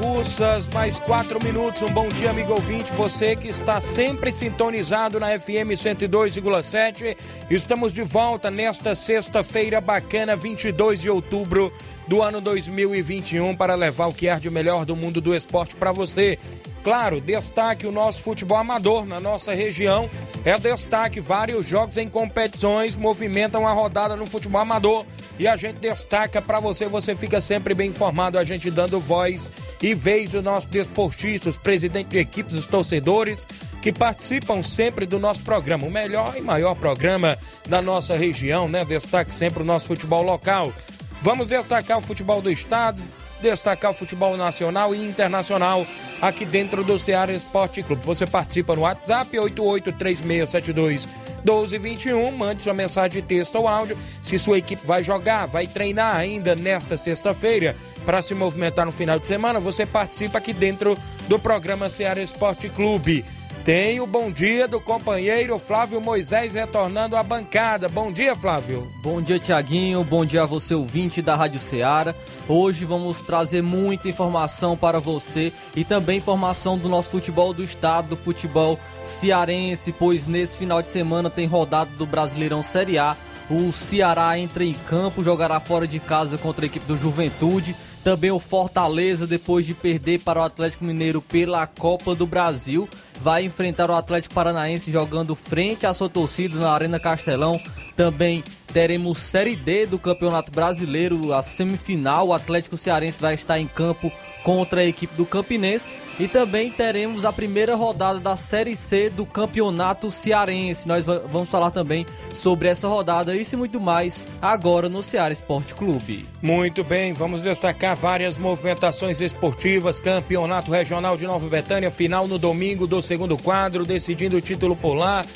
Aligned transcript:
Russas, 0.00 0.68
mais 0.68 0.98
quatro 0.98 1.42
minutos. 1.42 1.80
Um 1.82 1.90
bom 1.90 2.08
dia, 2.08 2.30
amigo 2.30 2.52
ouvinte. 2.52 2.92
Você 2.92 3.34
que 3.34 3.48
está 3.48 3.80
sempre 3.80 4.30
sintonizado 4.30 5.18
na 5.18 5.38
FM 5.38 5.72
102,7. 5.72 7.16
Estamos 7.50 7.92
de 7.92 8.02
volta 8.02 8.50
nesta 8.50 8.94
sexta-feira 8.94 9.80
bacana, 9.80 10.36
22 10.36 11.00
de 11.00 11.10
outubro 11.10 11.72
do 12.06 12.22
ano 12.22 12.40
2021, 12.40 13.56
para 13.56 13.74
levar 13.74 14.06
o 14.06 14.12
que 14.12 14.28
é 14.28 14.38
de 14.38 14.50
melhor 14.50 14.84
do 14.84 14.94
mundo 14.94 15.20
do 15.20 15.34
esporte 15.34 15.74
para 15.74 15.92
você. 15.92 16.38
Claro, 16.84 17.20
destaque 17.20 17.84
o 17.84 17.90
nosso 17.90 18.22
futebol 18.22 18.58
amador 18.58 19.06
na 19.06 19.18
nossa 19.18 19.52
região. 19.52 20.08
É 20.44 20.56
destaque 20.56 21.18
vários 21.18 21.66
jogos 21.66 21.96
em 21.96 22.06
competições 22.06 22.94
movimentam 22.94 23.66
a 23.66 23.72
rodada 23.72 24.14
no 24.14 24.24
futebol 24.24 24.60
amador 24.60 25.04
e 25.36 25.48
a 25.48 25.56
gente 25.56 25.80
destaca 25.80 26.40
para 26.40 26.60
você, 26.60 26.86
você 26.86 27.16
fica 27.16 27.40
sempre 27.40 27.74
bem 27.74 27.88
informado, 27.88 28.38
a 28.38 28.44
gente 28.44 28.70
dando 28.70 29.00
voz 29.00 29.50
e 29.82 29.94
vez 29.94 30.34
os 30.34 30.42
nossos 30.42 30.68
desportistas, 30.68 31.56
presidente 31.56 32.08
de 32.08 32.18
equipes, 32.18 32.56
os 32.56 32.66
torcedores 32.66 33.46
que 33.82 33.92
participam 33.92 34.62
sempre 34.62 35.06
do 35.06 35.18
nosso 35.18 35.42
programa, 35.42 35.86
o 35.86 35.90
melhor 35.90 36.34
e 36.36 36.40
maior 36.40 36.74
programa 36.74 37.38
da 37.68 37.82
nossa 37.82 38.16
região, 38.16 38.68
né? 38.68 38.84
Destaque 38.84 39.32
sempre 39.32 39.62
o 39.62 39.66
nosso 39.66 39.86
futebol 39.86 40.22
local. 40.22 40.72
Vamos 41.20 41.48
destacar 41.48 41.98
o 41.98 42.00
futebol 42.00 42.42
do 42.42 42.50
estado, 42.50 43.02
destacar 43.40 43.90
o 43.90 43.94
futebol 43.94 44.36
nacional 44.36 44.94
e 44.94 45.04
internacional 45.04 45.86
aqui 46.20 46.44
dentro 46.44 46.82
do 46.82 46.98
Ceará 46.98 47.32
Esporte 47.32 47.82
Clube. 47.82 48.04
Você 48.04 48.26
participa 48.26 48.74
no 48.74 48.82
WhatsApp 48.82 49.38
883672 49.38 51.06
1221, 51.46 52.32
mande 52.32 52.62
sua 52.62 52.74
mensagem 52.74 53.22
de 53.22 53.28
texto 53.28 53.54
ou 53.56 53.68
áudio 53.68 53.96
se 54.20 54.38
sua 54.38 54.58
equipe 54.58 54.84
vai 54.84 55.04
jogar, 55.04 55.46
vai 55.46 55.66
treinar 55.66 56.16
ainda 56.16 56.56
nesta 56.56 56.96
sexta-feira 56.96 57.76
para 58.06 58.22
se 58.22 58.34
movimentar 58.34 58.86
no 58.86 58.92
final 58.92 59.18
de 59.18 59.26
semana, 59.26 59.58
você 59.58 59.84
participa 59.84 60.38
aqui 60.38 60.52
dentro 60.52 60.96
do 61.26 61.40
programa 61.40 61.88
Ceará 61.88 62.22
Esporte 62.22 62.68
Clube. 62.68 63.24
Tem 63.64 63.98
o 63.98 64.06
bom 64.06 64.30
dia 64.30 64.68
do 64.68 64.80
companheiro 64.80 65.58
Flávio 65.58 66.00
Moisés 66.00 66.54
retornando 66.54 67.16
à 67.16 67.22
bancada. 67.24 67.88
Bom 67.88 68.12
dia, 68.12 68.36
Flávio. 68.36 68.88
Bom 69.02 69.20
dia, 69.20 69.40
Tiaguinho. 69.40 70.04
Bom 70.04 70.24
dia 70.24 70.44
a 70.44 70.46
você, 70.46 70.72
ouvinte 70.72 71.20
da 71.20 71.34
Rádio 71.34 71.58
Ceará. 71.58 72.14
Hoje 72.48 72.84
vamos 72.84 73.22
trazer 73.22 73.64
muita 73.64 74.08
informação 74.08 74.76
para 74.76 75.00
você 75.00 75.52
e 75.74 75.84
também 75.84 76.18
informação 76.18 76.78
do 76.78 76.88
nosso 76.88 77.10
futebol 77.10 77.52
do 77.52 77.64
estado, 77.64 78.10
do 78.10 78.16
futebol 78.16 78.78
cearense, 79.02 79.90
pois 79.90 80.28
nesse 80.28 80.56
final 80.56 80.80
de 80.80 80.88
semana 80.88 81.28
tem 81.28 81.48
rodado 81.48 81.90
do 81.96 82.06
Brasileirão 82.06 82.62
Série 82.62 82.98
A. 82.98 83.16
O 83.50 83.72
Ceará 83.72 84.38
entra 84.38 84.64
em 84.64 84.74
campo, 84.74 85.24
jogará 85.24 85.58
fora 85.58 85.88
de 85.88 85.98
casa 85.98 86.38
contra 86.38 86.64
a 86.64 86.68
equipe 86.68 86.86
do 86.86 86.96
Juventude. 86.96 87.74
Também 88.06 88.30
o 88.30 88.38
Fortaleza, 88.38 89.26
depois 89.26 89.66
de 89.66 89.74
perder 89.74 90.20
para 90.20 90.38
o 90.38 90.44
Atlético 90.44 90.84
Mineiro 90.84 91.20
pela 91.20 91.66
Copa 91.66 92.14
do 92.14 92.24
Brasil, 92.24 92.88
vai 93.20 93.42
enfrentar 93.42 93.90
o 93.90 93.96
Atlético 93.96 94.32
Paranaense 94.32 94.92
jogando 94.92 95.34
frente 95.34 95.84
à 95.88 95.92
sua 95.92 96.08
torcida 96.08 96.56
na 96.56 96.70
Arena 96.70 97.00
Castelão. 97.00 97.60
Também 97.96 98.44
teremos 98.72 99.18
Série 99.18 99.56
D 99.56 99.86
do 99.86 99.98
Campeonato 99.98 100.52
Brasileiro, 100.52 101.34
a 101.34 101.42
semifinal. 101.42 102.28
O 102.28 102.32
Atlético 102.32 102.76
Cearense 102.76 103.20
vai 103.20 103.34
estar 103.34 103.58
em 103.58 103.66
campo 103.66 104.12
contra 104.46 104.82
a 104.82 104.84
equipe 104.84 105.12
do 105.16 105.26
Campinense. 105.26 105.96
E 106.20 106.28
também 106.28 106.70
teremos 106.70 107.24
a 107.24 107.32
primeira 107.32 107.74
rodada 107.74 108.20
da 108.20 108.36
Série 108.36 108.76
C 108.76 109.10
do 109.10 109.26
Campeonato 109.26 110.08
Cearense. 110.08 110.86
Nós 110.86 111.04
vamos 111.04 111.48
falar 111.48 111.72
também 111.72 112.06
sobre 112.32 112.68
essa 112.68 112.86
rodada, 112.86 113.34
isso 113.34 113.56
e 113.56 113.58
muito 113.58 113.80
mais, 113.80 114.22
agora 114.40 114.88
no 114.88 115.02
Ceará 115.02 115.32
Esporte 115.32 115.74
Clube. 115.74 116.24
Muito 116.40 116.84
bem, 116.84 117.12
vamos 117.12 117.42
destacar 117.42 117.96
várias 117.96 118.38
movimentações 118.38 119.20
esportivas. 119.20 120.00
Campeonato 120.00 120.70
Regional 120.70 121.16
de 121.16 121.26
Nova 121.26 121.48
Betânia, 121.48 121.90
final 121.90 122.28
no 122.28 122.38
domingo 122.38 122.86
do 122.86 123.02
segundo 123.02 123.36
quadro, 123.36 123.84
decidindo 123.84 124.36
o 124.36 124.40
título 124.40 124.76
polar. 124.76 125.26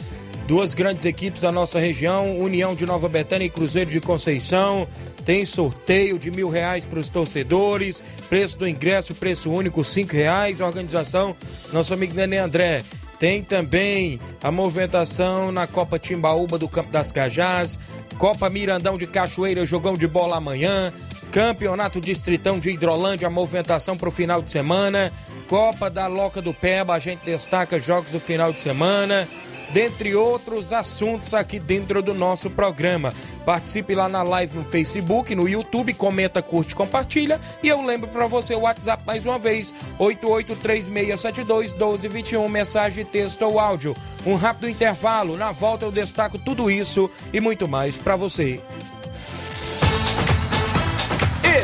Duas 0.47 0.73
grandes 0.73 1.05
equipes 1.05 1.41
da 1.41 1.53
nossa 1.53 1.79
região, 1.79 2.39
União 2.39 2.75
de 2.75 2.87
Nova 2.87 3.09
Betânia 3.09 3.47
e 3.47 3.51
Cruzeiro 3.51 3.91
de 3.91 4.01
Conceição. 4.01 4.87
Tem 5.31 5.45
sorteio 5.45 6.19
de 6.19 6.29
mil 6.29 6.51
reais 6.51 6.85
para 6.85 6.99
os 6.99 7.09
torcedores. 7.09 8.03
Preço 8.29 8.59
do 8.59 8.67
ingresso, 8.67 9.15
preço 9.15 9.49
único, 9.49 9.85
cinco 9.85 10.13
reais. 10.13 10.61
Organização, 10.61 11.37
nosso 11.73 11.95
amigo 11.95 12.15
Nenê 12.15 12.39
André. 12.39 12.83
Tem 13.17 13.41
também 13.41 14.19
a 14.43 14.51
movimentação 14.51 15.53
na 15.53 15.69
Copa 15.69 16.01
Timbaúba 16.01 16.59
do 16.59 16.69
Campo 16.69 16.91
das 16.91 17.13
Cajás. 17.13 17.79
Copa 18.19 18.51
Mirandão 18.51 18.99
de 18.99 19.07
Cachoeira, 19.07 19.65
jogão 19.65 19.97
de 19.97 20.09
bola 20.09 20.37
amanhã. 20.37 20.93
Campeonato 21.31 22.01
Distritão 22.01 22.59
de 22.59 22.71
Hidrolândia, 22.71 23.29
a 23.29 23.31
movimentação 23.31 23.97
para 23.97 24.09
o 24.09 24.13
final 24.13 24.43
de 24.43 24.51
semana. 24.51 25.13
Copa 25.47 25.89
da 25.89 26.09
Loca 26.09 26.43
do 26.43 26.53
Peba, 26.53 26.95
a 26.95 26.99
gente 26.99 27.25
destaca 27.25 27.79
jogos 27.79 28.11
do 28.11 28.19
final 28.19 28.53
de 28.53 28.61
semana 28.61 29.29
dentre 29.73 30.15
outros 30.15 30.73
assuntos 30.73 31.35
aqui 31.35 31.59
dentro 31.59 32.01
do 32.03 32.15
nosso 32.15 32.49
programa. 32.51 33.13
Participe 33.45 33.95
lá 33.95 34.09
na 34.09 34.23
live 34.23 34.57
no 34.57 34.65
Facebook, 34.65 35.35
no 35.35 35.47
YouTube, 35.49 35.93
comenta, 35.95 36.41
curte, 36.43 36.75
compartilha. 36.75 37.41
E 37.63 37.69
eu 37.69 37.83
lembro 37.83 38.09
para 38.09 38.27
você 38.27 38.55
o 38.55 38.61
WhatsApp 38.61 39.03
mais 39.07 39.27
uma 39.27 39.39
vez: 39.39 39.75
8836721221, 39.99 42.49
mensagem, 42.49 43.05
texto 43.05 43.43
ou 43.43 43.59
áudio. 43.59 43.97
Um 44.27 44.37
rápido 44.37 44.69
intervalo, 44.69 45.37
na 45.37 45.51
volta 45.53 45.85
eu 45.85 45.93
destaco 45.93 46.39
tudo 46.39 46.71
isso 46.71 47.11
e 47.33 47.41
muito 47.41 47.67
mais 47.67 47.97
para 47.97 48.15
você. 48.17 48.61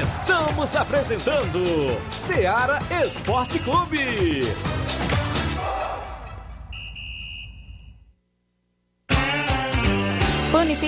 Estamos 0.00 0.75
apresentando 0.75 1.62
Seara 2.11 2.81
Esporte 3.05 3.59
Clube. 3.59 4.41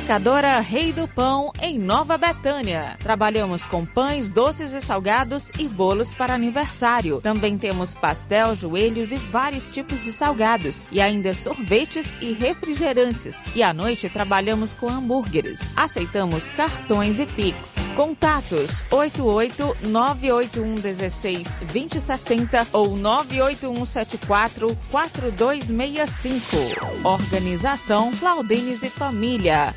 Panificadora 0.08 0.58
Rei 0.60 0.90
do 0.90 1.06
Pão, 1.06 1.52
em 1.60 1.78
Nova 1.78 2.16
Betânia. 2.16 2.96
Trabalhamos 2.98 3.66
com 3.66 3.84
pães, 3.84 4.30
doces 4.30 4.72
e 4.72 4.80
salgados 4.80 5.52
e 5.58 5.68
bolos 5.68 6.14
para 6.14 6.32
aniversário. 6.32 7.20
Também 7.20 7.58
temos 7.58 7.92
pastel, 7.92 8.54
joelhos 8.54 9.12
e 9.12 9.16
vários 9.16 9.70
tipos 9.70 10.04
de 10.04 10.12
salgados. 10.12 10.88
E 10.90 10.98
ainda 10.98 11.34
sorvetes 11.34 12.16
e 12.22 12.32
refrigerantes. 12.32 13.54
E 13.54 13.62
à 13.62 13.74
noite 13.74 14.08
trabalhamos 14.08 14.72
com 14.72 14.88
hambúrgueres. 14.88 15.74
Aceitamos 15.76 16.48
cartões 16.48 17.20
e 17.20 17.26
Pix. 17.26 17.92
Contatos 17.94 18.82
88 18.90 19.76
981 19.88 20.74
16 20.76 21.58
2060 21.70 22.66
ou 22.72 22.96
981 22.96 23.84
74 23.84 24.74
4265. 24.90 26.56
Organização 27.04 28.10
Claudines 28.12 28.82
e 28.82 28.88
Família. 28.88 29.76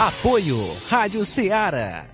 Apoio 0.00 0.56
Rádio 0.88 1.26
Ceará. 1.26 2.06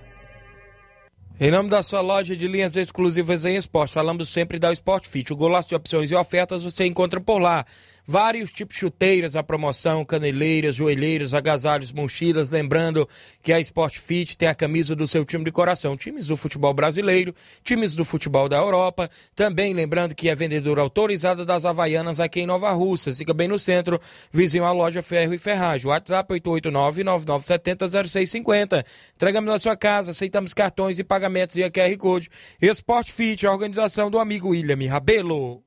Em 1.39 1.49
nome 1.49 1.69
da 1.69 1.81
sua 1.81 2.01
loja 2.01 2.35
de 2.35 2.45
linhas 2.45 2.75
exclusivas 2.75 3.45
em 3.45 3.55
esporte, 3.55 3.93
falamos 3.93 4.27
sempre 4.27 4.59
da 4.59 4.73
Sport 4.73 5.07
Fit. 5.07 5.31
O 5.31 5.37
golaço 5.37 5.69
de 5.69 5.75
opções 5.75 6.11
e 6.11 6.15
ofertas 6.15 6.65
você 6.65 6.85
encontra 6.85 7.21
por 7.21 7.39
lá. 7.39 7.65
Vários 8.09 8.53
tipos 8.53 8.75
de 8.75 8.79
chuteiras 8.79 9.35
à 9.35 9.43
promoção, 9.43 10.05
caneleiras, 10.05 10.75
joelheiras, 10.75 11.33
agasalhos, 11.33 11.91
mochilas. 11.91 12.49
Lembrando 12.49 13.05
que 13.43 13.51
a 13.51 13.59
Sport 13.59 13.99
Fit 13.99 14.37
tem 14.37 14.47
a 14.47 14.55
camisa 14.55 14.95
do 14.95 15.05
seu 15.05 15.25
time 15.25 15.43
de 15.43 15.51
coração. 15.51 15.97
Times 15.97 16.25
do 16.25 16.37
futebol 16.37 16.73
brasileiro, 16.73 17.35
times 17.65 17.95
do 17.95 18.05
futebol 18.05 18.47
da 18.47 18.55
Europa. 18.55 19.09
Também 19.35 19.73
lembrando 19.73 20.15
que 20.15 20.29
é 20.29 20.35
vendedora 20.35 20.79
autorizada 20.79 21.43
das 21.43 21.65
Havaianas 21.65 22.21
aqui 22.21 22.39
em 22.39 22.45
Nova 22.45 22.71
Rússia. 22.71 23.11
Fica 23.11 23.33
bem 23.33 23.49
no 23.49 23.59
centro, 23.59 23.99
vizinho 24.31 24.63
à 24.63 24.71
loja 24.71 25.01
Ferro 25.01 25.33
e 25.33 25.37
Ferragem. 25.37 25.87
WhatsApp 25.87 26.33
889-9970-0650. 26.33 28.85
Entregamos 29.15 29.49
na 29.49 29.59
sua 29.59 29.75
casa, 29.75 30.11
aceitamos 30.11 30.53
cartões 30.53 30.97
e 30.97 31.03
pagamentos 31.03 31.57
via 31.57 31.69
QR 31.69 31.97
Code. 31.97 32.29
Sport 32.61 33.11
Fit, 33.11 33.45
a 33.45 33.51
organização 33.51 34.09
do 34.09 34.17
amigo 34.17 34.47
William 34.47 34.89
Rabelo. 34.89 35.61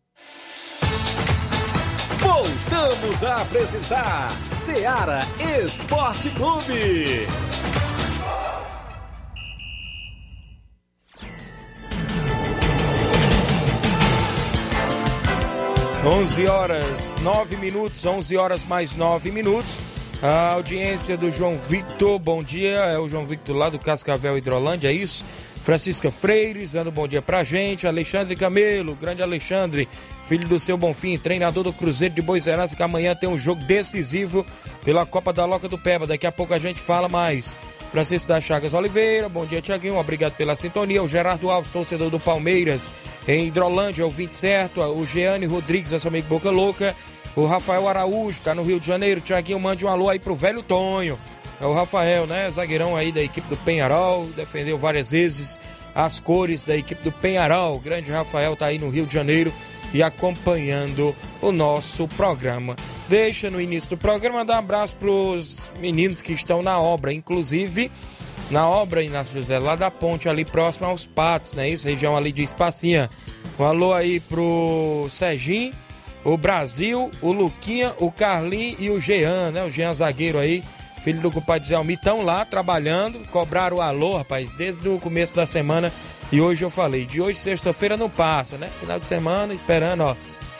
Voltamos 2.20 3.24
a 3.24 3.42
apresentar 3.42 4.30
Seara 4.52 5.20
Esporte 5.64 6.30
Clube. 6.30 7.26
11 16.02 16.48
horas 16.48 17.16
9 17.22 17.56
minutos, 17.58 18.06
11 18.06 18.36
horas 18.38 18.64
mais 18.64 18.96
9 18.96 19.30
minutos. 19.30 19.78
A 20.22 20.50
audiência 20.50 21.16
do 21.16 21.30
João 21.30 21.56
Victor, 21.56 22.18
bom 22.18 22.42
dia. 22.42 22.76
É 22.76 22.98
o 22.98 23.08
João 23.08 23.24
Victor 23.24 23.56
lá 23.56 23.70
do 23.70 23.78
Cascavel 23.78 24.36
Hidrolândia, 24.36 24.88
é 24.88 24.92
isso? 24.92 25.24
Francisca 25.62 26.10
Freires, 26.10 26.72
dando 26.72 26.92
bom 26.92 27.08
dia 27.08 27.22
pra 27.22 27.42
gente. 27.42 27.86
Alexandre 27.86 28.36
Camelo, 28.36 28.94
grande 28.94 29.22
Alexandre, 29.22 29.88
filho 30.24 30.46
do 30.46 30.60
seu 30.60 30.76
Bonfim, 30.76 31.16
treinador 31.16 31.64
do 31.64 31.72
Cruzeiro 31.72 32.14
de 32.14 32.20
Boa 32.20 32.38
Serança, 32.38 32.76
que 32.76 32.82
amanhã 32.82 33.14
tem 33.14 33.30
um 33.30 33.38
jogo 33.38 33.64
decisivo 33.64 34.44
pela 34.84 35.06
Copa 35.06 35.32
da 35.32 35.46
Loca 35.46 35.68
do 35.68 35.78
Peba. 35.78 36.06
Daqui 36.06 36.26
a 36.26 36.32
pouco 36.32 36.52
a 36.52 36.58
gente 36.58 36.80
fala 36.80 37.08
mais. 37.08 37.56
Francisco 37.90 38.28
das 38.28 38.44
Chagas 38.44 38.74
Oliveira, 38.74 39.28
bom 39.28 39.46
dia, 39.46 39.62
Tiaguinho, 39.62 39.96
obrigado 39.96 40.34
pela 40.34 40.54
sintonia. 40.54 41.02
O 41.02 41.08
Gerardo 41.08 41.50
Alves, 41.50 41.72
torcedor 41.72 42.10
do 42.10 42.20
Palmeiras, 42.20 42.90
em 43.26 43.48
Hidrolândia, 43.48 44.04
ouvinte 44.04 44.36
certo. 44.36 44.82
O 44.82 45.06
Jeane 45.06 45.46
Rodrigues, 45.46 45.92
nosso 45.92 46.08
amigo 46.08 46.28
Boca 46.28 46.50
Louca. 46.50 46.94
O 47.36 47.46
Rafael 47.46 47.88
Araújo, 47.88 48.40
tá 48.40 48.54
no 48.54 48.62
Rio 48.62 48.80
de 48.80 48.86
Janeiro. 48.86 49.20
Tiaguinho, 49.20 49.60
mande 49.60 49.84
um 49.84 49.88
alô 49.88 50.08
aí 50.08 50.18
pro 50.18 50.34
velho 50.34 50.62
Tonho. 50.62 51.18
É 51.60 51.66
o 51.66 51.72
Rafael, 51.72 52.26
né? 52.26 52.50
Zagueirão 52.50 52.96
aí 52.96 53.12
da 53.12 53.22
equipe 53.22 53.46
do 53.48 53.56
Penharol, 53.56 54.26
defendeu 54.34 54.78
várias 54.78 55.10
vezes 55.10 55.60
as 55.94 56.18
cores 56.18 56.64
da 56.64 56.76
equipe 56.76 57.02
do 57.02 57.12
Penharol. 57.12 57.76
O 57.76 57.80
grande 57.80 58.10
Rafael 58.10 58.56
tá 58.56 58.66
aí 58.66 58.78
no 58.78 58.88
Rio 58.88 59.06
de 59.06 59.12
Janeiro 59.12 59.52
e 59.92 60.02
acompanhando 60.02 61.14
o 61.42 61.52
nosso 61.52 62.08
programa. 62.08 62.76
Deixa 63.08 63.50
no 63.50 63.60
início 63.60 63.90
do 63.90 63.96
programa 63.96 64.44
dar 64.44 64.54
um 64.54 64.58
abraço 64.58 64.96
pros 64.96 65.72
meninos 65.80 66.22
que 66.22 66.32
estão 66.32 66.62
na 66.62 66.80
obra, 66.80 67.12
inclusive 67.12 67.90
na 68.50 68.68
obra 68.68 69.02
Inácio 69.02 69.34
José, 69.34 69.58
lá 69.58 69.76
da 69.76 69.90
ponte 69.90 70.28
ali 70.28 70.44
próximo 70.44 70.86
aos 70.86 71.04
Patos, 71.04 71.52
né? 71.52 71.68
Isso, 71.68 71.86
região 71.86 72.16
ali 72.16 72.32
de 72.32 72.42
Espacinha. 72.42 73.08
Um 73.58 73.64
alô 73.64 73.92
aí 73.92 74.18
pro 74.18 75.06
Serginho, 75.08 75.72
o 76.24 76.36
Brasil, 76.36 77.10
o 77.20 77.32
Luquinha, 77.32 77.94
o 77.98 78.10
Carlinho 78.10 78.76
e 78.78 78.90
o 78.90 79.00
Jean, 79.00 79.50
né? 79.50 79.64
O 79.64 79.70
Jean 79.70 79.92
zagueiro 79.92 80.38
aí 80.38 80.62
filho 81.00 81.20
do 81.20 81.30
compadre 81.30 81.66
Zé 81.66 81.74
Almi, 81.74 81.94
estão 81.94 82.20
lá 82.20 82.44
trabalhando, 82.44 83.26
cobraram 83.30 83.78
o 83.78 83.80
alô, 83.80 84.18
rapaz, 84.18 84.52
desde 84.52 84.88
o 84.88 84.98
começo 84.98 85.34
da 85.34 85.46
semana. 85.46 85.92
E 86.30 86.40
hoje 86.40 86.62
eu 86.62 86.70
falei, 86.70 87.06
de 87.06 87.20
hoje, 87.20 87.38
sexta-feira, 87.38 87.96
não 87.96 88.08
passa, 88.08 88.56
né? 88.56 88.70
Final 88.78 89.00
de 89.00 89.06
semana, 89.06 89.52
esperando, 89.52 90.02
ó, 90.02 90.14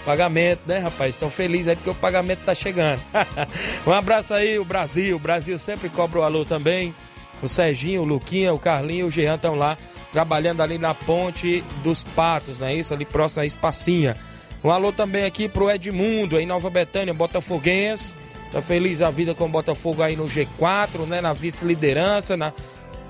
pagamento, 0.05 0.63
né, 0.67 0.79
rapaz? 0.79 1.15
Estão 1.15 1.31
felizes 1.31 1.69
aí 1.69 1.77
porque 1.77 1.91
o 1.91 1.95
pagamento 1.95 2.41
tá 2.41 2.55
chegando. 2.55 3.01
um 3.87 3.93
abraço 3.93 4.35
aí, 4.35 4.59
o 4.59 4.65
Brasil. 4.65 5.17
O 5.17 5.21
Brasil 5.21 5.59
sempre 5.59 5.89
cobra 5.89 6.21
o 6.21 6.23
alô 6.23 6.45
também. 6.45 6.95
O 7.43 7.49
Serginho, 7.49 8.03
o 8.03 8.05
Luquinha, 8.05 8.53
o 8.53 8.59
Carlinho, 8.59 9.07
o 9.07 9.11
Jean 9.11 9.37
estão 9.37 9.55
lá 9.55 9.77
trabalhando 10.11 10.63
ali 10.63 10.77
na 10.77 10.95
ponte 10.95 11.63
dos 11.83 12.03
Patos, 12.03 12.59
não 12.59 12.67
é 12.67 12.75
isso? 12.75 12.93
Ali 12.93 13.05
próximo 13.05 13.43
a 13.43 13.47
Espacinha. 13.47 14.17
Um 14.63 14.71
alô 14.71 14.93
também 14.93 15.25
aqui 15.25 15.49
pro 15.49 15.71
Edmundo, 15.71 16.39
em 16.39 16.47
Nova 16.47 16.69
Betânia, 16.69 17.15
Botafoguense. 17.15 18.17
Tá 18.53 18.61
feliz 18.61 19.01
a 19.01 19.11
vida 19.11 19.35
com 19.35 19.45
o 19.45 19.49
Botafogo 19.49 20.03
aí 20.03 20.17
no 20.17 20.27
G4, 20.27 21.07
né? 21.07 21.21
Na 21.21 21.33
vice-liderança, 21.33 22.37
na 22.37 22.53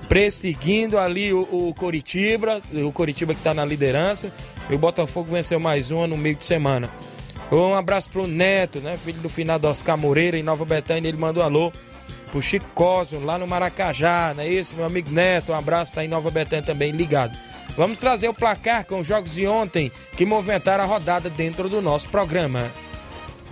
perseguindo 0.07 0.97
ali 0.97 1.31
o, 1.31 1.47
o 1.49 1.73
Coritiba, 1.73 2.61
o 2.73 2.91
Coritiba 2.91 3.33
que 3.33 3.41
tá 3.41 3.53
na 3.53 3.65
liderança. 3.65 4.31
E 4.69 4.75
o 4.75 4.77
Botafogo 4.77 5.29
venceu 5.29 5.59
mais 5.59 5.89
uma 5.91 6.07
no 6.07 6.17
meio 6.17 6.35
de 6.35 6.45
semana. 6.45 6.89
Um 7.51 7.73
abraço 7.73 8.09
pro 8.09 8.27
Neto, 8.27 8.79
né? 8.79 8.97
Filho 8.97 9.19
do 9.19 9.27
finado 9.27 9.67
Oscar 9.67 9.97
Moreira, 9.97 10.37
em 10.37 10.43
Nova 10.43 10.63
Betânia, 10.63 11.09
ele 11.09 11.17
mandou 11.17 11.43
um 11.43 11.45
alô 11.45 11.71
pro 12.31 12.41
Chico 12.41 12.65
Cosmo, 12.73 13.19
lá 13.25 13.37
no 13.37 13.45
Maracajá, 13.45 14.33
não 14.33 14.43
é 14.43 14.47
isso, 14.47 14.75
meu 14.75 14.85
amigo 14.85 15.11
Neto? 15.11 15.51
Um 15.51 15.55
abraço, 15.55 15.93
tá 15.93 16.03
em 16.03 16.07
Nova 16.07 16.31
Betânia 16.31 16.65
também, 16.65 16.91
ligado. 16.91 17.37
Vamos 17.75 17.99
trazer 17.99 18.27
o 18.27 18.33
placar 18.33 18.85
com 18.85 18.99
os 18.99 19.07
jogos 19.07 19.33
de 19.33 19.47
ontem 19.47 19.91
que 20.15 20.25
movimentaram 20.25 20.83
a 20.83 20.87
rodada 20.87 21.29
dentro 21.29 21.69
do 21.69 21.81
nosso 21.81 22.09
programa. 22.09 22.71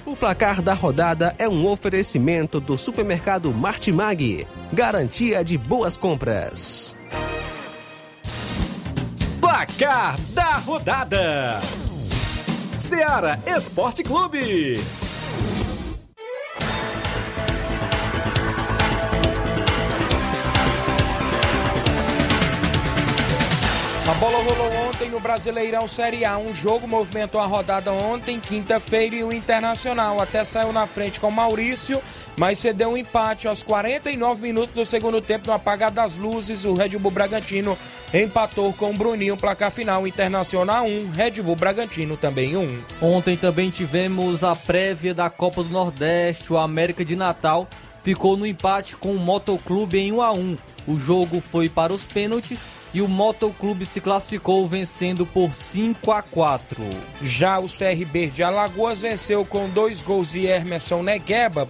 O 0.05 0.15
placar 0.15 0.61
da 0.61 0.73
rodada 0.73 1.35
é 1.37 1.47
um 1.47 1.67
oferecimento 1.67 2.59
do 2.59 2.77
supermercado 2.77 3.53
Martimag. 3.53 4.47
Garantia 4.73 5.43
de 5.43 5.57
boas 5.57 5.95
compras. 5.95 6.97
Placar 9.39 10.19
da 10.31 10.57
rodada: 10.57 11.59
Seara 12.79 13.39
Esporte 13.45 14.03
Clube. 14.03 14.81
A 24.09 24.13
bola 24.15 24.41
rolou 24.41 24.89
ontem 24.89 25.07
no 25.07 25.19
Brasileirão 25.19 25.87
Série 25.87 26.25
A. 26.25 26.35
Um 26.39 26.51
jogo 26.51 26.87
movimentou 26.87 27.39
a 27.39 27.45
rodada 27.45 27.93
ontem, 27.93 28.39
quinta-feira, 28.39 29.15
e 29.15 29.23
o 29.23 29.31
Internacional 29.31 30.19
até 30.19 30.43
saiu 30.43 30.73
na 30.73 30.87
frente 30.87 31.21
com 31.21 31.27
o 31.27 31.31
Maurício, 31.31 32.01
mas 32.35 32.57
cedeu 32.57 32.89
um 32.89 32.97
empate 32.97 33.47
aos 33.47 33.61
49 33.61 34.41
minutos 34.41 34.73
do 34.73 34.83
segundo 34.83 35.21
tempo 35.21 35.45
no 35.45 35.53
apagar 35.53 35.91
das 35.91 36.15
luzes. 36.15 36.65
O 36.65 36.73
Red 36.73 36.97
Bull 36.97 37.11
Bragantino 37.11 37.77
empatou 38.11 38.73
com 38.73 38.89
o 38.89 38.97
Bruninho, 38.97 39.37
placar 39.37 39.69
final 39.69 40.07
Internacional 40.07 40.87
1, 40.87 41.11
Red 41.11 41.43
Bull 41.43 41.55
Bragantino 41.55 42.17
também 42.17 42.57
1. 42.57 42.79
Ontem 42.99 43.37
também 43.37 43.69
tivemos 43.69 44.43
a 44.43 44.55
prévia 44.55 45.13
da 45.13 45.29
Copa 45.29 45.61
do 45.61 45.69
Nordeste, 45.69 46.51
o 46.51 46.57
América 46.57 47.05
de 47.05 47.15
Natal 47.15 47.67
ficou 48.01 48.37
no 48.37 48.45
empate 48.45 48.95
com 48.95 49.11
o 49.11 49.19
Motoclube 49.19 49.99
em 49.99 50.11
1 50.11 50.21
a 50.21 50.31
1. 50.31 50.57
O 50.89 50.97
jogo 50.97 51.39
foi 51.39 51.69
para 51.69 51.93
os 51.93 52.03
pênaltis 52.03 52.65
e 52.93 52.99
o 52.99 53.07
Motoclube 53.07 53.85
se 53.85 54.01
classificou 54.01 54.67
vencendo 54.67 55.23
por 55.23 55.53
5 55.53 56.11
a 56.11 56.23
4. 56.23 56.83
Já 57.21 57.59
o 57.59 57.67
CRB 57.67 58.27
de 58.27 58.41
Alagoas 58.41 59.03
venceu 59.03 59.45
com 59.45 59.69
dois 59.69 60.01
gols 60.01 60.31
de 60.31 60.47
Emerson 60.47 61.03
Negueba 61.03 61.67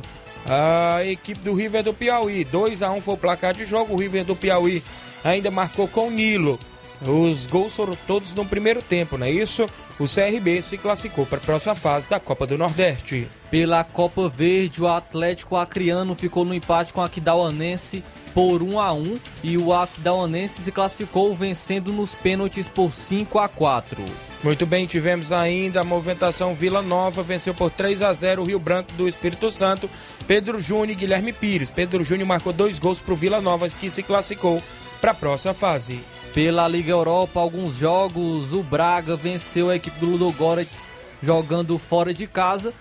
a 0.47 1.03
equipe 1.05 1.41
do 1.41 1.53
River 1.53 1.83
do 1.83 1.93
Piauí. 1.93 2.45
2 2.45 2.81
a 2.81 2.91
1 2.91 3.01
foi 3.01 3.13
o 3.13 3.17
placar 3.17 3.53
de 3.53 3.65
jogo. 3.65 3.93
O 3.93 3.97
River 3.97 4.23
do 4.23 4.37
Piauí 4.37 4.81
ainda 5.21 5.51
marcou 5.51 5.85
com 5.85 6.07
o 6.07 6.11
Nilo. 6.11 6.57
Os 7.01 7.47
gols 7.47 7.75
foram 7.75 7.97
todos 8.07 8.33
no 8.33 8.45
primeiro 8.45 8.81
tempo, 8.81 9.17
não 9.17 9.25
é 9.25 9.31
isso? 9.31 9.69
O 9.97 10.03
CRB 10.03 10.61
se 10.61 10.77
classificou 10.77 11.25
para 11.25 11.37
a 11.37 11.41
próxima 11.41 11.73
fase 11.73 12.09
da 12.09 12.19
Copa 12.19 12.45
do 12.45 12.57
Nordeste. 12.57 13.29
Pela 13.49 13.83
Copa 13.85 14.27
Verde, 14.27 14.83
o 14.83 14.87
Atlético 14.87 15.55
Acreano 15.55 16.13
ficou 16.13 16.43
no 16.43 16.53
empate 16.53 16.91
com 16.91 16.99
o 16.99 17.03
Aquidauanense 17.03 18.03
por 18.39 18.63
1 18.63 18.79
a 18.79 18.93
1 18.93 19.19
e 19.43 19.57
o 19.57 19.73
Aquidauanense 19.73 20.61
se 20.61 20.71
classificou 20.71 21.33
vencendo 21.33 21.91
nos 21.91 22.15
pênaltis 22.15 22.69
por 22.69 22.93
5 22.93 23.37
a 23.37 23.49
4. 23.49 24.01
Muito 24.41 24.65
bem, 24.65 24.85
tivemos 24.85 25.33
ainda 25.33 25.81
a 25.81 25.83
movimentação 25.83 26.53
Vila 26.53 26.81
Nova, 26.81 27.21
venceu 27.21 27.53
por 27.53 27.69
3 27.69 28.01
a 28.01 28.13
0 28.13 28.41
o 28.41 28.45
Rio 28.45 28.57
Branco 28.57 28.93
do 28.93 29.09
Espírito 29.09 29.51
Santo, 29.51 29.89
Pedro 30.25 30.57
Júnior 30.57 30.91
e 30.91 30.95
Guilherme 30.95 31.33
Pires. 31.33 31.69
Pedro 31.69 32.01
Júnior 32.01 32.29
marcou 32.29 32.53
dois 32.53 32.79
gols 32.79 33.01
para 33.01 33.11
o 33.11 33.17
Vila 33.17 33.41
Nova, 33.41 33.69
que 33.69 33.89
se 33.89 34.01
classificou 34.01 34.63
para 35.01 35.11
a 35.11 35.15
próxima 35.15 35.53
fase. 35.53 35.99
Pela 36.33 36.65
Liga 36.65 36.91
Europa, 36.91 37.41
alguns 37.41 37.75
jogos, 37.75 38.53
o 38.53 38.63
Braga 38.63 39.17
venceu 39.17 39.69
a 39.69 39.75
equipe 39.75 39.99
do 39.99 40.05
Ludogorets 40.05 40.93
jogando 41.21 41.77
fora 41.77 42.13
de 42.13 42.25
casa 42.25 42.73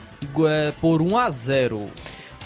é, 0.46 0.72
por 0.80 1.02
1 1.02 1.18
a 1.18 1.28
0. 1.28 1.90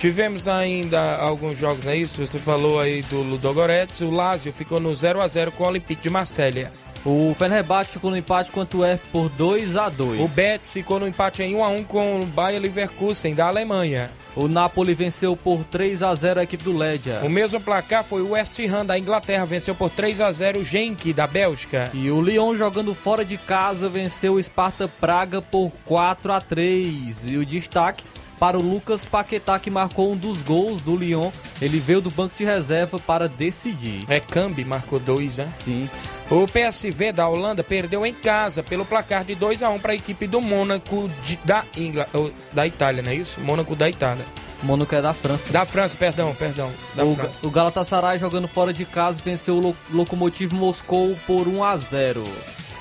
Tivemos 0.03 0.49
ainda 0.49 1.15
alguns 1.15 1.57
jogos, 1.57 1.85
não 1.85 1.93
é 1.93 1.97
isso? 1.97 2.27
Você 2.27 2.37
falou 2.37 2.81
aí 2.81 3.03
do 3.03 3.23
Ludogorets, 3.23 4.01
o 4.01 4.11
Lazio 4.11 4.53
ficou 4.53 4.81
no 4.81 4.93
0 4.93 5.21
a 5.21 5.29
0 5.29 5.53
com 5.53 5.63
o 5.63 5.69
Olympique 5.69 6.03
de 6.03 6.11
Marselha. 6.11 6.73
O 7.05 7.33
Fenerbahçe 7.39 7.93
ficou 7.93 8.11
no 8.11 8.17
empate 8.17 8.51
quanto 8.51 8.79
o 8.79 8.85
F 8.85 9.01
por 9.13 9.29
2 9.29 9.77
a 9.77 9.89
2 9.89 10.21
O 10.21 10.27
Betis 10.27 10.73
ficou 10.73 10.99
no 10.99 11.07
empate 11.07 11.45
em 11.45 11.55
1 11.55 11.65
a 11.65 11.69
1 11.69 11.85
com 11.85 12.21
o 12.21 12.27
Bayer 12.27 12.61
Leverkusen 12.61 13.33
da 13.33 13.47
Alemanha. 13.47 14.11
O 14.35 14.49
Napoli 14.49 14.93
venceu 14.93 15.37
por 15.37 15.63
3 15.63 16.03
a 16.03 16.13
0 16.13 16.41
a 16.41 16.43
equipe 16.43 16.65
do 16.65 16.77
Ledia. 16.77 17.21
O 17.23 17.31
mesmo 17.31 17.61
placar 17.61 18.03
foi 18.03 18.23
o 18.23 18.31
West 18.31 18.59
Ham 18.59 18.85
da 18.85 18.99
Inglaterra, 18.99 19.45
venceu 19.45 19.73
por 19.73 19.89
3 19.89 20.21
a 20.21 20.33
0 20.33 20.59
o 20.59 20.65
Genk 20.65 21.13
da 21.13 21.29
Bélgica. 21.29 21.93
E 21.95 22.11
o 22.11 22.21
Lyon 22.21 22.57
jogando 22.57 22.93
fora 22.93 23.25
de 23.25 23.39
casa 23.39 23.89
venceu 23.89 24.35
o 24.35 24.43
Sparta 24.43 24.89
Praga 24.89 25.41
por 25.41 25.71
4 25.85 26.33
a 26.33 26.41
3. 26.41 27.31
E 27.31 27.37
o 27.37 27.47
destaque 27.47 28.05
para 28.43 28.59
o 28.59 28.61
Lucas 28.61 29.05
Paquetá 29.05 29.57
que 29.57 29.71
marcou 29.71 30.11
um 30.11 30.17
dos 30.17 30.43
gols 30.43 30.83
do 30.83 30.97
Lyon. 30.97 31.31
Ele 31.61 31.79
veio 31.79 32.01
do 32.01 32.11
banco 32.11 32.35
de 32.37 32.45
reserva 32.45 32.99
para 32.99 33.29
decidir. 33.29 34.05
É 34.09 34.19
Cambi 34.19 34.65
marcou 34.65 34.99
dois, 34.99 35.37
né? 35.37 35.49
Sim. 35.53 35.89
O 36.29 36.45
PSV 36.49 37.13
da 37.13 37.29
Holanda 37.29 37.63
perdeu 37.63 38.05
em 38.05 38.13
casa 38.13 38.61
pelo 38.61 38.85
placar 38.85 39.25
de 39.25 39.37
2 39.37 39.63
a 39.63 39.71
1 39.71 39.79
para 39.79 39.93
a 39.93 39.95
equipe 39.95 40.27
do 40.27 40.41
Mônaco 40.41 41.09
de, 41.23 41.37
da, 41.45 41.63
Ingla, 41.77 42.09
da 42.53 42.67
Itália, 42.67 43.01
não 43.01 43.13
é 43.13 43.15
isso? 43.15 43.41
Mônaco 43.41 43.77
da 43.77 43.89
Itália. 43.89 44.25
Mônaco 44.61 44.93
é 44.93 45.01
da 45.01 45.15
França. 45.15 45.53
Da 45.53 45.65
França, 45.65 45.97
perdão, 45.97 46.35
perdão. 46.35 46.73
Da 46.97 47.05
o, 47.05 47.15
França. 47.15 47.47
o 47.47 47.51
Galatasaray 47.51 48.19
jogando 48.19 48.49
fora 48.49 48.73
de 48.73 48.85
casa 48.85 49.23
venceu 49.25 49.55
o 49.55 49.61
Lo 49.61 49.77
Lokomotiv 49.93 50.53
Moscou 50.53 51.17
por 51.29 51.47
1 51.47 51.63
a 51.63 51.77
0. 51.77 52.25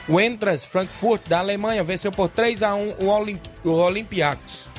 O 0.09 0.19
Entras 0.19 0.65
Frankfurt 0.65 1.27
da 1.27 1.37
Alemanha 1.37 1.83
venceu 1.83 2.11
por 2.11 2.29
3 2.29 2.63
a 2.63 2.73
1 2.73 2.95
o, 2.99 3.05
Olimp 3.05 3.45
o 3.63 3.69
Olympiacos. 3.69 4.70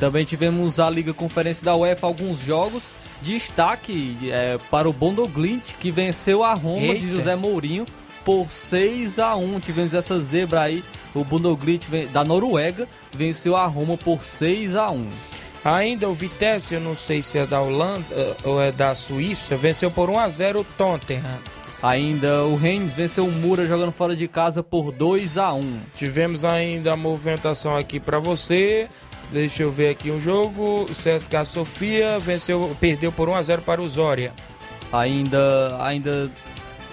Também 0.00 0.24
tivemos 0.24 0.80
a 0.80 0.88
Liga 0.88 1.12
Conferência 1.12 1.62
da 1.62 1.76
UEFA 1.76 2.06
alguns 2.06 2.40
jogos. 2.40 2.90
Destaque 3.20 4.16
é, 4.30 4.58
para 4.70 4.88
o 4.88 4.94
Bondoglint, 4.94 5.74
que 5.78 5.90
venceu 5.90 6.42
a 6.42 6.54
Roma 6.54 6.80
Eita. 6.80 7.00
de 7.00 7.10
José 7.10 7.36
Mourinho 7.36 7.84
por 8.24 8.50
6 8.50 9.18
a 9.18 9.36
1 9.36 9.60
Tivemos 9.60 9.92
essa 9.92 10.18
zebra 10.18 10.62
aí. 10.62 10.82
O 11.14 11.22
Bondoglint 11.22 11.86
da 12.12 12.24
Noruega 12.24 12.88
venceu 13.12 13.54
a 13.56 13.66
Roma 13.66 13.98
por 13.98 14.22
6 14.22 14.74
a 14.74 14.90
1 14.90 15.06
Ainda 15.62 16.08
o 16.08 16.14
Vitesse, 16.14 16.72
eu 16.72 16.80
não 16.80 16.96
sei 16.96 17.22
se 17.22 17.36
é 17.36 17.44
da 17.44 17.60
Holanda 17.60 18.06
eh, 18.12 18.36
ou 18.44 18.62
é 18.62 18.72
da 18.72 18.94
Suíça, 18.94 19.54
venceu 19.56 19.90
por 19.90 20.08
1 20.08 20.18
a 20.18 20.28
0 20.30 20.60
o 20.60 20.64
Tottenham. 20.64 21.38
Ainda 21.82 22.44
o 22.44 22.56
Rennes 22.56 22.94
venceu 22.94 23.26
o 23.26 23.32
Mura 23.32 23.66
jogando 23.66 23.92
fora 23.92 24.16
de 24.16 24.26
casa 24.26 24.62
por 24.62 24.92
2 24.92 25.36
a 25.36 25.52
1 25.52 25.80
Tivemos 25.94 26.44
ainda 26.44 26.92
a 26.92 26.96
movimentação 26.96 27.76
aqui 27.76 28.00
para 28.00 28.18
você. 28.18 28.88
Deixa 29.32 29.62
eu 29.62 29.70
ver 29.70 29.90
aqui 29.90 30.10
um 30.10 30.20
jogo. 30.20 30.82
O 30.82 30.86
CSKA 30.86 31.44
Sofia 31.44 32.18
venceu, 32.18 32.76
perdeu 32.80 33.12
por 33.12 33.28
1 33.28 33.34
a 33.34 33.42
0 33.42 33.62
para 33.62 33.80
o 33.80 33.88
Zória. 33.88 34.32
Ainda, 34.92 35.76
ainda 35.84 36.30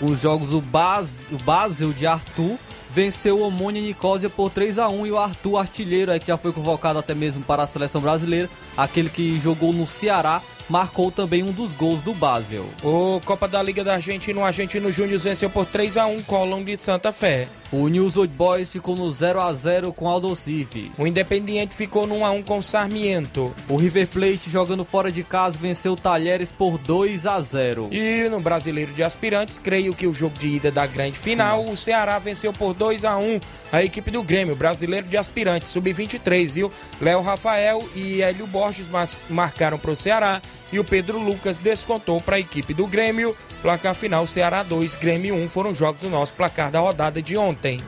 os 0.02 0.22
jogos, 0.22 0.54
o, 0.54 0.62
Bas, 0.62 1.28
o 1.32 1.38
Basel 1.38 1.92
de 1.92 2.06
Arthur 2.06 2.58
venceu 2.90 3.40
o 3.40 3.48
Omônia 3.48 3.82
Nicosia 3.82 4.30
por 4.30 4.50
3 4.50 4.80
a 4.80 4.88
1 4.88 5.08
e 5.08 5.12
o 5.12 5.18
Arthur 5.18 5.58
artilheiro, 5.58 6.12
aí, 6.12 6.20
que 6.20 6.28
já 6.28 6.38
foi 6.38 6.52
convocado 6.52 7.00
até 7.00 7.14
mesmo 7.14 7.44
para 7.44 7.64
a 7.64 7.68
seleção 7.68 8.02
brasileira, 8.02 8.50
aquele 8.76 9.10
que 9.10 9.40
jogou 9.40 9.74
no 9.74 9.86
Ceará, 9.86 10.42
marcou 10.70 11.12
também 11.12 11.44
um 11.44 11.52
dos 11.52 11.74
gols 11.74 12.02
do 12.02 12.14
Basel. 12.14 12.66
O 12.84 13.22
Copa 13.26 13.48
da 13.48 13.62
Liga 13.62 13.84
da 13.84 13.94
Argentina, 13.94 14.40
o 14.40 14.44
Argentino 14.44 14.92
Júnior 14.92 15.20
venceu 15.20 15.50
por 15.50 15.66
3 15.66 15.98
a 15.98 16.06
1 16.06 16.24
Colón 16.24 16.64
de 16.64 16.78
Santa 16.78 17.12
Fé. 17.12 17.48
O 17.70 17.90
News 17.90 18.16
Old 18.16 18.34
Boys 18.34 18.72
ficou 18.72 18.96
no 18.96 19.12
0 19.12 19.42
a 19.42 19.54
0 19.54 19.92
com 19.92 20.08
Aldo 20.08 20.34
Civi. 20.38 20.90
O 20.98 21.06
Independiente 21.06 21.76
ficou 21.76 22.08
no 22.08 22.16
1 22.16 22.26
a 22.26 22.32
1 22.32 22.44
com 22.44 22.62
Sarmiento. 22.62 23.54
O 23.68 23.76
River 23.76 24.08
Plate 24.08 24.50
jogando 24.50 24.86
fora 24.86 25.12
de 25.12 25.22
casa 25.22 25.60
venceu 25.60 25.92
o 25.92 25.98
Talheres 25.98 26.50
por 26.50 26.78
2 26.78 27.28
a 27.28 27.42
0. 27.42 27.90
E 27.92 28.30
no 28.30 28.40
Brasileiro 28.40 28.94
de 28.94 29.04
Aspirantes, 29.04 29.60
creio 29.60 29.94
que 29.94 30.08
o 30.08 30.14
jogo 30.14 30.38
de 30.38 30.48
ida 30.48 30.72
da 30.72 30.86
grande 30.86 31.20
final, 31.20 31.66
o 31.66 31.76
Ceará 31.76 32.18
venceu 32.20 32.54
por 32.54 32.74
2 32.74 33.04
a 33.04 33.18
1 33.18 33.42
a 33.70 33.84
equipe 33.84 34.10
do 34.12 34.24
Grêmio, 34.24 34.56
Brasileiro 34.56 35.10
de 35.10 35.18
Aspirantes, 35.18 35.70
sub-23, 35.70 36.48
viu? 36.48 36.72
Léo 37.02 37.22
Rafael 37.22 37.84
e 37.94 38.22
Hélio 38.22 38.48
Borges 38.48 38.90
marcaram 39.30 39.78
para 39.78 39.92
o 39.92 39.96
Ceará 39.96 40.42
e 40.72 40.80
o 40.80 40.84
Pedro 40.84 41.20
Lucas 41.20 41.58
descontou 41.58 42.22
para 42.22 42.36
a 42.36 42.40
equipe 42.40 42.74
do 42.74 42.88
Grêmio. 42.88 43.36
Placar 43.62 43.96
final 43.96 44.26
Ceará 44.28 44.64
2, 44.64 44.96
Grêmio 44.96 45.36
1 45.36 45.48
foram 45.48 45.72
os 45.72 45.78
jogos 45.78 46.02
do 46.02 46.10
nosso 46.10 46.34
placar 46.34 46.72
da 46.72 46.80
rodada 46.80 47.22
de 47.22 47.38
ontem. 47.38 47.82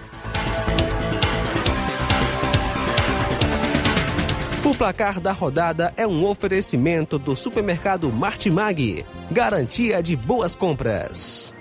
O 4.63 4.75
placar 4.75 5.19
da 5.19 5.31
rodada 5.31 5.93
é 5.97 6.05
um 6.05 6.25
oferecimento 6.25 7.17
do 7.17 7.35
supermercado 7.35 8.11
Martimag, 8.11 9.03
garantia 9.31 10.03
de 10.03 10.15
boas 10.15 10.53
compras. 10.53 11.55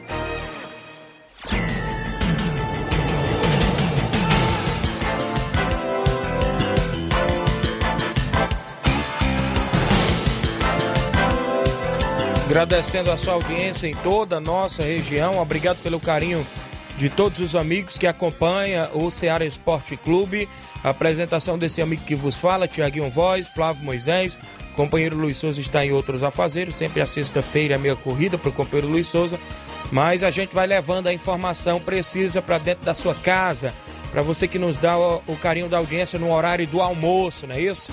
Agradecendo 12.49 13.11
a 13.11 13.19
sua 13.19 13.35
audiência 13.35 13.87
em 13.87 13.95
toda 13.97 14.39
a 14.39 14.41
nossa 14.41 14.83
região. 14.83 15.39
Obrigado 15.39 15.83
pelo 15.83 16.01
carinho 16.01 16.47
de 16.97 17.11
todos 17.11 17.41
os 17.41 17.55
amigos 17.55 17.99
que 17.99 18.07
acompanham 18.07 18.89
o 18.95 19.11
Ceará 19.11 19.45
Esporte 19.45 19.99
Clube. 19.99 20.49
A 20.83 20.89
apresentação 20.89 21.59
desse 21.59 21.83
amigo 21.83 22.05
que 22.07 22.15
vos 22.15 22.37
fala, 22.37 22.67
Tiaguinho 22.67 23.11
Voz, 23.11 23.51
Flávio 23.51 23.85
Moisés. 23.85 24.39
Companheiro 24.75 25.15
Luiz 25.15 25.37
Souza 25.37 25.61
está 25.61 25.85
em 25.85 25.93
outros 25.93 26.23
afazeres. 26.23 26.75
Sempre 26.75 27.03
a 27.03 27.07
sexta-feira 27.07 27.75
é 27.75 27.79
meia 27.79 27.95
corrida 27.95 28.39
para 28.39 28.49
o 28.49 28.53
companheiro 28.53 28.89
Luiz 28.89 29.09
Souza. 29.09 29.39
Mas 29.93 30.23
a 30.23 30.31
gente 30.31 30.55
vai 30.55 30.67
levando 30.67 31.07
a 31.07 31.13
informação 31.13 31.79
precisa 31.79 32.41
para 32.41 32.57
dentro 32.57 32.83
da 32.83 32.95
sua 32.95 33.15
casa. 33.15 33.75
Para 34.11 34.23
você 34.23 34.49
que 34.49 34.59
nos 34.59 34.79
dá 34.79 34.97
o, 34.97 35.23
o 35.27 35.37
carinho 35.37 35.69
da 35.69 35.77
audiência 35.77 36.19
no 36.19 36.33
horário 36.33 36.67
do 36.67 36.81
almoço, 36.81 37.47
não 37.47 37.55
é 37.55 37.61
isso? 37.61 37.93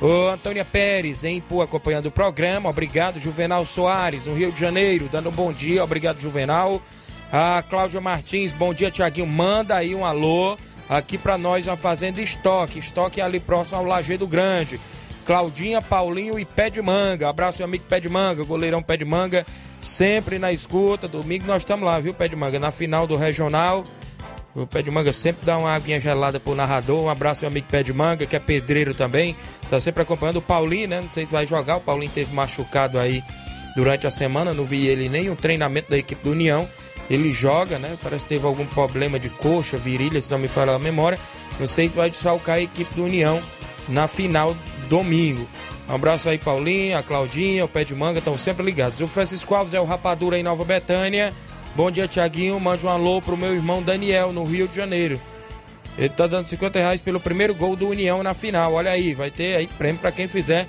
O 0.00 0.28
Antônia 0.28 0.64
Pérez, 0.64 1.24
em 1.24 1.38
Ipu, 1.38 1.60
acompanhando 1.60 2.06
o 2.06 2.10
programa. 2.10 2.70
Obrigado, 2.70 3.18
Juvenal 3.18 3.66
Soares, 3.66 4.26
no 4.26 4.34
Rio 4.34 4.52
de 4.52 4.60
Janeiro, 4.60 5.08
dando 5.10 5.28
um 5.28 5.32
bom 5.32 5.52
dia. 5.52 5.82
Obrigado, 5.82 6.20
Juvenal. 6.20 6.80
A 7.32 7.62
Cláudia 7.68 8.00
Martins, 8.00 8.52
bom 8.52 8.72
dia, 8.72 8.92
Tiaguinho. 8.92 9.26
Manda 9.26 9.74
aí 9.74 9.96
um 9.96 10.06
alô 10.06 10.56
aqui 10.88 11.18
para 11.18 11.36
nós 11.36 11.66
na 11.66 11.74
Fazenda 11.74 12.22
Estoque. 12.22 12.78
Estoque 12.78 13.20
é 13.20 13.24
ali 13.24 13.40
próximo 13.40 13.76
ao 13.76 13.84
Lajeado 13.84 14.26
Grande. 14.26 14.80
Claudinha, 15.26 15.82
Paulinho 15.82 16.38
e 16.38 16.44
Pé 16.44 16.70
de 16.70 16.80
Manga. 16.80 17.28
Abraço, 17.28 17.58
meu 17.58 17.66
amigo 17.66 17.84
Pé 17.84 17.98
de 17.98 18.08
Manga, 18.08 18.44
goleirão 18.44 18.82
Pé 18.82 18.96
de 18.96 19.04
Manga. 19.04 19.44
Sempre 19.82 20.38
na 20.38 20.52
escuta. 20.52 21.08
Domingo 21.08 21.44
nós 21.44 21.62
estamos 21.62 21.84
lá, 21.84 21.98
viu, 21.98 22.14
Pé 22.14 22.28
de 22.28 22.36
Manga? 22.36 22.58
Na 22.60 22.70
final 22.70 23.04
do 23.04 23.16
Regional. 23.16 23.84
O 24.58 24.66
Pé 24.66 24.82
de 24.82 24.90
Manga 24.90 25.12
sempre 25.12 25.46
dá 25.46 25.56
uma 25.56 25.72
aguinha 25.72 26.00
gelada 26.00 26.40
pro 26.40 26.54
narrador. 26.54 27.04
Um 27.04 27.08
abraço, 27.08 27.42
meu 27.42 27.50
amigo 27.50 27.68
Pé 27.70 27.82
de 27.84 27.92
Manga, 27.92 28.26
que 28.26 28.34
é 28.34 28.40
pedreiro 28.40 28.92
também. 28.92 29.36
Tá 29.70 29.78
sempre 29.78 30.02
acompanhando 30.02 30.38
o 30.38 30.42
Paulinho, 30.42 30.88
né? 30.88 31.00
Não 31.00 31.08
sei 31.08 31.24
se 31.24 31.32
vai 31.32 31.46
jogar. 31.46 31.76
O 31.76 31.80
Paulinho 31.80 32.10
teve 32.10 32.34
machucado 32.34 32.98
aí 32.98 33.22
durante 33.76 34.06
a 34.06 34.10
semana. 34.10 34.52
Não 34.52 34.64
vi 34.64 34.88
ele 34.88 35.08
nem 35.08 35.30
um 35.30 35.36
treinamento 35.36 35.90
da 35.90 35.96
equipe 35.96 36.24
do 36.24 36.32
União. 36.32 36.68
Ele 37.08 37.32
joga, 37.32 37.78
né? 37.78 37.96
Parece 38.02 38.24
que 38.24 38.30
teve 38.30 38.46
algum 38.46 38.66
problema 38.66 39.18
de 39.18 39.30
coxa, 39.30 39.76
virilha, 39.76 40.20
se 40.20 40.30
não 40.30 40.38
me 40.38 40.48
falha 40.48 40.72
a 40.72 40.78
memória. 40.78 41.18
Não 41.60 41.66
sei 41.66 41.88
se 41.88 41.96
vai 41.96 42.10
desfalcar 42.10 42.56
a 42.56 42.60
equipe 42.60 42.92
do 42.94 43.04
União 43.04 43.40
na 43.88 44.08
final 44.08 44.56
domingo. 44.88 45.48
Um 45.88 45.94
abraço 45.94 46.28
aí, 46.28 46.36
Paulinho, 46.36 46.98
a 46.98 47.02
Claudinha, 47.02 47.64
o 47.64 47.68
Pé 47.68 47.84
de 47.84 47.94
Manga, 47.94 48.18
estão 48.18 48.36
sempre 48.36 48.66
ligados. 48.66 49.00
O 49.00 49.06
Francisco 49.06 49.54
Alves 49.54 49.72
é 49.72 49.80
o 49.80 49.84
Rapadura 49.84 50.36
em 50.36 50.42
Nova 50.42 50.64
Betânia. 50.64 51.32
Bom 51.78 51.92
dia, 51.92 52.08
Tiaguinho. 52.08 52.58
Mande 52.58 52.84
um 52.84 52.88
alô 52.88 53.22
pro 53.22 53.36
meu 53.36 53.54
irmão 53.54 53.80
Daniel, 53.80 54.32
no 54.32 54.42
Rio 54.42 54.66
de 54.66 54.74
Janeiro. 54.74 55.22
Ele 55.96 56.08
tá 56.08 56.26
dando 56.26 56.46
50 56.46 56.76
reais 56.76 57.00
pelo 57.00 57.20
primeiro 57.20 57.54
gol 57.54 57.76
do 57.76 57.86
União 57.86 58.20
na 58.20 58.34
final. 58.34 58.72
Olha 58.72 58.90
aí, 58.90 59.14
vai 59.14 59.30
ter 59.30 59.54
aí 59.54 59.68
prêmio 59.68 60.00
para 60.00 60.10
quem 60.10 60.26
fizer 60.26 60.66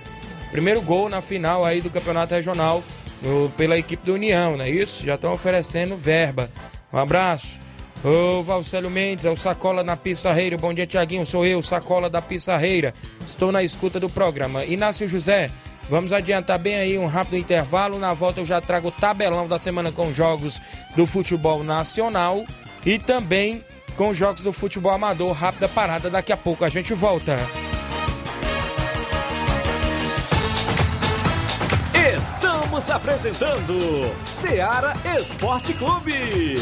primeiro 0.52 0.80
gol 0.84 1.10
na 1.10 1.20
final 1.20 1.66
aí 1.66 1.82
do 1.82 1.90
Campeonato 1.90 2.36
Regional 2.36 2.84
no, 3.24 3.50
pela 3.58 3.76
equipe 3.76 4.06
do 4.06 4.14
União, 4.14 4.56
não 4.56 4.64
é 4.64 4.70
isso? 4.70 5.04
Já 5.04 5.16
estão 5.16 5.34
oferecendo 5.34 5.98
verba. 5.98 6.48
Um 6.94 7.00
abraço. 7.00 7.60
Ô 8.04 8.44
Valcélio 8.44 8.92
Mendes, 8.92 9.26
é 9.26 9.32
o 9.32 9.36
Sacola 9.36 9.84
na 9.84 9.98
Pissarreira. 9.98 10.58
Bom 10.58 10.72
dia, 10.76 10.86
Tiaguinho. 10.86 11.26
Sou 11.26 11.44
eu, 11.44 11.60
Sacola 11.64 12.08
da 12.08 12.22
Pissarreira. 12.22 12.94
Estou 13.26 13.52
na 13.52 13.64
escuta 13.64 14.00
do 14.00 14.12
programa. 14.12 14.64
Inácio 14.64 15.08
José, 15.08 15.50
Vamos 15.90 16.14
adiantar 16.14 16.60
bem 16.60 16.76
aí 16.76 16.98
um 17.00 17.08
rápido 17.08 17.36
intervalo. 17.36 17.98
Na 17.98 18.14
volta 18.14 18.40
eu 18.40 18.46
já 18.46 18.62
trago 18.62 18.90
o 18.90 18.92
tabelão 18.92 19.48
da 19.48 19.58
semana 19.58 19.92
com 19.92 20.14
jogos 20.14 20.62
do 20.96 21.06
futebol 21.06 21.64
nacional 21.64 22.46
e 22.86 23.00
também 23.00 23.66
com 23.98 24.14
jogos 24.14 24.44
do 24.44 24.52
futebol 24.52 24.92
amador. 24.92 25.32
Rápida 25.32 25.68
parada, 25.68 26.10
daqui 26.10 26.32
a 26.32 26.38
pouco 26.38 26.64
a 26.64 26.70
gente 26.70 26.94
volta. 26.94 27.38
Estamos 32.16 32.90
apresentando 32.90 34.14
Seara 34.26 34.94
Esporte 35.18 35.74
Clube. 35.74 36.58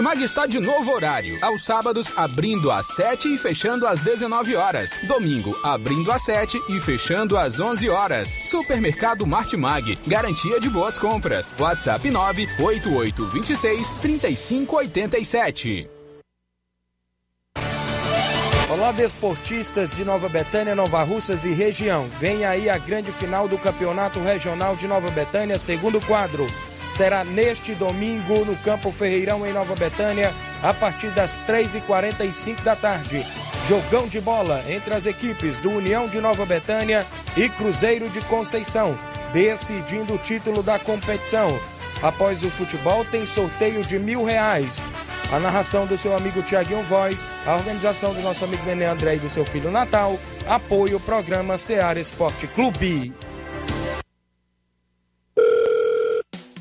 Martimag 0.00 0.24
está 0.24 0.46
de 0.46 0.58
novo 0.58 0.92
horário. 0.92 1.38
Aos 1.42 1.62
sábados, 1.62 2.10
abrindo 2.16 2.70
às 2.70 2.86
7 2.86 3.34
e 3.34 3.38
fechando 3.38 3.86
às 3.86 4.00
19 4.00 4.56
horas. 4.56 4.98
Domingo, 5.06 5.54
abrindo 5.62 6.10
às 6.10 6.22
7 6.22 6.58
e 6.70 6.80
fechando 6.80 7.36
às 7.36 7.60
11 7.60 7.88
horas. 7.90 8.40
Supermercado 8.42 9.26
Martimag. 9.26 9.98
Garantia 10.06 10.58
de 10.58 10.70
boas 10.70 10.98
compras. 10.98 11.54
WhatsApp 11.58 12.10
98826 12.10 13.92
3587. 14.00 15.90
Olá, 18.70 18.92
desportistas 18.92 19.90
de 19.92 20.02
Nova 20.02 20.30
Betânia, 20.30 20.74
Nova 20.74 21.02
Russas 21.02 21.44
e 21.44 21.52
região. 21.52 22.08
Vem 22.18 22.46
aí 22.46 22.70
a 22.70 22.78
grande 22.78 23.12
final 23.12 23.46
do 23.46 23.58
Campeonato 23.58 24.18
Regional 24.20 24.76
de 24.76 24.88
Nova 24.88 25.10
Betânia, 25.10 25.58
segundo 25.58 26.00
quadro. 26.00 26.46
Será 26.90 27.24
neste 27.24 27.74
domingo 27.74 28.44
no 28.44 28.56
Campo 28.56 28.90
Ferreirão, 28.90 29.46
em 29.46 29.52
Nova 29.52 29.74
Betânia, 29.76 30.32
a 30.62 30.74
partir 30.74 31.10
das 31.10 31.38
3h45 31.46 32.62
da 32.62 32.74
tarde. 32.74 33.24
Jogão 33.66 34.08
de 34.08 34.20
bola 34.20 34.64
entre 34.68 34.92
as 34.92 35.06
equipes 35.06 35.58
do 35.60 35.70
União 35.70 36.08
de 36.08 36.20
Nova 36.20 36.44
Betânia 36.44 37.06
e 37.36 37.48
Cruzeiro 37.48 38.08
de 38.08 38.20
Conceição, 38.22 38.98
decidindo 39.32 40.14
o 40.14 40.18
título 40.18 40.62
da 40.62 40.78
competição. 40.78 41.58
Após 42.02 42.42
o 42.42 42.50
futebol, 42.50 43.04
tem 43.04 43.24
sorteio 43.24 43.84
de 43.84 43.98
mil 43.98 44.24
reais. 44.24 44.82
A 45.32 45.38
narração 45.38 45.86
do 45.86 45.96
seu 45.96 46.16
amigo 46.16 46.42
Tiaguinho 46.42 46.82
Voz, 46.82 47.24
a 47.46 47.54
organização 47.54 48.12
do 48.12 48.20
nosso 48.20 48.44
amigo 48.44 48.64
Nenê 48.66 48.86
André 48.86 49.14
e 49.14 49.18
do 49.20 49.28
seu 49.28 49.44
filho 49.44 49.70
Natal, 49.70 50.18
apoio 50.46 50.96
o 50.96 51.00
programa 51.00 51.56
Seara 51.56 52.00
Esporte 52.00 52.48
Clube. 52.48 53.14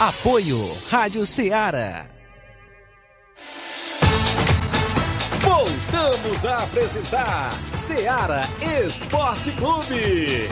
Apoio 0.00 0.56
Rádio 0.88 1.26
Ceará. 1.26 2.06
Voltamos 5.42 6.46
a 6.46 6.62
apresentar 6.62 7.50
Seara 7.74 8.48
Esporte 8.82 9.52
Clube. 9.52 10.48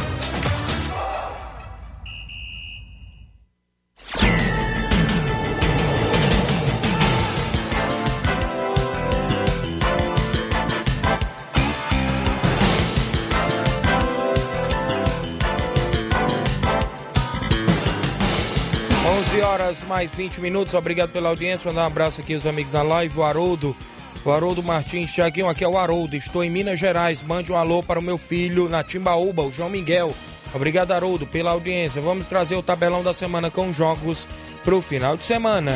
Horas 19.68 19.82
mais 19.82 20.10
20 20.14 20.40
minutos. 20.40 20.72
Obrigado 20.72 21.10
pela 21.10 21.28
audiência. 21.28 21.68
Mandar 21.68 21.82
um 21.82 21.86
abraço 21.86 22.20
aqui 22.22 22.32
aos 22.32 22.46
amigos 22.46 22.72
na 22.72 22.82
live. 22.82 23.18
O 23.18 23.22
Haroldo, 23.22 23.76
o 24.24 24.32
Haroldo 24.32 24.62
Martins, 24.62 25.12
Tiaguinho, 25.12 25.48
aqui 25.48 25.62
é 25.62 25.68
o 25.68 25.76
Haroldo. 25.76 26.16
Estou 26.16 26.42
em 26.42 26.48
Minas 26.48 26.80
Gerais. 26.80 27.22
Mande 27.22 27.52
um 27.52 27.56
alô 27.56 27.82
para 27.82 28.00
o 28.00 28.02
meu 28.02 28.16
filho 28.16 28.68
na 28.68 28.82
Timbaúba, 28.82 29.42
o 29.42 29.52
João 29.52 29.68
Miguel. 29.68 30.14
Obrigado, 30.54 30.92
Haroldo, 30.92 31.26
pela 31.26 31.50
audiência. 31.50 32.00
Vamos 32.00 32.26
trazer 32.26 32.56
o 32.56 32.62
tabelão 32.62 33.02
da 33.02 33.12
semana 33.12 33.50
com 33.50 33.70
jogos 33.70 34.26
para 34.64 34.74
o 34.74 34.80
final 34.80 35.18
de 35.18 35.24
semana. 35.24 35.72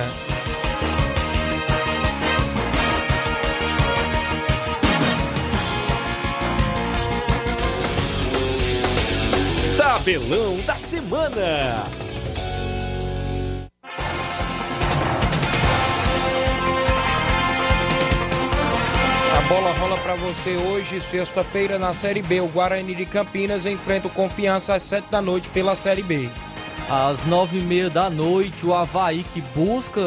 Tabelão 9.76 10.56
da 10.64 10.78
semana. 10.78 11.84
Bola 19.52 19.72
rola 19.72 19.98
para 19.98 20.14
você 20.14 20.56
hoje, 20.56 20.98
sexta-feira, 20.98 21.78
na 21.78 21.92
Série 21.92 22.22
B. 22.22 22.40
O 22.40 22.48
Guarani 22.48 22.94
de 22.94 23.04
Campinas 23.04 23.66
enfrenta 23.66 24.08
o 24.08 24.10
Confiança 24.10 24.74
às 24.74 24.82
7 24.82 25.10
da 25.10 25.20
noite 25.20 25.50
pela 25.50 25.76
Série 25.76 26.02
B. 26.02 26.30
Às 26.88 27.22
nove 27.26 27.58
e 27.58 27.60
meia 27.60 27.90
da 27.90 28.08
noite, 28.08 28.64
o 28.64 28.72
Havaí, 28.72 29.22
que 29.22 29.42
busca 29.54 30.00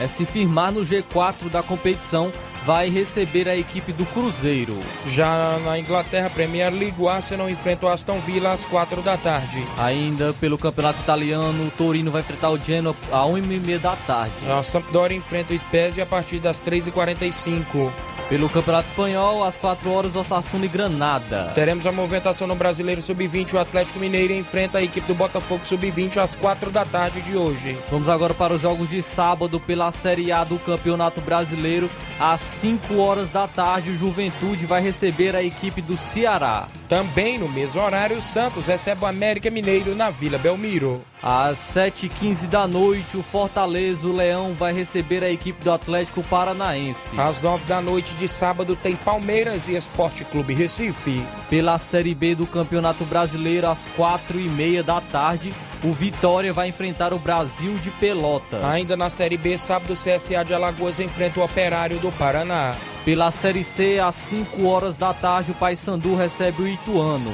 é, 0.00 0.08
se 0.08 0.26
firmar 0.26 0.72
no 0.72 0.80
G4 0.80 1.48
da 1.48 1.62
competição, 1.62 2.32
vai 2.64 2.88
receber 2.88 3.48
a 3.48 3.56
equipe 3.56 3.92
do 3.92 4.06
Cruzeiro. 4.06 4.78
Já 5.06 5.58
na 5.64 5.78
Inglaterra, 5.78 6.30
Premier 6.30 6.72
League, 6.72 6.96
o 6.98 7.08
Arsenal 7.08 7.50
enfrenta 7.50 7.86
o 7.86 7.88
Aston 7.88 8.18
Villa 8.18 8.52
às 8.52 8.64
4 8.64 9.02
da 9.02 9.16
tarde. 9.16 9.64
Ainda 9.78 10.34
pelo 10.34 10.58
Campeonato 10.58 11.00
Italiano, 11.00 11.66
o 11.66 11.70
Torino 11.70 12.10
vai 12.10 12.20
enfrentar 12.20 12.50
o 12.50 12.58
Genoa 12.58 12.94
às 13.10 13.26
1h30 13.26 13.78
da 13.78 13.96
tarde. 13.96 14.34
A 14.48 14.62
Sampdoria 14.62 15.16
enfrenta 15.16 15.54
o 15.54 15.58
Spezia 15.58 16.04
a 16.04 16.06
partir 16.06 16.38
das 16.38 16.60
3h45. 16.60 17.90
Pelo 18.28 18.48
Campeonato 18.48 18.90
Espanhol, 18.90 19.42
às 19.42 19.56
4 19.56 19.90
horas, 19.90 20.14
Osasuna 20.14 20.64
e 20.64 20.68
Granada. 20.68 21.50
Teremos 21.52 21.84
a 21.84 21.90
movimentação 21.90 22.46
no 22.46 22.54
Brasileiro 22.54 23.02
Sub-20. 23.02 23.54
O 23.54 23.58
Atlético 23.58 23.98
Mineiro 23.98 24.32
enfrenta 24.32 24.78
a 24.78 24.82
equipe 24.84 25.04
do 25.08 25.16
Botafogo 25.16 25.66
Sub-20 25.66 26.18
às 26.18 26.36
4 26.36 26.70
da 26.70 26.84
tarde 26.84 27.20
de 27.22 27.36
hoje. 27.36 27.76
Vamos 27.90 28.08
agora 28.08 28.32
para 28.32 28.54
os 28.54 28.62
jogos 28.62 28.88
de 28.88 29.02
sábado 29.02 29.58
pela 29.58 29.90
Série 29.90 30.30
A 30.30 30.44
do 30.44 30.60
Campeonato 30.60 31.20
Brasileiro. 31.20 31.90
Às 32.20 32.40
5 32.50 32.98
horas 32.98 33.30
da 33.30 33.46
tarde, 33.46 33.90
o 33.90 33.96
Juventude 33.96 34.66
vai 34.66 34.82
receber 34.82 35.34
a 35.34 35.42
equipe 35.42 35.80
do 35.80 35.96
Ceará. 35.96 36.66
Também 36.88 37.38
no 37.38 37.48
mesmo 37.48 37.80
horário, 37.80 38.18
o 38.18 38.20
Santos 38.20 38.66
recebe 38.66 39.04
o 39.04 39.06
América 39.06 39.48
Mineiro 39.50 39.94
na 39.94 40.10
Vila 40.10 40.36
Belmiro. 40.36 41.02
Às 41.22 41.58
7h15 41.58 42.48
da 42.48 42.66
noite, 42.66 43.16
o 43.16 43.22
Fortaleza, 43.22 44.08
o 44.08 44.12
Leão, 44.12 44.54
vai 44.54 44.72
receber 44.72 45.22
a 45.22 45.30
equipe 45.30 45.62
do 45.62 45.72
Atlético 45.72 46.22
Paranaense. 46.26 47.18
Às 47.18 47.42
9 47.42 47.66
da 47.66 47.80
noite 47.80 48.14
de 48.14 48.28
sábado 48.28 48.74
tem 48.74 48.96
Palmeiras 48.96 49.68
e 49.68 49.76
Esporte 49.76 50.24
Clube 50.24 50.52
Recife. 50.52 51.24
Pela 51.48 51.78
Série 51.78 52.14
B 52.14 52.34
do 52.34 52.46
Campeonato 52.46 53.04
Brasileiro, 53.04 53.68
às 53.68 53.86
4h30 53.96 54.82
da 54.82 55.00
tarde, 55.00 55.54
o 55.82 55.92
Vitória 55.92 56.52
vai 56.52 56.68
enfrentar 56.68 57.12
o 57.12 57.18
Brasil 57.18 57.74
de 57.78 57.90
Pelotas. 57.92 58.62
Ainda 58.64 58.96
na 58.96 59.08
Série 59.08 59.36
B, 59.36 59.56
sábado, 59.56 59.92
o 59.92 59.96
CSA 59.96 60.44
de 60.44 60.52
Alagoas 60.52 61.00
enfrenta 61.00 61.40
o 61.40 61.44
Operário 61.44 61.98
do 61.98 62.12
Paraná. 62.12 62.74
Pela 63.04 63.30
Série 63.30 63.64
C, 63.64 63.98
às 63.98 64.14
5 64.14 64.66
horas 64.66 64.96
da 64.96 65.14
tarde, 65.14 65.52
o 65.52 65.54
Paysandu 65.54 66.14
recebe 66.14 66.62
o 66.62 66.68
Ituano. 66.68 67.32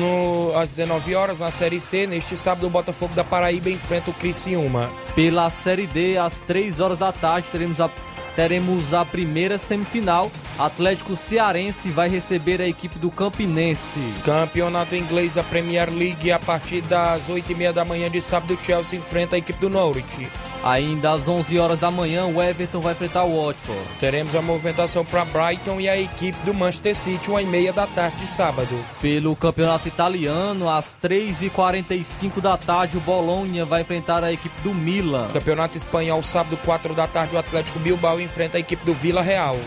No, 0.00 0.58
às 0.58 0.70
19 0.70 1.14
horas, 1.14 1.38
na 1.38 1.52
Série 1.52 1.80
C, 1.80 2.04
neste 2.04 2.36
sábado, 2.36 2.66
o 2.66 2.70
Botafogo 2.70 3.14
da 3.14 3.22
Paraíba 3.22 3.70
enfrenta 3.70 4.10
o 4.10 4.14
Criciúma. 4.14 4.90
Pela 5.14 5.48
Série 5.50 5.86
D, 5.86 6.18
às 6.18 6.40
3 6.40 6.80
horas 6.80 6.98
da 6.98 7.12
tarde, 7.12 7.48
teremos 7.52 7.80
a, 7.80 7.88
teremos 8.34 8.92
a 8.94 9.04
primeira 9.04 9.58
semifinal. 9.58 10.30
Atlético 10.58 11.16
Cearense 11.16 11.90
vai 11.90 12.08
receber 12.08 12.60
a 12.60 12.68
equipe 12.68 12.98
do 12.98 13.10
Campinense. 13.10 13.98
Campeonato 14.24 14.94
inglês, 14.94 15.36
a 15.36 15.42
Premier 15.42 15.90
League, 15.90 16.30
a 16.30 16.38
partir 16.38 16.80
das 16.82 17.28
8h30 17.28 17.72
da 17.72 17.84
manhã 17.84 18.10
de 18.10 18.20
sábado, 18.20 18.54
o 18.54 18.64
Chelsea 18.64 18.98
enfrenta 18.98 19.36
a 19.36 19.38
equipe 19.38 19.58
do 19.60 19.68
Norwich. 19.68 20.28
Ainda 20.64 21.12
às 21.12 21.28
11 21.28 21.58
horas 21.58 21.78
da 21.78 21.90
manhã, 21.90 22.24
o 22.24 22.42
Everton 22.42 22.80
vai 22.80 22.94
enfrentar 22.94 23.24
o 23.24 23.44
Watford. 23.44 23.82
Teremos 24.00 24.34
a 24.34 24.40
movimentação 24.40 25.04
para 25.04 25.22
Brighton 25.26 25.78
e 25.78 25.90
a 25.90 26.00
equipe 26.00 26.38
do 26.42 26.54
Manchester 26.54 26.96
City, 26.96 27.30
1h30 27.30 27.72
da 27.74 27.86
tarde 27.86 28.16
de 28.16 28.26
sábado. 28.26 28.74
Pelo 28.98 29.36
Campeonato 29.36 29.88
Italiano, 29.88 30.70
às 30.70 30.96
3h45 31.02 32.40
da 32.40 32.56
tarde, 32.56 32.96
o 32.96 33.00
Bolonha 33.00 33.66
vai 33.66 33.82
enfrentar 33.82 34.24
a 34.24 34.32
equipe 34.32 34.58
do 34.62 34.74
Milan. 34.74 35.28
Campeonato 35.34 35.76
Espanhol, 35.76 36.22
sábado, 36.22 36.58
4 36.64 36.94
da 36.94 37.06
tarde, 37.06 37.36
o 37.36 37.38
Atlético 37.38 37.78
Bilbao 37.78 38.18
enfrenta 38.18 38.56
a 38.56 38.60
equipe 38.60 38.86
do 38.86 38.94
Vila 38.94 39.20
Real. 39.20 39.58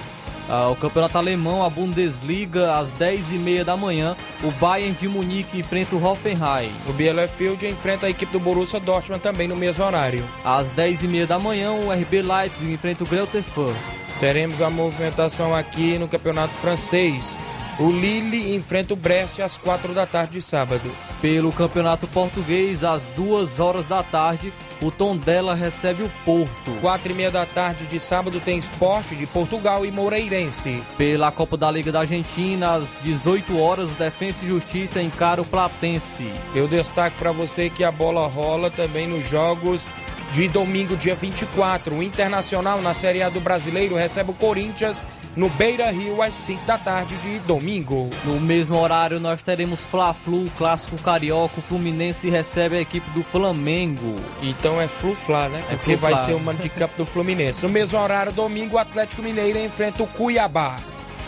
Ah, 0.49 0.69
o 0.69 0.75
Campeonato 0.75 1.17
Alemão, 1.17 1.63
a 1.63 1.69
Bundesliga, 1.69 2.77
às 2.77 2.91
10h30 2.93 3.63
da 3.63 3.75
manhã, 3.75 4.15
o 4.43 4.51
Bayern 4.51 4.93
de 4.93 5.07
Munique 5.07 5.59
enfrenta 5.59 5.95
o 5.95 6.03
Hoffenheim. 6.03 6.71
O 6.87 6.93
Bielefeld 6.93 7.65
enfrenta 7.67 8.07
a 8.07 8.09
equipe 8.09 8.31
do 8.31 8.39
Borussia 8.39 8.79
Dortmund 8.79 9.21
também 9.21 9.47
no 9.47 9.55
mesmo 9.55 9.83
horário. 9.83 10.23
Às 10.45 10.71
10h30 10.71 11.25
da 11.25 11.37
manhã, 11.37 11.71
o 11.71 11.91
RB 11.91 12.21
Leipzig 12.21 12.73
enfrenta 12.73 13.03
o 13.03 13.07
Greuther 13.07 13.43
Fürth. 13.43 13.75
Teremos 14.19 14.61
a 14.61 14.69
movimentação 14.69 15.53
aqui 15.53 15.97
no 15.99 16.07
Campeonato 16.07 16.55
Francês. 16.55 17.37
O 17.79 17.91
Lille 17.91 18.55
enfrenta 18.55 18.93
o 18.93 18.97
Brest 18.97 19.39
às 19.39 19.55
4 19.57 19.93
da 19.93 20.07
tarde 20.07 20.33
de 20.33 20.41
sábado. 20.41 20.89
Pelo 21.21 21.51
Campeonato 21.51 22.07
Português, 22.07 22.83
às 22.83 23.07
2 23.09 23.59
horas 23.59 23.85
da 23.85 24.01
tarde, 24.01 24.51
o 24.81 24.91
Tondela 24.91 25.55
recebe 25.55 26.03
o 26.03 26.11
Porto. 26.23 26.71
4 26.81 27.11
e 27.11 27.15
meia 27.15 27.31
da 27.31 27.45
tarde 27.45 27.85
de 27.85 27.99
sábado 27.99 28.39
tem 28.39 28.57
Esporte 28.57 29.15
de 29.15 29.25
Portugal 29.25 29.85
e 29.85 29.91
Moreirense. 29.91 30.83
Pela 30.97 31.31
Copa 31.31 31.57
da 31.57 31.69
Liga 31.71 31.91
da 31.91 32.01
Argentina, 32.01 32.75
às 32.75 32.97
18 33.01 33.59
horas, 33.59 33.95
Defensa 33.95 34.45
e 34.45 34.47
Justiça 34.47 35.01
encara 35.01 35.41
o 35.41 35.45
Platense. 35.45 36.31
Eu 36.53 36.67
destaco 36.67 37.17
para 37.17 37.31
você 37.31 37.69
que 37.69 37.83
a 37.83 37.91
bola 37.91 38.27
rola 38.27 38.69
também 38.69 39.07
nos 39.07 39.27
jogos 39.27 39.89
de 40.31 40.47
domingo, 40.47 40.95
dia 40.95 41.15
24. 41.15 41.95
O 41.95 42.03
Internacional 42.03 42.81
na 42.81 42.93
Série 42.93 43.23
A 43.23 43.29
do 43.29 43.39
Brasileiro 43.39 43.95
recebe 43.95 44.31
o 44.31 44.33
Corinthians 44.33 45.05
no 45.37 45.49
Beira 45.49 45.91
Rio 45.91 46.21
às 46.23 46.33
5 46.33 46.65
da 46.65 46.79
tarde 46.79 47.15
de 47.17 47.37
domingo. 47.39 48.09
No 48.25 48.39
mesmo 48.41 48.75
horário, 48.75 49.19
nós 49.19 49.43
teremos 49.43 49.85
Fla-Flu, 49.85 50.49
clássico 50.57 50.97
carioca. 50.97 51.59
O 51.59 51.61
Fluminense 51.61 52.27
recebe 52.27 52.75
a 52.75 52.81
equipe 52.81 53.07
do 53.11 53.23
Flamengo. 53.23 54.15
Então 54.41 54.81
é 54.81 54.87
Flu-Fla, 54.87 55.47
né? 55.49 55.63
É 55.69 55.75
Porque 55.75 55.95
vai 55.95 56.17
ser 56.17 56.33
o 56.33 56.39
mano 56.39 56.59
de 56.59 56.69
campo 56.69 56.97
do 56.97 57.05
Fluminense. 57.05 57.63
No 57.63 57.69
mesmo 57.69 57.99
horário, 57.99 58.31
domingo, 58.31 58.77
o 58.77 58.79
Atlético 58.79 59.21
Mineiro 59.21 59.59
enfrenta 59.59 60.01
o 60.01 60.07
Cuiabá. 60.07 60.79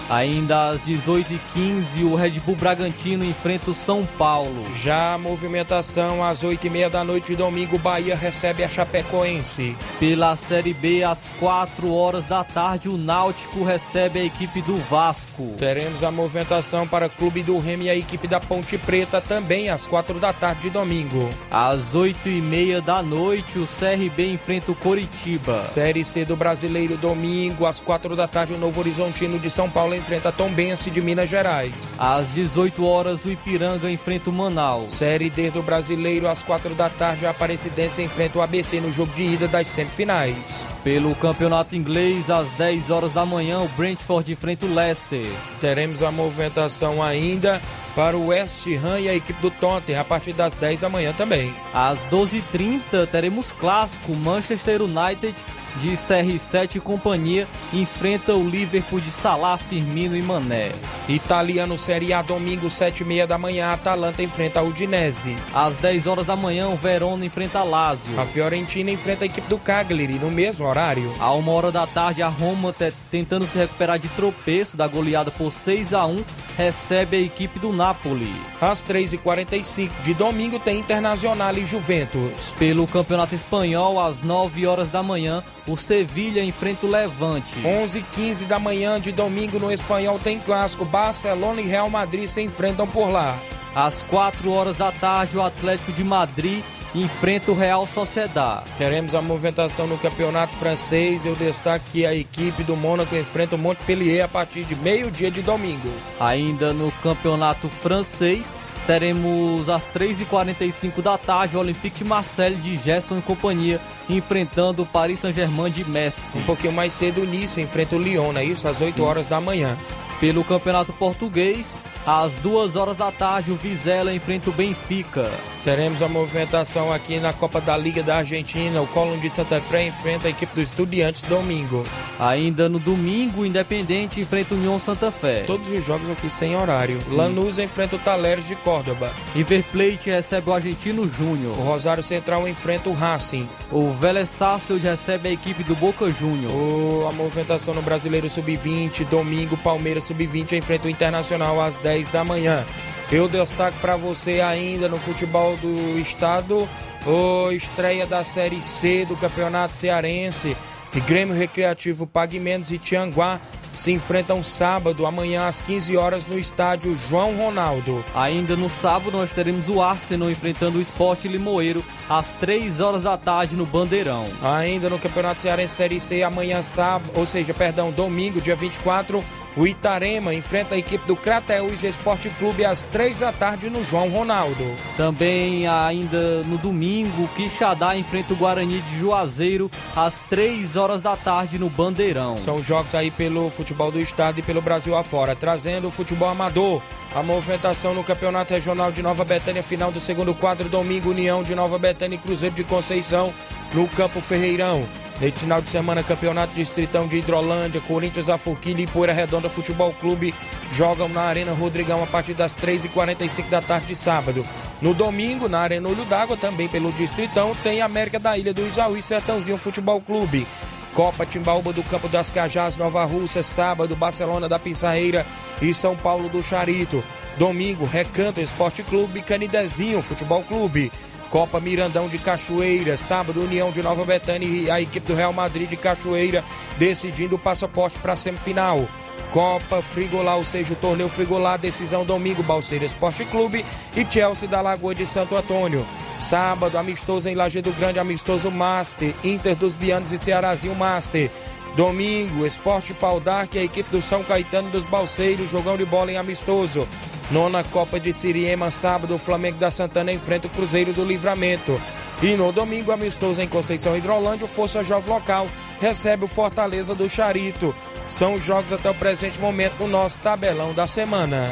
Ainda 0.09 0.69
às 0.69 0.81
18h15, 0.81 2.03
o 2.03 2.15
Red 2.15 2.39
Bull 2.39 2.55
Bragantino 2.55 3.23
enfrenta 3.23 3.69
o 3.69 3.75
São 3.75 4.03
Paulo. 4.17 4.65
Já 4.75 5.13
a 5.13 5.17
movimentação 5.19 6.23
às 6.23 6.43
8 6.43 6.65
e 6.65 6.69
meia 6.69 6.89
da 6.89 7.03
noite 7.03 7.27
de 7.27 7.35
domingo, 7.35 7.75
o 7.75 7.79
Bahia 7.79 8.15
recebe 8.15 8.63
a 8.63 8.67
Chapecoense. 8.67 9.77
Pela 9.99 10.35
Série 10.35 10.73
B, 10.73 11.03
às 11.03 11.29
4 11.39 11.93
horas 11.93 12.25
da 12.25 12.43
tarde, 12.43 12.89
o 12.89 12.97
Náutico 12.97 13.63
recebe 13.63 14.19
a 14.19 14.23
equipe 14.23 14.63
do 14.63 14.77
Vasco. 14.89 15.53
Teremos 15.59 16.03
a 16.03 16.09
movimentação 16.09 16.87
para 16.87 17.05
o 17.05 17.09
Clube 17.09 17.43
do 17.43 17.59
Remo 17.59 17.83
e 17.83 17.89
a 17.91 17.95
equipe 17.95 18.27
da 18.27 18.39
Ponte 18.39 18.79
Preta 18.79 19.21
também 19.21 19.69
às 19.69 19.85
4 19.85 20.19
da 20.19 20.33
tarde 20.33 20.61
de 20.61 20.69
domingo. 20.71 21.29
Às 21.51 21.95
8h30 21.95 22.81
da 22.81 23.03
noite, 23.03 23.59
o 23.59 23.67
CRB 23.67 24.33
enfrenta 24.33 24.71
o 24.71 24.75
Coritiba. 24.75 25.63
Série 25.65 26.03
C 26.03 26.25
do 26.25 26.35
Brasileiro, 26.35 26.97
domingo, 26.97 27.67
às 27.67 27.79
4 27.79 28.15
da 28.15 28.27
tarde, 28.27 28.53
o 28.53 28.57
Novo 28.57 28.79
Horizontino 28.79 29.37
de 29.37 29.51
São 29.51 29.69
Paulo 29.69 29.98
enfrenta 29.99 30.31
Tombense 30.31 30.89
de 30.89 31.01
Minas 31.01 31.29
Gerais. 31.29 31.73
Às 31.97 32.27
18 32.33 32.85
horas, 32.85 33.25
o 33.25 33.31
Ipiranga 33.31 33.91
enfrenta 33.91 34.29
o 34.29 34.33
Manaus. 34.33 34.91
Série 34.91 35.29
D 35.29 35.51
do 35.51 35.61
Brasileiro, 35.61 36.27
às 36.27 36.41
4 36.41 36.73
da 36.73 36.89
tarde, 36.89 37.25
a 37.25 37.29
Aparecidense 37.29 38.01
enfrenta 38.01 38.39
o 38.39 38.41
ABC 38.41 38.79
no 38.79 38.91
jogo 38.91 39.13
de 39.13 39.23
ida 39.23 39.47
das 39.47 39.67
semifinais. 39.67 40.65
Pelo 40.83 41.13
Campeonato 41.15 41.75
Inglês, 41.75 42.29
às 42.29 42.49
10 42.51 42.89
horas 42.89 43.13
da 43.13 43.25
manhã, 43.25 43.59
o 43.59 43.67
Brentford 43.69 44.31
enfrenta 44.31 44.65
o 44.65 44.73
Leicester. 44.73 45.25
Teremos 45.59 46.01
a 46.01 46.11
movimentação 46.11 47.03
ainda 47.03 47.61
para 47.95 48.15
o 48.15 48.27
West 48.27 48.65
Ham 48.67 48.99
e 48.99 49.09
a 49.09 49.15
equipe 49.15 49.41
do 49.41 49.51
Tottenham 49.51 49.99
a 49.99 50.05
partir 50.05 50.33
das 50.33 50.53
10 50.53 50.79
da 50.79 50.89
manhã 50.89 51.13
também. 51.13 51.53
Às 51.73 52.03
12h30, 52.05 53.07
teremos 53.11 53.51
clássico. 53.51 54.15
Manchester 54.15 54.81
United 54.81 55.35
de 55.77 55.91
CR7 55.91 56.75
e 56.75 56.79
companhia 56.79 57.47
enfrenta 57.73 58.33
o 58.35 58.47
Liverpool 58.47 58.99
de 58.99 59.11
Salah, 59.11 59.57
Firmino 59.57 60.15
e 60.15 60.21
Mané. 60.21 60.71
Italiano 61.07 61.77
Série 61.77 62.13
A, 62.13 62.21
domingo, 62.21 62.69
7 62.69 63.01
e 63.01 63.05
meia 63.05 63.25
da 63.25 63.37
manhã, 63.37 63.71
Atalanta 63.71 64.21
enfrenta 64.21 64.59
a 64.59 64.63
Udinese. 64.63 65.35
Às 65.53 65.75
10 65.77 66.07
horas 66.07 66.27
da 66.27 66.35
manhã, 66.35 66.67
o 66.67 66.75
Verona 66.75 67.25
enfrenta 67.25 67.59
a 67.59 67.63
Lazio. 67.63 68.19
A 68.19 68.25
Fiorentina 68.25 68.91
enfrenta 68.91 69.23
a 69.23 69.27
equipe 69.27 69.47
do 69.47 69.57
Cagliari 69.57 70.19
no 70.19 70.29
mesmo 70.29 70.65
horário. 70.65 71.13
A 71.19 71.31
uma 71.33 71.51
hora 71.51 71.71
da 71.71 71.87
tarde, 71.87 72.21
a 72.21 72.27
Roma, 72.27 72.71
te- 72.73 72.93
tentando 73.09 73.47
se 73.47 73.57
recuperar 73.57 73.97
de 73.97 74.07
tropeço 74.09 74.77
da 74.77 74.87
goleada 74.87 75.31
por 75.31 75.51
6 75.51 75.93
a 75.93 76.05
1 76.05 76.23
recebe 76.57 77.15
a 77.17 77.21
equipe 77.21 77.57
do 77.57 77.71
Napoli. 77.71 78.29
Às 78.59 78.83
3h45 78.83 79.89
de 80.03 80.13
domingo 80.13 80.59
tem 80.59 80.79
Internacional 80.79 81.55
e 81.57 81.65
Juventus. 81.65 82.53
Pelo 82.59 82.85
Campeonato 82.87 83.33
Espanhol, 83.33 83.99
às 83.99 84.21
9 84.21 84.67
horas 84.67 84.89
da 84.89 85.01
manhã, 85.01 85.43
o 85.69 85.77
Sevilha 85.77 86.43
enfrenta 86.43 86.85
o 86.85 86.89
Levante. 86.89 87.61
11h15 87.61 88.47
da 88.47 88.57
manhã 88.57 88.99
de 88.99 89.11
domingo 89.11 89.59
no 89.59 89.71
Espanhol 89.71 90.17
tem 90.17 90.39
clássico. 90.39 90.83
Barcelona 90.83 91.61
e 91.61 91.65
Real 91.65 91.89
Madrid 91.89 92.27
se 92.27 92.41
enfrentam 92.41 92.87
por 92.87 93.09
lá. 93.09 93.37
Às 93.75 94.01
4 94.03 94.51
horas 94.51 94.77
da 94.77 94.91
tarde, 94.91 95.37
o 95.37 95.43
Atlético 95.43 95.91
de 95.91 96.03
Madrid 96.03 96.63
enfrenta 96.95 97.51
o 97.51 97.55
Real 97.55 97.85
Sociedad. 97.85 98.63
Teremos 98.77 99.13
a 99.13 99.21
movimentação 99.21 99.85
no 99.85 99.97
campeonato 99.97 100.55
francês. 100.55 101.23
Eu 101.23 101.35
destaco 101.35 101.85
que 101.91 102.05
a 102.05 102.15
equipe 102.15 102.63
do 102.63 102.75
Mônaco 102.75 103.15
enfrenta 103.15 103.55
o 103.55 103.59
Montpellier 103.59 104.25
a 104.25 104.27
partir 104.27 104.65
de 104.65 104.75
meio-dia 104.75 105.29
de 105.29 105.41
domingo. 105.41 105.89
Ainda 106.19 106.73
no 106.73 106.91
Campeonato 107.03 107.69
Francês, 107.69 108.59
teremos 108.89 109.69
às 109.69 109.87
3h45 109.87 110.99
da 111.03 111.15
tarde 111.15 111.55
o 111.55 111.59
Olympique 111.59 111.99
de 111.99 112.03
Marseille 112.03 112.55
de 112.55 112.75
Gerson 112.75 113.19
e 113.19 113.21
companhia 113.21 113.79
enfrentando 114.09 114.81
o 114.81 114.85
Paris 114.85 115.19
Saint-Germain 115.19 115.69
de 115.69 115.87
Messi. 115.87 116.39
Um 116.39 116.43
pouquinho 116.43 116.73
mais 116.73 116.91
cedo, 116.93 117.21
o 117.21 117.25
Nice 117.25 117.61
enfrenta 117.61 117.95
o 117.95 117.99
Lyon, 117.99 118.33
não 118.33 118.41
é 118.41 118.45
isso? 118.45 118.67
Às 118.67 118.81
8 118.81 118.95
Sim. 118.95 119.01
horas 119.01 119.27
da 119.27 119.39
manhã. 119.39 119.77
Pelo 120.19 120.43
Campeonato 120.43 120.91
Português, 120.91 121.79
às 122.05 122.35
2 122.35 122.75
horas 122.75 122.97
da 122.97 123.09
tarde, 123.09 123.51
o 123.51 123.55
Vizela 123.55 124.13
enfrenta 124.13 124.49
o 124.49 124.53
Benfica. 124.53 125.31
Teremos 125.63 126.01
a 126.01 126.07
movimentação 126.07 126.91
aqui 126.91 127.19
na 127.19 127.31
Copa 127.33 127.59
da 127.59 127.75
Liga 127.77 128.01
da 128.01 128.17
Argentina. 128.17 128.81
O 128.81 128.87
Colón 128.87 129.17
de 129.17 129.29
Santa 129.33 129.59
Fé 129.59 129.85
enfrenta 129.85 130.27
a 130.27 130.31
equipe 130.31 130.55
do 130.55 130.61
Estudiantes 130.61 131.21
domingo. 131.23 131.85
Ainda 132.17 132.67
no 132.69 132.79
domingo, 132.79 133.41
o 133.41 133.45
Independente 133.45 134.21
enfrenta 134.21 134.55
o 134.55 134.57
União 134.57 134.79
Santa 134.79 135.11
Fé. 135.11 135.43
Todos 135.45 135.69
os 135.69 135.85
jogos 135.85 136.09
aqui 136.09 136.29
sem 136.29 136.55
horário. 136.55 136.99
Sim. 137.01 137.15
Lanús 137.15 137.57
enfrenta 137.57 137.97
o 137.97 137.99
Talheres 137.99 138.47
de 138.47 138.55
Córdoba. 138.55 139.11
River 139.35 139.63
Plate 139.71 140.09
recebe 140.09 140.49
o 140.49 140.53
Argentino 140.53 141.03
O 141.03 141.09
Júnior. 141.09 141.55
Rosário 141.57 142.01
Central 142.03 142.47
enfrenta 142.47 142.89
o 142.89 142.93
Racing. 142.93 143.47
O 143.71 143.91
Vélez 143.91 144.29
Sarsfield 144.29 144.83
recebe 144.85 145.29
a 145.29 145.31
equipe 145.33 145.61
do 145.63 145.75
Boca 145.75 146.11
Juniors. 146.11 146.53
O- 146.53 147.05
a 147.07 147.11
movimentação 147.11 147.73
no 147.73 147.81
Brasileiro 147.81 148.29
Sub-20, 148.29 149.03
domingo, 149.05 149.57
Palmeiras 149.57 150.05
Sub-20 150.09 150.57
enfrenta 150.57 150.87
o 150.87 150.89
Internacional 150.89 151.61
às 151.61 151.75
10 151.77 152.07
da 152.07 152.23
manhã. 152.23 152.65
Eu 153.11 153.27
destaco 153.27 153.77
para 153.79 153.95
você 153.95 154.41
ainda 154.41 154.89
no 154.89 154.97
futebol 154.97 155.55
do 155.57 155.99
estado, 155.99 156.67
o 157.05 157.51
estreia 157.51 158.07
da 158.07 158.23
Série 158.23 158.61
C 158.61 159.05
do 159.05 159.15
Campeonato 159.15 159.77
Cearense. 159.77 160.57
E 160.91 160.99
Grêmio 160.99 161.35
Recreativo 161.35 162.07
Pague 162.07 162.41
e 162.71 162.77
Tianguá 162.79 163.39
se 163.71 163.91
enfrentam 163.91 164.41
sábado, 164.41 165.05
amanhã 165.05 165.47
às 165.47 165.61
15 165.61 165.95
horas 165.95 166.25
no 166.25 166.39
estádio 166.39 166.97
João 167.07 167.37
Ronaldo. 167.37 168.03
Ainda 168.15 168.57
no 168.57 168.67
sábado, 168.67 169.11
nós 169.11 169.31
teremos 169.31 169.69
o 169.69 169.81
Arsenal 169.81 170.31
enfrentando 170.31 170.79
o 170.79 170.81
Sport 170.81 171.25
Limoeiro 171.25 171.83
às 172.09 172.33
3 172.33 172.79
horas 172.79 173.03
da 173.03 173.15
tarde 173.15 173.55
no 173.55 173.67
Bandeirão. 173.67 174.25
Ainda 174.41 174.89
no 174.89 174.97
Campeonato 174.97 175.43
Cearense 175.43 175.75
Série 175.75 175.99
C, 175.99 176.23
amanhã 176.23 176.63
sábado, 176.63 177.11
ou 177.13 177.25
seja, 177.25 177.53
perdão, 177.53 177.91
domingo, 177.91 178.41
dia 178.41 178.55
24, 178.55 179.23
o 179.57 179.67
Itarema 179.67 180.33
enfrenta 180.33 180.75
a 180.75 180.77
equipe 180.77 181.05
do 181.07 181.15
Crateus 181.15 181.83
Esporte 181.83 182.29
Clube 182.37 182.63
às 182.63 182.83
3 182.83 183.19
da 183.19 183.31
tarde 183.31 183.69
no 183.69 183.83
João 183.83 184.09
Ronaldo. 184.09 184.63
Também 184.95 185.67
ainda 185.67 186.43
no 186.43 186.57
domingo, 186.57 187.23
o 187.23 187.27
Quixadá 187.29 187.95
enfrenta 187.95 188.33
o 188.33 188.37
Guarani 188.37 188.79
de 188.81 188.99
Juazeiro 188.99 189.69
às 189.95 190.21
3 190.23 190.75
horas 190.75 191.01
da 191.01 191.17
tarde 191.17 191.57
no 191.57 191.69
Bandeirão. 191.69 192.37
São 192.37 192.61
jogos 192.61 192.95
aí 192.95 193.11
pelo 193.11 193.49
futebol 193.49 193.91
do 193.91 193.99
estado 193.99 194.39
e 194.39 194.43
pelo 194.43 194.61
Brasil 194.61 194.95
afora, 194.95 195.35
trazendo 195.35 195.87
o 195.87 195.91
futebol 195.91 196.29
amador. 196.29 196.81
A 197.13 197.23
movimentação 197.23 197.93
no 197.93 198.03
Campeonato 198.03 198.53
Regional 198.53 198.91
de 198.91 199.01
Nova 199.01 199.25
Betânia, 199.25 199.63
final 199.63 199.91
do 199.91 199.99
segundo 199.99 200.33
quadro, 200.35 200.69
domingo, 200.69 201.09
União 201.09 201.41
de 201.41 201.55
Nova 201.55 201.79
Betânia 201.79 202.15
e 202.15 202.19
Cruzeiro 202.19 202.55
de 202.55 202.63
Conceição 202.63 203.33
no 203.73 203.87
Campo 203.87 204.21
Ferreirão. 204.21 204.87
Nesse 205.19 205.41
final 205.41 205.61
de 205.61 205.69
semana, 205.69 206.01
Campeonato 206.01 206.53
Distritão 206.53 207.05
de 207.05 207.17
Hidrolândia, 207.17 207.81
Corinthians, 207.81 208.29
Aforquilha 208.29 208.81
e 208.81 208.87
Poeira 208.87 209.11
Redonda 209.11 209.49
Futebol 209.49 209.93
Clube 209.93 210.33
jogam 210.71 211.09
na 211.09 211.23
Arena 211.23 211.51
Rodrigão 211.51 212.01
a 212.01 212.07
partir 212.07 212.33
das 212.33 212.55
3h45 212.55 213.49
da 213.49 213.61
tarde 213.61 213.87
de 213.87 213.95
sábado. 213.97 214.45
No 214.81 214.93
domingo, 214.93 215.49
na 215.49 215.59
Arena 215.59 215.89
Olho 215.89 216.05
d'Água, 216.05 216.37
também 216.37 216.69
pelo 216.69 216.93
Distritão, 216.93 217.53
tem 217.63 217.81
América 217.81 218.17
da 218.17 218.37
Ilha 218.37 218.53
do 218.53 218.65
Isaú 218.65 218.95
e 218.95 219.03
Sertãozinho 219.03 219.57
Futebol 219.57 219.99
Clube. 219.99 220.47
Copa 220.93 221.25
Timbaúba 221.25 221.73
do 221.73 221.83
Campo 221.83 222.07
das 222.07 222.31
Cajás, 222.31 222.77
Nova 222.77 223.03
Rússia, 223.03 223.43
sábado, 223.43 223.97
Barcelona 223.97 224.47
da 224.47 224.57
Pizzarreira 224.57 225.25
e 225.61 225.73
São 225.73 225.97
Paulo 225.97 226.29
do 226.29 226.41
Charito. 226.41 227.03
Domingo, 227.37 227.85
Recanto 227.85 228.39
Esporte 228.39 228.83
Clube, 228.83 229.21
Canidezinho 229.21 230.01
Futebol 230.01 230.43
Clube. 230.43 230.91
Copa 231.29 231.59
Mirandão 231.59 232.07
de 232.07 232.17
Cachoeira, 232.17 232.97
sábado, 232.97 233.41
União 233.41 233.71
de 233.71 233.81
Nova 233.81 234.03
Betânia 234.03 234.47
e 234.47 234.71
a 234.71 234.81
equipe 234.81 235.07
do 235.07 235.15
Real 235.15 235.31
Madrid 235.31 235.69
de 235.69 235.77
Cachoeira 235.77 236.43
decidindo 236.77 237.35
o 237.35 237.39
passaporte 237.39 237.99
para 237.99 238.13
a 238.13 238.15
semifinal. 238.15 238.87
Copa 239.31 239.79
Frigolá, 239.79 240.35
ou 240.35 240.43
seja, 240.43 240.73
o 240.73 240.75
torneio 240.75 241.07
Frigolá, 241.07 241.55
decisão 241.55 242.03
domingo, 242.03 242.41
Balseira 242.41 242.83
Esporte 242.83 243.25
Clube 243.25 243.63
e 243.95 244.03
Chelsea 244.03 244.47
da 244.47 244.59
Lagoa 244.59 244.95
de 244.95 245.05
Santo 245.05 245.35
Antônio. 245.35 245.85
Sábado, 246.19 246.77
amistoso 246.77 247.29
em 247.29 247.35
Lajeado 247.35 247.71
Grande, 247.73 247.99
amistoso 247.99 248.49
Master, 248.49 249.13
Inter 249.23 249.55
dos 249.55 249.75
Bianos 249.75 250.11
e 250.11 250.17
Cearazinho 250.17 250.73
Master. 250.73 251.29
Domingo, 251.75 252.45
Esporte 252.45 252.93
Pau 252.93 253.19
Dark 253.19 253.55
e 253.55 253.59
a 253.59 253.63
equipe 253.63 253.91
do 253.91 254.01
São 254.01 254.23
Caetano 254.23 254.69
dos 254.69 254.85
Balseiros, 254.85 255.49
jogão 255.49 255.77
de 255.77 255.85
bola 255.85 256.11
em 256.11 256.17
amistoso. 256.17 256.87
Nona 257.31 257.63
Copa 257.63 257.99
de 257.99 258.11
Siriema, 258.11 258.71
sábado, 258.71 259.13
o 259.13 259.17
Flamengo 259.17 259.57
da 259.59 259.69
Santana 259.69 260.11
enfrenta 260.11 260.47
o 260.47 260.49
Cruzeiro 260.49 260.91
do 260.93 261.05
Livramento. 261.05 261.79
E 262.21 262.35
no 262.35 262.51
domingo, 262.51 262.91
amistoso 262.91 263.41
em 263.41 263.47
Conceição 263.47 263.95
Hidrolândia, 263.95 264.45
o 264.45 264.47
Força 264.47 264.83
Jovem 264.83 265.13
Local 265.13 265.47
recebe 265.79 266.25
o 266.25 266.27
Fortaleza 266.27 266.93
do 266.93 267.09
Charito. 267.09 267.73
São 268.09 268.33
os 268.33 268.43
jogos 268.43 268.73
até 268.73 268.89
o 268.89 268.95
presente 268.95 269.39
momento 269.39 269.75
no 269.79 269.87
nosso 269.87 270.19
tabelão 270.19 270.73
da 270.73 270.87
semana. 270.87 271.49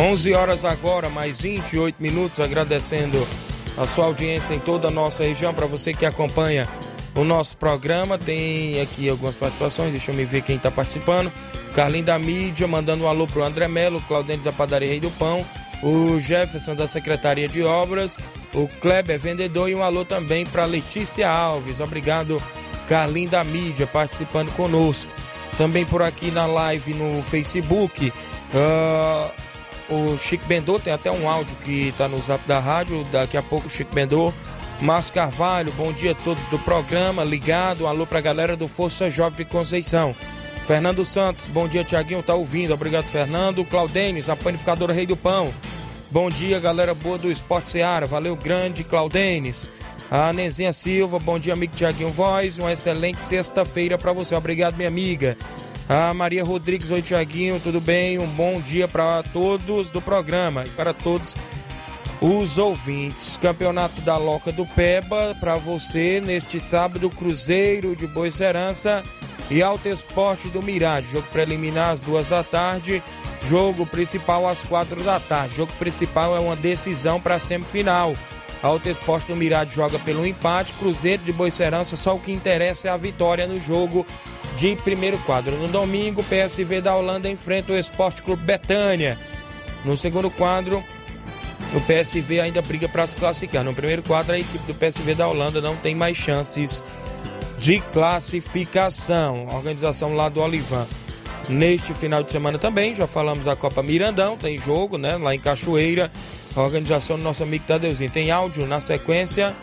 Onze 0.00 0.32
horas 0.32 0.64
agora, 0.64 1.10
mais 1.10 1.42
28 1.42 2.02
minutos, 2.02 2.40
agradecendo 2.40 3.18
a 3.76 3.86
sua 3.86 4.06
audiência 4.06 4.54
em 4.54 4.58
toda 4.58 4.88
a 4.88 4.90
nossa 4.90 5.22
região, 5.22 5.52
para 5.52 5.66
você 5.66 5.92
que 5.92 6.06
acompanha 6.06 6.66
o 7.14 7.22
nosso 7.22 7.58
programa. 7.58 8.16
Tem 8.16 8.80
aqui 8.80 9.10
algumas 9.10 9.36
participações, 9.36 9.90
deixa 9.90 10.10
eu 10.10 10.14
me 10.14 10.24
ver 10.24 10.40
quem 10.40 10.56
está 10.56 10.70
participando. 10.70 11.30
Carlinho 11.74 12.06
da 12.06 12.18
Mídia, 12.18 12.66
mandando 12.66 13.04
um 13.04 13.08
alô 13.08 13.26
pro 13.26 13.44
André 13.44 13.68
Melo, 13.68 14.00
Claudentes 14.08 14.46
da 14.46 14.52
Padaria 14.52 14.88
Rei 14.88 15.00
do 15.00 15.10
Pão, 15.10 15.44
o 15.82 16.18
Jefferson 16.18 16.74
da 16.74 16.88
Secretaria 16.88 17.46
de 17.46 17.62
Obras, 17.62 18.16
o 18.54 18.66
Kleber 18.80 19.18
Vendedor 19.18 19.68
e 19.68 19.74
um 19.74 19.82
alô 19.82 20.02
também 20.02 20.46
para 20.46 20.64
Letícia 20.64 21.28
Alves. 21.28 21.78
Obrigado, 21.78 22.42
Carlinho 22.88 23.28
da 23.28 23.44
Mídia, 23.44 23.86
participando 23.86 24.50
conosco. 24.52 25.12
Também 25.58 25.84
por 25.84 26.00
aqui 26.00 26.30
na 26.30 26.46
live 26.46 26.94
no 26.94 27.20
Facebook. 27.20 28.10
Uh, 28.54 29.49
o 29.90 30.16
Chico 30.16 30.46
Bendô 30.46 30.78
tem 30.78 30.92
até 30.92 31.10
um 31.10 31.28
áudio 31.28 31.56
que 31.56 31.88
está 31.88 32.08
no 32.08 32.20
zap 32.20 32.46
da 32.46 32.58
rádio. 32.58 33.04
Daqui 33.10 33.36
a 33.36 33.42
pouco 33.42 33.66
o 33.66 33.70
Chico 33.70 33.94
Bendô 33.94 34.32
Márcio 34.80 35.12
Carvalho, 35.12 35.70
bom 35.72 35.92
dia 35.92 36.12
a 36.12 36.14
todos 36.14 36.42
do 36.44 36.58
programa, 36.58 37.22
ligado, 37.22 37.86
alô 37.86 38.06
pra 38.06 38.20
galera 38.20 38.56
do 38.56 38.66
Força 38.66 39.10
Jovem 39.10 39.36
de 39.36 39.44
Conceição. 39.44 40.14
Fernando 40.62 41.04
Santos, 41.04 41.46
bom 41.46 41.68
dia 41.68 41.84
Tiaguinho, 41.84 42.22
tá 42.22 42.34
ouvindo, 42.34 42.72
obrigado 42.72 43.06
Fernando. 43.06 43.64
Claudênis, 43.64 44.30
a 44.30 44.36
panificadora 44.36 44.94
Rei 44.94 45.04
do 45.04 45.16
Pão. 45.16 45.52
Bom 46.10 46.30
dia 46.30 46.58
galera 46.58 46.94
boa 46.94 47.18
do 47.18 47.30
Esporte 47.30 47.68
Seara, 47.68 48.06
valeu 48.06 48.34
grande 48.34 48.82
Claudênis. 48.82 49.68
A 50.10 50.32
Nezinha 50.32 50.72
Silva, 50.72 51.18
bom 51.18 51.38
dia 51.38 51.52
amigo 51.52 51.76
Tiaguinho 51.76 52.10
Voz, 52.10 52.58
uma 52.58 52.72
excelente 52.72 53.22
sexta-feira 53.22 53.98
para 53.98 54.14
você, 54.14 54.34
obrigado 54.34 54.76
minha 54.76 54.88
amiga. 54.88 55.36
A 55.90 56.14
Maria 56.14 56.44
Rodrigues, 56.44 56.92
oi 56.92 57.02
Tiaguinho, 57.02 57.58
tudo 57.58 57.80
bem? 57.80 58.16
Um 58.16 58.26
bom 58.28 58.60
dia 58.60 58.86
para 58.86 59.24
todos 59.24 59.90
do 59.90 60.00
programa 60.00 60.62
e 60.64 60.68
para 60.68 60.94
todos 60.94 61.34
os 62.20 62.58
ouvintes. 62.58 63.36
Campeonato 63.36 64.00
da 64.02 64.16
Loca 64.16 64.52
do 64.52 64.64
Peba 64.64 65.36
para 65.40 65.56
você 65.56 66.22
neste 66.24 66.60
sábado, 66.60 67.10
Cruzeiro 67.10 67.96
de 67.96 68.06
Boicerança 68.06 69.02
e 69.50 69.64
Alto 69.64 69.88
Esporte 69.88 70.46
do 70.46 70.62
Mirade. 70.62 71.10
Jogo 71.10 71.26
preliminar 71.32 71.90
às 71.90 72.02
duas 72.02 72.28
da 72.28 72.44
tarde, 72.44 73.02
jogo 73.42 73.84
principal 73.84 74.46
às 74.46 74.62
quatro 74.62 75.02
da 75.02 75.18
tarde. 75.18 75.56
Jogo 75.56 75.72
principal 75.72 76.36
é 76.36 76.38
uma 76.38 76.54
decisão 76.54 77.20
para 77.20 77.34
a 77.34 77.40
semifinal. 77.40 78.14
Alto 78.62 78.88
Esporte 78.88 79.26
do 79.26 79.34
Mirade 79.34 79.74
joga 79.74 79.98
pelo 79.98 80.24
empate, 80.24 80.72
Cruzeiro 80.74 81.24
de 81.24 81.32
Boicerança, 81.32 81.96
só 81.96 82.14
o 82.14 82.20
que 82.20 82.30
interessa 82.30 82.86
é 82.86 82.90
a 82.92 82.96
vitória 82.96 83.44
no 83.48 83.58
jogo 83.58 84.06
de 84.60 84.76
primeiro 84.76 85.16
quadro. 85.20 85.56
No 85.56 85.68
domingo, 85.68 86.22
PSV 86.22 86.82
da 86.82 86.94
Holanda 86.94 87.30
enfrenta 87.30 87.72
o 87.72 87.78
Esporte 87.78 88.20
Clube 88.20 88.44
Betânia. 88.44 89.18
No 89.86 89.96
segundo 89.96 90.30
quadro, 90.30 90.84
o 91.74 91.80
PSV 91.80 92.40
ainda 92.40 92.60
briga 92.60 92.86
para 92.86 93.06
se 93.06 93.16
classificar. 93.16 93.64
No 93.64 93.72
primeiro 93.72 94.02
quadro, 94.02 94.34
a 94.34 94.38
equipe 94.38 94.70
do 94.70 94.74
PSV 94.74 95.14
da 95.14 95.26
Holanda 95.26 95.62
não 95.62 95.76
tem 95.76 95.94
mais 95.94 96.18
chances 96.18 96.84
de 97.58 97.80
classificação. 97.90 99.48
A 99.50 99.56
organização 99.56 100.14
lá 100.14 100.28
do 100.28 100.42
Olivan. 100.42 100.86
Neste 101.48 101.94
final 101.94 102.22
de 102.22 102.30
semana 102.30 102.58
também, 102.58 102.94
já 102.94 103.06
falamos 103.06 103.46
da 103.46 103.56
Copa 103.56 103.82
Mirandão, 103.82 104.36
tem 104.36 104.58
jogo, 104.58 104.98
né? 104.98 105.16
Lá 105.16 105.34
em 105.34 105.40
Cachoeira. 105.40 106.12
A 106.54 106.60
organização 106.60 107.16
do 107.16 107.22
nosso 107.22 107.42
amigo 107.42 107.64
Tadeuzinho. 107.66 108.10
Tem 108.10 108.30
áudio 108.30 108.66
na 108.66 108.78
sequência. 108.78 109.56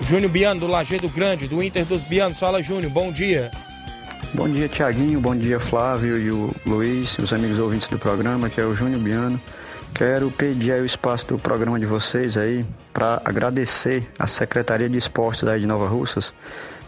Júnior 0.00 0.30
Biano, 0.30 0.60
do 0.60 0.66
Lajeado 0.66 1.10
Grande, 1.10 1.46
do 1.46 1.62
Inter 1.62 1.84
dos 1.84 2.00
Bianos. 2.00 2.38
Fala, 2.38 2.62
Júnior, 2.62 2.90
bom 2.90 3.12
dia. 3.12 3.50
Bom 4.34 4.48
dia, 4.48 4.66
Tiaguinho. 4.66 5.20
Bom 5.20 5.36
dia, 5.36 5.60
Flávio 5.60 6.16
e 6.16 6.30
o 6.30 6.50
Luiz, 6.64 7.18
os 7.18 7.34
amigos 7.34 7.58
ouvintes 7.58 7.86
do 7.88 7.98
programa, 7.98 8.48
que 8.48 8.58
é 8.58 8.64
o 8.64 8.74
Júnior 8.74 8.98
Biano. 8.98 9.38
Quero 9.94 10.30
pedir 10.30 10.72
o 10.80 10.86
espaço 10.86 11.26
do 11.26 11.38
programa 11.38 11.78
de 11.78 11.84
vocês 11.84 12.38
aí 12.38 12.64
para 12.94 13.20
agradecer 13.26 14.10
a 14.18 14.26
Secretaria 14.26 14.88
de 14.88 14.96
Esportes 14.96 15.46
aí 15.46 15.60
de 15.60 15.66
Nova 15.66 15.86
Russas 15.86 16.32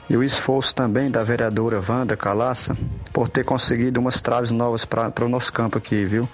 e 0.09 0.17
o 0.17 0.25
esforço 0.25 0.75
também 0.75 1.11
da 1.11 1.23
vereadora 1.23 1.83
Wanda 1.87 2.17
Calaça 2.17 2.75
por 3.13 3.29
ter 3.29 3.45
conseguido 3.45 4.01
umas 4.01 4.23
traves 4.23 4.51
novas 4.51 4.87
para 4.87 5.13
o 5.23 5.29
nosso 5.29 5.53
campo 5.53 5.77
aqui, 5.77 6.03
viu? 6.07 6.27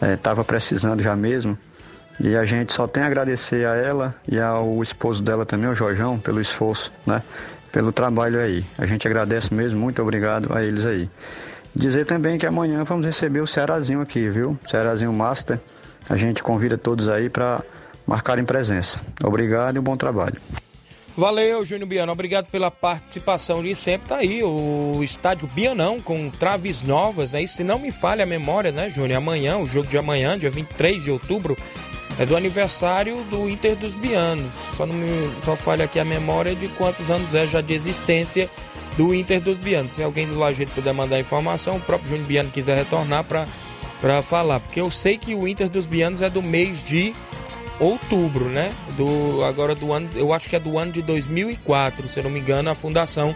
Estava 0.00 0.40
é, 0.40 0.44
precisando 0.44 1.02
já 1.02 1.14
mesmo. 1.14 1.58
E 2.18 2.34
a 2.34 2.46
gente 2.46 2.72
só 2.72 2.86
tem 2.86 3.02
a 3.02 3.06
agradecer 3.06 3.68
a 3.68 3.74
ela 3.74 4.14
e 4.26 4.40
ao 4.40 4.82
esposo 4.82 5.22
dela 5.22 5.44
também, 5.44 5.68
o 5.68 5.74
Jorjão, 5.74 6.18
pelo 6.18 6.40
esforço, 6.40 6.90
né? 7.06 7.22
Pelo 7.76 7.92
trabalho 7.92 8.40
aí. 8.40 8.64
A 8.78 8.86
gente 8.86 9.06
agradece 9.06 9.52
mesmo, 9.52 9.78
muito 9.78 10.00
obrigado 10.00 10.50
a 10.50 10.64
eles 10.64 10.86
aí. 10.86 11.10
Dizer 11.74 12.06
também 12.06 12.38
que 12.38 12.46
amanhã 12.46 12.82
vamos 12.84 13.04
receber 13.04 13.42
o 13.42 13.46
Cearazinho 13.46 14.00
aqui, 14.00 14.30
viu? 14.30 14.58
Cearazinho 14.66 15.12
Master 15.12 15.60
a 16.08 16.16
gente 16.16 16.42
convida 16.42 16.78
todos 16.78 17.06
aí 17.06 17.28
para 17.28 17.62
marcarem 18.06 18.46
presença. 18.46 18.98
Obrigado 19.22 19.76
e 19.76 19.78
um 19.78 19.82
bom 19.82 19.94
trabalho. 19.94 20.40
Valeu, 21.14 21.64
Júnior 21.66 21.88
Biano. 21.88 22.12
Obrigado 22.12 22.46
pela 22.46 22.70
participação 22.70 23.62
de 23.62 23.74
sempre. 23.74 24.08
Tá 24.08 24.16
aí 24.16 24.42
o 24.42 25.02
estádio 25.02 25.46
Bianão 25.48 25.98
com 25.98 26.28
traves 26.28 26.82
novas, 26.82 27.32
né? 27.32 27.42
E 27.42 27.48
se 27.48 27.64
não 27.64 27.78
me 27.78 27.90
falha 27.90 28.24
a 28.24 28.26
memória, 28.26 28.70
né, 28.70 28.90
Júnior? 28.90 29.16
Amanhã, 29.16 29.56
o 29.56 29.66
jogo 29.66 29.88
de 29.88 29.96
amanhã, 29.96 30.38
dia 30.38 30.50
23 30.50 31.04
de 31.04 31.10
outubro, 31.10 31.56
é 32.18 32.24
do 32.24 32.36
aniversário 32.36 33.22
do 33.24 33.48
Inter 33.48 33.76
dos 33.76 33.92
Bianos. 33.92 34.50
Só, 34.74 34.86
não 34.86 34.94
me, 34.94 35.32
só 35.38 35.54
falha 35.54 35.84
aqui 35.84 35.98
a 35.98 36.04
memória 36.04 36.54
de 36.54 36.68
quantos 36.68 37.10
anos 37.10 37.34
é 37.34 37.46
já 37.46 37.60
de 37.60 37.74
existência 37.74 38.48
do 38.96 39.14
Inter 39.14 39.40
dos 39.40 39.58
Bianos. 39.58 39.94
Se 39.94 40.02
alguém 40.02 40.26
do 40.26 40.38
Lajeito 40.38 40.72
puder 40.72 40.94
mandar 40.94 41.20
informação, 41.20 41.76
o 41.76 41.80
próprio 41.80 42.10
Júnior 42.10 42.26
Biano 42.26 42.50
quiser 42.50 42.76
retornar 42.76 43.24
para 43.24 44.22
falar, 44.22 44.60
porque 44.60 44.80
eu 44.80 44.90
sei 44.90 45.18
que 45.18 45.34
o 45.34 45.46
Inter 45.46 45.68
dos 45.68 45.86
Bianos 45.86 46.22
é 46.22 46.30
do 46.30 46.42
mês 46.42 46.82
de 46.82 47.14
outubro, 47.78 48.48
né? 48.48 48.72
Do 48.96 49.44
agora 49.44 49.74
do 49.74 49.92
ano, 49.92 50.08
eu 50.14 50.32
acho 50.32 50.48
que 50.48 50.56
é 50.56 50.60
do 50.60 50.78
ano 50.78 50.92
de 50.92 51.02
2004, 51.02 52.08
se 52.08 52.18
eu 52.18 52.24
não 52.24 52.30
me 52.30 52.40
engano, 52.40 52.70
a 52.70 52.74
fundação 52.74 53.34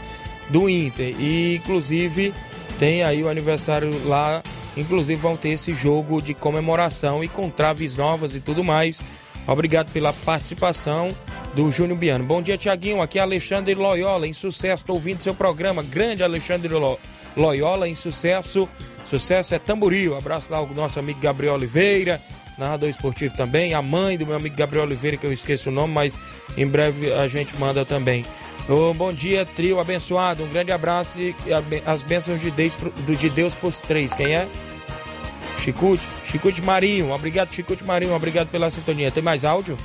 do 0.49 0.69
Inter. 0.69 1.15
E 1.19 1.57
inclusive 1.57 2.33
tem 2.81 3.03
aí 3.03 3.23
o 3.23 3.29
aniversário 3.29 3.91
lá, 4.09 4.43
inclusive 4.75 5.15
vão 5.15 5.37
ter 5.37 5.51
esse 5.51 5.75
jogo 5.75 6.23
de 6.23 6.33
comemoração 6.33 7.23
e 7.23 7.29
com 7.29 7.51
traves 7.51 7.95
novas 7.95 8.35
e 8.35 8.41
tudo 8.41 8.65
mais. 8.65 9.05
Obrigado 9.47 9.93
pela 9.93 10.15
participação 10.15 11.15
do 11.55 11.71
Júnior 11.71 11.99
Biano. 11.99 12.25
Bom 12.25 12.41
dia, 12.41 12.57
Tiaguinho. 12.57 13.03
Aqui 13.03 13.19
é 13.19 13.23
Alexandre 13.23 13.75
Loyola, 13.75 14.27
em 14.27 14.33
sucesso. 14.33 14.83
Estou 14.83 14.97
ouvindo 14.97 15.23
seu 15.23 15.35
programa. 15.35 15.83
Grande 15.83 16.23
Alexandre 16.23 16.73
Loyola, 17.37 17.87
em 17.87 17.95
sucesso. 17.95 18.67
Sucesso 19.05 19.55
é 19.55 19.59
Tamboril. 19.59 20.17
Abraço 20.17 20.51
lá 20.51 20.57
ao 20.57 20.67
nosso 20.69 20.99
amigo 20.99 21.21
Gabriel 21.21 21.55
Oliveira, 21.55 22.19
narrador 22.57 22.89
esportivo 22.89 23.37
também. 23.37 23.75
A 23.75 23.83
mãe 23.83 24.17
do 24.17 24.25
meu 24.25 24.37
amigo 24.37 24.57
Gabriel 24.57 24.87
Oliveira, 24.87 25.19
que 25.19 25.27
eu 25.27 25.33
esqueço 25.35 25.69
o 25.69 25.73
nome, 25.73 25.93
mas 25.93 26.19
em 26.57 26.67
breve 26.67 27.13
a 27.13 27.29
gente 27.29 27.55
manda 27.59 27.85
também. 27.85 28.25
Oh, 28.73 28.95
bom 28.95 29.13
dia, 29.13 29.45
trio 29.45 29.81
abençoado. 29.81 30.45
Um 30.45 30.49
grande 30.49 30.71
abraço 30.71 31.21
e 31.21 31.35
as 31.85 32.03
bênçãos 32.03 32.41
de 32.41 32.53
Deus, 32.53 32.77
de 33.19 33.29
Deus 33.29 33.53
por 33.53 33.75
três. 33.75 34.15
Quem 34.15 34.33
é? 34.33 34.49
Chicute? 35.59 36.01
Chicute 36.23 36.63
Marinho. 36.63 37.11
Obrigado, 37.11 37.53
Chicute 37.53 37.83
Marinho. 37.83 38.15
Obrigado 38.15 38.47
pela 38.47 38.71
sintonia. 38.71 39.11
Tem 39.11 39.25
mais 39.25 39.45
áudio? 39.45 39.77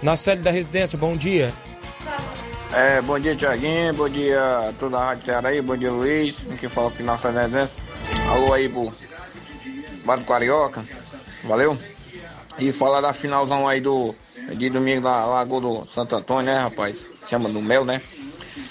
Na 0.00 0.16
série 0.16 0.42
da 0.42 0.50
residência, 0.52 0.96
bom 0.96 1.16
dia. 1.16 1.52
É, 2.72 3.02
bom 3.02 3.18
dia, 3.18 3.34
Tiaguinho. 3.34 3.92
Bom 3.94 4.08
dia 4.08 4.68
a 4.68 4.72
toda 4.74 4.96
a 4.96 5.06
Rádio 5.06 5.24
Ceará 5.24 5.48
aí. 5.48 5.60
Bom 5.60 5.76
dia, 5.76 5.90
Luiz. 5.90 6.36
Que 6.60 6.68
fala 6.68 6.88
aqui 6.88 7.02
na 7.02 7.18
série 7.18 7.34
da 7.34 7.40
residência. 7.42 7.82
Alô 8.30 8.52
aí 8.52 8.68
pro 8.68 8.94
Bato 10.04 10.22
Carioca. 10.22 10.84
Valeu? 11.42 11.76
E 12.60 12.70
falar 12.70 13.00
da 13.00 13.12
finalzão 13.12 13.66
aí 13.66 13.80
do 13.80 14.14
de 14.54 14.70
domingo 14.70 15.02
da 15.02 15.26
Lagoa 15.26 15.60
do 15.60 15.86
Santo 15.86 16.14
Antônio, 16.14 16.46
né, 16.46 16.58
rapaz? 16.60 17.08
Chama 17.26 17.48
do 17.48 17.60
Mel, 17.60 17.84
né? 17.84 18.00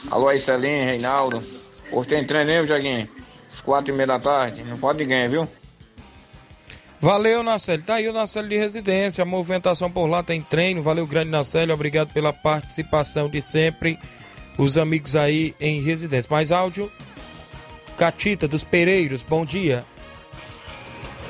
Alô 0.10 0.28
aí, 0.28 0.40
Celinho, 0.40 0.86
Reinaldo. 0.86 1.44
Hoje 1.92 2.10
tem 2.10 2.26
treino, 2.26 2.52
hein, 2.52 2.66
Jaguinho? 2.66 3.10
Às 3.52 3.62
quatro 3.62 3.94
e 3.94 3.96
meia 3.96 4.08
da 4.08 4.20
tarde. 4.20 4.64
Não 4.64 4.78
pode 4.78 5.00
ninguém, 5.00 5.28
viu? 5.28 5.48
Valeu, 7.02 7.42
Nacélio. 7.42 7.86
Tá 7.86 7.96
aí 7.96 8.08
o 8.08 8.14
Nacélio 8.14 8.50
de 8.50 8.58
residência. 8.58 9.22
A 9.22 9.26
movimentação 9.26 9.90
por 9.90 10.06
lá 10.06 10.22
tem 10.22 10.42
treino. 10.42 10.82
Valeu, 10.82 11.08
grande 11.08 11.30
Nacélio. 11.30 11.74
Obrigado 11.74 12.12
pela 12.14 12.34
participação 12.34 13.30
de 13.30 13.42
sempre. 13.42 13.98
Os 14.58 14.78
amigos 14.78 15.16
aí 15.16 15.56
em 15.60 15.82
residência. 15.82 16.30
Mais 16.30 16.52
áudio? 16.52 16.92
Catita 17.98 18.48
dos 18.48 18.64
Pereiros, 18.64 19.24
bom 19.24 19.46
dia. 19.46 19.86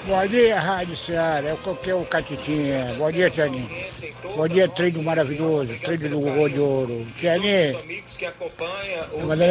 Bom 0.05 0.25
dia, 0.27 0.59
Rádio 0.59 0.95
Ceará. 0.95 1.49
É 1.49 1.53
o 1.53 1.75
que 1.75 1.93
o 1.93 2.05
Catitinha. 2.05 2.93
Bom 2.97 3.11
dia, 3.11 3.29
Tiaguinho. 3.29 3.69
Bom 4.35 4.47
dia, 4.47 4.67
trilho 4.67 5.03
maravilhoso, 5.03 5.73
trilho 5.79 6.09
do 6.09 6.19
Gol 6.21 6.49
de 6.49 6.59
Ouro. 6.59 7.05
Tiaguinho, 7.15 7.77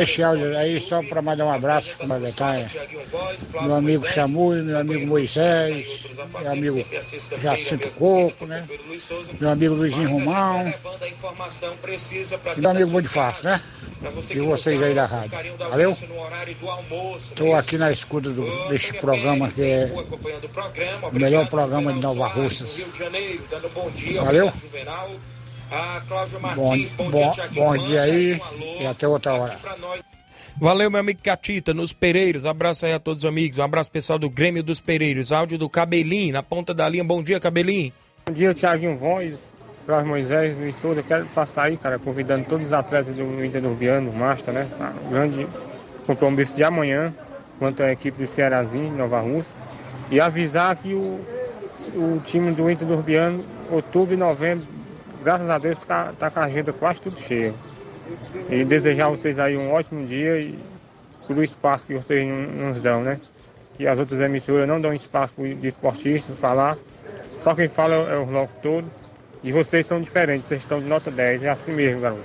esse 0.02 0.22
áudio 0.22 0.56
aí 0.56 0.80
só 0.80 1.02
para 1.02 1.20
mandar 1.22 1.44
um 1.44 1.52
abraço 1.52 1.96
para 1.96 2.16
a 2.16 2.18
Betanha. 2.18 2.66
Meu 3.62 3.74
amigo 3.74 4.06
Chamui, 4.06 4.62
meu 4.62 4.78
amigo 4.78 5.06
Moisés, 5.06 6.06
meu 6.40 6.50
amigo 6.50 6.84
Jacinto 7.40 7.90
Coco, 7.90 8.46
né? 8.46 8.64
Meu 9.40 9.50
amigo 9.50 9.74
Luizinho 9.74 10.10
Romão. 10.10 10.72
E 12.56 12.60
meu 12.60 12.70
amigo 12.70 12.90
Bonifácio, 12.90 13.44
né? 13.44 13.62
E 14.30 14.38
vocês 14.38 14.80
aí 14.80 14.94
da 14.94 15.06
rádio. 15.06 15.38
Valeu? 15.58 15.90
Estou 17.16 17.54
aqui 17.56 17.76
na 17.76 17.90
escuta 17.90 18.30
do, 18.30 18.68
deste 18.68 18.94
programa 18.94 19.48
que 19.48 19.64
é 19.64 19.92
o 21.10 21.18
melhor 21.18 21.48
programa 21.48 21.92
de 21.92 22.00
Nova 22.00 22.26
Russas. 22.26 22.86
Valeu? 24.24 24.52
Bom, 26.54 26.76
bom, 27.10 27.32
bom 27.52 27.78
dia 27.78 28.02
aí 28.02 28.40
e 28.80 28.86
até 28.86 29.06
outra 29.06 29.34
hora. 29.34 29.58
Valeu, 30.60 30.90
meu 30.90 30.98
amigo 30.98 31.20
Catita, 31.22 31.72
nos 31.72 31.92
Pereiros. 31.92 32.44
Abraço 32.44 32.84
aí 32.84 32.92
a 32.92 32.98
todos 32.98 33.22
os 33.22 33.28
amigos. 33.28 33.58
Um 33.58 33.62
abraço 33.62 33.90
pessoal 33.90 34.18
do 34.18 34.28
Grêmio 34.28 34.62
dos 34.62 34.80
Pereiros. 34.80 35.30
Áudio 35.30 35.56
do 35.56 35.68
Cabelinho, 35.68 36.32
na 36.32 36.42
ponta 36.42 36.74
da 36.74 36.88
linha. 36.88 37.04
Bom 37.04 37.22
dia, 37.22 37.38
Cabelinho. 37.38 37.92
Bom 38.26 38.32
dia, 38.32 38.52
Thiaguinho 38.52 38.96
Voz, 38.96 39.34
Flávio 39.86 40.08
Moisés, 40.08 40.56
Luiz 40.58 40.74
Souza. 40.80 41.02
Quero 41.02 41.26
passar 41.26 41.64
aí, 41.64 41.76
cara, 41.76 41.98
convidando 41.98 42.44
todos 42.46 42.66
os 42.66 42.72
atletas 42.72 43.14
do 43.14 43.44
Inter 43.44 43.62
do 43.62 43.68
Urbiano, 43.68 44.12
Master, 44.12 44.52
né? 44.52 44.66
A 44.80 44.92
grande 45.10 45.46
compromisso 46.06 46.52
de 46.54 46.64
amanhã, 46.64 47.14
quanto 47.58 47.82
à 47.82 47.92
equipe 47.92 48.24
do 48.24 48.34
Cearazinho, 48.34 48.96
Nova 48.96 49.20
Rússia. 49.20 49.57
E 50.10 50.20
avisar 50.20 50.74
que 50.76 50.94
o, 50.94 51.20
o 51.94 52.20
time 52.24 52.52
do 52.52 52.70
Inter 52.70 52.86
do 52.86 52.94
Urbiano, 52.94 53.44
outubro 53.70 54.14
e 54.14 54.16
novembro, 54.16 54.66
graças 55.22 55.48
a 55.50 55.58
Deus, 55.58 55.78
está 55.78 56.12
tá 56.18 56.30
com 56.30 56.40
a 56.40 56.44
agenda 56.44 56.72
quase 56.72 57.00
tudo 57.00 57.20
cheia. 57.20 57.54
E 58.50 58.64
desejar 58.64 59.06
a 59.06 59.10
vocês 59.10 59.38
aí 59.38 59.56
um 59.56 59.72
ótimo 59.72 60.06
dia 60.06 60.38
e 60.38 60.58
pelo 61.26 61.44
espaço 61.44 61.86
que 61.86 61.94
vocês 61.94 62.26
nos 62.26 62.80
dão, 62.80 63.02
né? 63.02 63.20
E 63.78 63.86
as 63.86 63.98
outras 63.98 64.20
emissoras 64.20 64.66
não 64.66 64.80
dão 64.80 64.92
espaço 64.92 65.34
de 65.36 65.68
esportistas 65.68 66.36
falar. 66.38 66.76
Só 67.42 67.54
quem 67.54 67.68
fala 67.68 67.94
é 67.94 68.16
o 68.16 68.26
bloco 68.26 68.52
todo. 68.62 68.86
E 69.42 69.52
vocês 69.52 69.86
são 69.86 70.00
diferentes, 70.00 70.48
vocês 70.48 70.62
estão 70.62 70.80
de 70.80 70.86
nota 70.86 71.10
10. 71.10 71.44
É 71.44 71.50
assim 71.50 71.72
mesmo, 71.72 72.00
garoto. 72.00 72.22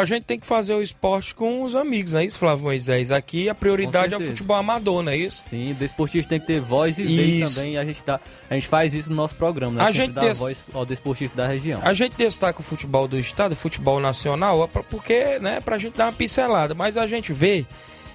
A 0.00 0.04
gente 0.04 0.24
tem 0.24 0.38
que 0.38 0.46
fazer 0.46 0.74
o 0.74 0.82
esporte 0.82 1.34
com 1.34 1.62
os 1.62 1.74
amigos, 1.74 2.12
não 2.12 2.20
é 2.20 2.24
isso, 2.26 2.38
Flávio 2.38 2.64
Moisés? 2.64 3.10
Aqui 3.10 3.48
a 3.48 3.54
prioridade 3.54 4.12
é 4.14 4.16
o 4.16 4.20
futebol 4.20 4.56
amador, 4.56 5.02
não 5.02 5.12
é 5.12 5.16
isso? 5.16 5.42
Sim, 5.48 5.72
o 5.72 5.74
desportista 5.74 6.28
tem 6.30 6.40
que 6.40 6.46
ter 6.46 6.60
voz 6.60 6.98
e 6.98 7.02
vez 7.04 7.54
também. 7.54 7.78
A 7.78 7.84
gente, 7.84 8.02
tá, 8.04 8.20
a 8.50 8.54
gente 8.54 8.68
faz 8.68 8.92
isso 8.94 9.10
no 9.10 9.16
nosso 9.16 9.34
programa, 9.34 9.78
né? 9.78 9.84
A 9.84 9.90
gente 9.90 10.12
dá 10.12 10.20
des- 10.20 10.38
voz 10.38 10.64
ao 10.74 10.84
desportista 10.84 11.36
da 11.36 11.46
região. 11.46 11.80
A 11.82 11.92
gente 11.94 12.14
destaca 12.16 12.60
o 12.60 12.62
futebol 12.62 13.08
do 13.08 13.18
estado, 13.18 13.52
o 13.52 13.56
futebol 13.56 13.98
nacional, 14.00 14.62
é 14.64 14.82
porque, 14.82 15.38
né, 15.40 15.60
pra 15.60 15.78
gente 15.78 15.96
dar 15.96 16.06
uma 16.06 16.12
pincelada, 16.12 16.74
mas 16.74 16.96
a 16.96 17.06
gente 17.06 17.32
vê 17.32 17.64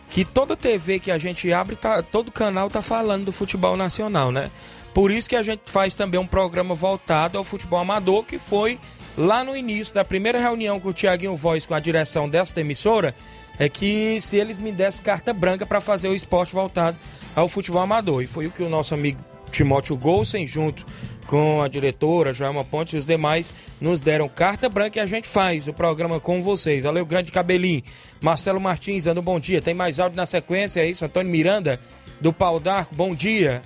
que 0.09 0.25
toda 0.25 0.57
TV 0.57 0.99
que 0.99 1.09
a 1.09 1.17
gente 1.17 1.51
abre, 1.53 1.75
tá, 1.75 2.01
todo 2.03 2.31
canal 2.31 2.69
tá 2.69 2.81
falando 2.81 3.25
do 3.25 3.31
futebol 3.31 3.77
nacional, 3.77 4.31
né? 4.31 4.51
Por 4.93 5.09
isso 5.09 5.29
que 5.29 5.37
a 5.37 5.41
gente 5.41 5.61
faz 5.67 5.95
também 5.95 6.19
um 6.19 6.27
programa 6.27 6.75
voltado 6.75 7.37
ao 7.37 7.43
futebol 7.45 7.79
amador, 7.79 8.23
que 8.25 8.37
foi 8.37 8.77
lá 9.17 9.43
no 9.43 9.55
início 9.55 9.93
da 9.93 10.05
primeira 10.05 10.39
reunião 10.39 10.79
com 10.79 10.89
o 10.89 10.93
Tiaguinho 10.93 11.35
Voz 11.35 11.65
com 11.65 11.73
a 11.73 11.79
direção 11.79 12.29
desta 12.29 12.61
emissora, 12.61 13.13
é 13.59 13.69
que 13.69 14.19
se 14.19 14.37
eles 14.37 14.57
me 14.57 14.71
dessem 14.71 15.03
carta 15.03 15.33
branca 15.33 15.65
para 15.65 15.81
fazer 15.81 16.07
o 16.07 16.15
esporte 16.15 16.53
voltado 16.53 16.97
ao 17.35 17.47
futebol 17.47 17.81
amador. 17.81 18.23
E 18.23 18.27
foi 18.27 18.47
o 18.47 18.51
que 18.51 18.63
o 18.63 18.69
nosso 18.69 18.93
amigo 18.93 19.23
Timóteo 19.51 19.97
Golsen, 19.97 20.47
junto 20.47 20.85
com 21.27 21.61
a 21.61 21.67
diretora 21.67 22.33
Joelma 22.33 22.63
Pontes 22.63 22.93
e 22.93 22.97
os 22.97 23.05
demais, 23.05 23.53
nos 23.79 24.01
deram 24.01 24.27
carta 24.27 24.67
branca 24.67 24.99
e 24.99 25.01
a 25.01 25.05
gente 25.05 25.27
faz 25.27 25.67
o 25.67 25.73
programa 25.73 26.19
com 26.19 26.41
vocês. 26.41 26.83
Valeu, 26.83 27.05
grande 27.05 27.31
cabelinho. 27.31 27.83
Marcelo 28.19 28.59
Martins, 28.59 29.03
dando 29.03 29.21
bom 29.21 29.39
dia. 29.39 29.61
Tem 29.61 29.73
mais 29.73 29.99
áudio 29.99 30.17
na 30.17 30.25
sequência, 30.25 30.81
é 30.81 30.89
isso? 30.89 31.05
Antônio 31.05 31.31
Miranda, 31.31 31.79
do 32.19 32.33
Pau 32.33 32.59
d'Arco, 32.59 32.95
bom 32.95 33.13
dia. 33.13 33.61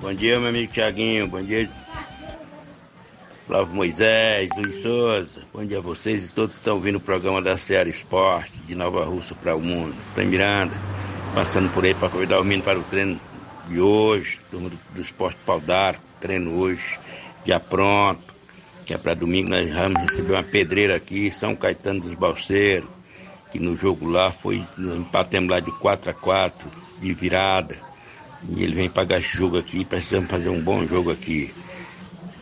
Bom 0.00 0.12
dia, 0.12 0.38
meu 0.38 0.48
amigo 0.48 0.72
Tiaguinho. 0.72 1.26
Bom 1.28 1.42
dia, 1.42 1.68
Flávio 3.48 3.74
Moisés, 3.74 4.50
Luiz 4.54 4.82
Souza. 4.82 5.40
Bom 5.54 5.64
dia 5.64 5.78
a 5.78 5.80
vocês 5.80 6.28
e 6.28 6.32
todos 6.34 6.52
que 6.52 6.60
estão 6.60 6.74
ouvindo 6.74 6.96
o 6.96 7.00
programa 7.00 7.40
da 7.40 7.56
Seara 7.56 7.88
Esporte, 7.88 8.52
de 8.66 8.74
Nova 8.74 9.02
Rússia 9.06 9.34
para 9.42 9.56
o 9.56 9.60
mundo. 9.60 9.94
Tem 10.14 10.26
Miranda, 10.26 10.74
passando 11.34 11.72
por 11.72 11.82
aí 11.82 11.94
para 11.94 12.10
convidar 12.10 12.40
o 12.40 12.44
menino 12.44 12.62
para 12.62 12.78
o 12.78 12.82
treino 12.82 13.18
de 13.66 13.80
hoje, 13.80 14.38
turma 14.50 14.68
do, 14.68 14.78
do 14.94 15.00
Esporte 15.00 15.38
Pau 15.46 15.58
d'Arco, 15.58 16.02
treino 16.20 16.58
hoje, 16.58 17.00
já 17.46 17.58
pronto, 17.58 18.34
que 18.84 18.92
é 18.92 18.98
para 18.98 19.14
domingo 19.14 19.48
nós 19.48 19.72
vamos 19.72 20.02
receber 20.02 20.34
uma 20.34 20.42
pedreira 20.42 20.96
aqui, 20.96 21.30
São 21.30 21.56
Caetano 21.56 22.00
dos 22.00 22.12
Balseiros, 22.12 22.90
que 23.50 23.58
no 23.58 23.78
jogo 23.78 24.06
lá 24.10 24.30
foi, 24.30 24.62
empatemos 24.76 25.50
lá 25.50 25.58
de 25.58 25.72
4 25.72 26.10
a 26.10 26.14
4 26.14 26.70
de 27.00 27.14
virada. 27.14 27.76
E 28.50 28.62
ele 28.62 28.74
vem 28.74 28.90
pagar 28.90 29.20
esse 29.20 29.34
jogo 29.34 29.56
aqui, 29.56 29.86
precisamos 29.86 30.30
fazer 30.30 30.50
um 30.50 30.60
bom 30.60 30.86
jogo 30.86 31.10
aqui. 31.10 31.50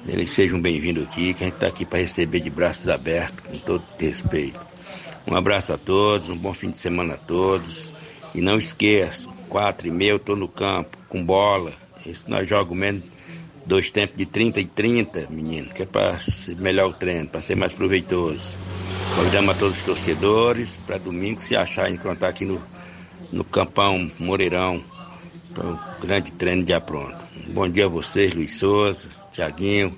Eles 0.09 0.31
sejam 0.31 0.61
bem-vindos 0.61 1.03
aqui, 1.03 1.35
que 1.35 1.43
a 1.43 1.47
gente 1.49 1.55
está 1.55 1.67
aqui 1.67 1.85
para 1.85 1.99
receber 1.99 2.39
de 2.39 2.49
braços 2.49 2.89
abertos, 2.89 3.45
com 3.45 3.59
todo 3.59 3.83
respeito. 3.99 4.61
Um 5.27 5.35
abraço 5.35 5.73
a 5.73 5.79
todos, 5.79 6.29
um 6.29 6.37
bom 6.37 6.55
fim 6.55 6.71
de 6.71 6.79
semana 6.79 7.15
a 7.15 7.17
todos. 7.17 7.93
E 8.33 8.41
não 8.41 8.57
esqueçam, 8.57 9.33
quatro 9.49 9.89
e 9.89 9.91
meia 9.91 10.11
eu 10.11 10.17
estou 10.17 10.37
no 10.37 10.47
campo, 10.47 10.97
com 11.09 11.25
bola. 11.25 11.73
Nós 12.29 12.49
jogamos 12.49 12.79
menos 12.79 13.03
dois 13.67 13.91
tempos 13.91 14.17
de 14.17 14.27
30 14.27 14.61
e 14.61 14.65
30, 14.67 15.27
menino, 15.29 15.71
que 15.71 15.83
é 15.83 15.87
para 15.87 16.21
melhor 16.57 16.91
o 16.91 16.93
treino, 16.93 17.27
para 17.27 17.43
ser 17.43 17.57
mais 17.57 17.73
proveitoso. 17.73 18.47
Convidamos 19.17 19.57
a 19.57 19.59
todos 19.59 19.77
os 19.79 19.83
torcedores 19.83 20.77
para 20.87 20.99
domingo 20.99 21.41
se 21.41 21.57
achar 21.57 21.91
encontrar 21.91 22.29
aqui 22.29 22.45
no, 22.45 22.63
no 23.33 23.43
Campão 23.43 24.09
Moreirão 24.21 24.85
para 25.57 25.71
o 25.71 25.79
grande 26.03 26.31
treino 26.33 26.65
de 26.65 26.79
pronto. 26.81 27.17
Bom 27.49 27.67
dia 27.67 27.87
a 27.87 27.89
vocês, 27.89 28.35
Luiz 28.35 28.53
Souza, 28.59 29.09
Tiaguinho 29.33 29.97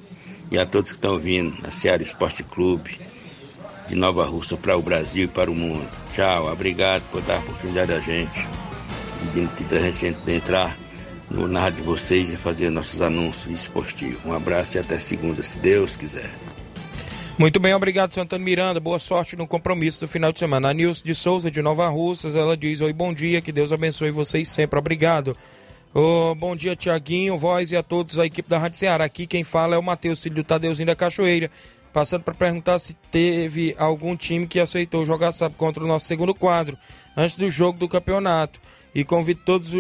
e 0.53 0.59
a 0.59 0.65
todos 0.65 0.93
que 0.93 0.97
estão 0.97 1.15
ouvindo 1.15 1.59
a 1.67 1.71
Seara 1.73 2.03
Esporte 2.03 2.45
Clube 2.45 2.97
de 3.89 3.97
Nova 3.97 4.25
Rússia 4.25 4.57
para 4.57 4.77
o 4.77 4.83
Brasil 4.83 5.25
e 5.25 5.29
para 5.29 5.51
o 5.51 5.55
mundo. 5.55 5.87
Tchau, 6.15 6.51
obrigado 6.51 7.03
por 7.11 7.21
dar 7.23 7.37
a 7.37 7.41
oportunidade 7.41 7.93
a 7.93 7.99
gente 7.99 8.47
de, 9.35 9.77
a 9.77 9.91
gente 9.91 10.31
entrar 10.31 10.77
no, 11.29 11.49
na 11.49 11.61
rádio 11.61 11.81
de 11.81 11.87
vocês 11.87 12.31
e 12.31 12.37
fazer 12.37 12.71
nossos 12.71 13.03
anúncios 13.03 13.53
esportivos. 13.53 14.25
Um 14.25 14.33
abraço 14.33 14.77
e 14.77 14.81
até 14.81 14.97
segunda, 14.97 15.43
se 15.43 15.59
Deus 15.59 15.97
quiser. 15.97 16.31
Muito 17.39 17.61
bem, 17.61 17.73
obrigado, 17.73 18.13
Santana 18.13 18.45
Miranda. 18.45 18.81
Boa 18.81 18.99
sorte 18.99 19.37
no 19.37 19.47
compromisso 19.47 20.01
do 20.01 20.09
final 20.09 20.33
de 20.33 20.41
semana. 20.41 20.71
A 20.71 20.75
Nilce 20.75 21.05
de 21.05 21.15
Souza, 21.15 21.49
de 21.49 21.63
Nova 21.63 21.87
Russas, 21.87 22.35
ela 22.35 22.57
diz: 22.57 22.81
Oi, 22.81 22.93
bom 22.93 23.15
dia, 23.15 23.41
que 23.41 23.53
Deus 23.53 23.71
abençoe 23.71 24.11
vocês 24.11 24.49
sempre. 24.49 24.77
Obrigado. 24.77 25.37
Ô, 25.95 26.35
bom 26.35 26.57
dia, 26.57 26.75
Tiaguinho, 26.75 27.37
voz 27.37 27.71
e 27.71 27.77
a 27.77 27.83
todos 27.83 28.19
a 28.19 28.27
equipe 28.27 28.51
da 28.51 28.59
Rádio 28.59 28.81
Ceará. 28.81 29.05
Aqui 29.05 29.25
quem 29.25 29.45
fala 29.45 29.77
é 29.77 29.79
o 29.79 29.83
Matheus 29.83 30.21
Filho 30.21 30.35
do 30.35 30.43
Tadeuzinho 30.43 30.89
da 30.89 30.97
Cachoeira. 30.97 31.49
Passando 31.93 32.25
para 32.25 32.35
perguntar 32.35 32.81
se 32.81 32.95
teve 33.13 33.73
algum 33.79 34.17
time 34.17 34.45
que 34.45 34.59
aceitou 34.59 35.05
jogar 35.05 35.31
sabe, 35.31 35.55
contra 35.55 35.85
o 35.85 35.87
nosso 35.87 36.07
segundo 36.07 36.35
quadro, 36.35 36.77
antes 37.17 37.37
do 37.37 37.49
jogo 37.49 37.79
do 37.79 37.89
campeonato. 37.89 38.61
E 38.93 39.05
convido 39.05 39.43
todos 39.45 39.75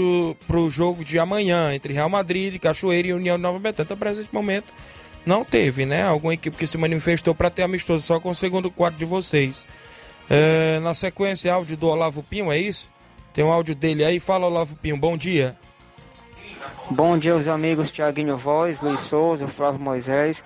para 0.46 0.58
o 0.58 0.70
jogo 0.70 1.04
de 1.04 1.18
amanhã, 1.18 1.74
entre 1.74 1.92
Real 1.92 2.08
Madrid, 2.08 2.56
Cachoeira 2.60 3.08
e 3.08 3.12
União 3.12 3.36
de 3.36 3.42
Nova 3.42 3.58
Betânia. 3.58 3.86
Então, 3.86 3.96
para 3.96 4.12
esse 4.12 4.28
momento, 4.32 4.72
não 5.28 5.44
teve, 5.44 5.84
né? 5.84 6.02
Alguma 6.02 6.32
equipe 6.32 6.56
que 6.56 6.66
se 6.66 6.78
manifestou 6.78 7.34
para 7.34 7.50
ter 7.50 7.62
amistoso 7.62 8.02
só 8.02 8.18
com 8.18 8.30
o 8.30 8.34
segundo 8.34 8.70
quadro 8.70 8.98
de 8.98 9.04
vocês. 9.04 9.66
É, 10.28 10.80
na 10.80 10.94
sequência, 10.94 11.52
áudio 11.52 11.76
do 11.76 11.86
Olavo 11.86 12.22
Pinho, 12.22 12.50
é 12.50 12.58
isso? 12.58 12.90
Tem 13.34 13.44
um 13.44 13.52
áudio 13.52 13.74
dele 13.74 14.04
aí. 14.04 14.18
Fala, 14.18 14.46
Olavo 14.46 14.74
Pinho, 14.76 14.96
bom 14.96 15.18
dia. 15.18 15.54
Bom 16.90 17.18
dia, 17.18 17.36
os 17.36 17.46
amigos 17.46 17.90
Tiaguinho 17.90 18.38
Voz, 18.38 18.80
Luiz 18.80 19.00
Souza, 19.00 19.46
Flávio 19.46 19.78
Moisés. 19.78 20.42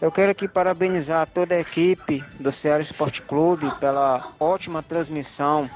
Eu 0.00 0.12
quero 0.12 0.30
aqui 0.30 0.46
parabenizar 0.46 1.26
toda 1.32 1.54
a 1.54 1.60
equipe 1.60 2.22
do 2.38 2.52
Ceará 2.52 2.82
Esporte 2.82 3.22
Clube 3.22 3.72
pela 3.80 4.32
ótima 4.38 4.82
transmissão 4.82 5.68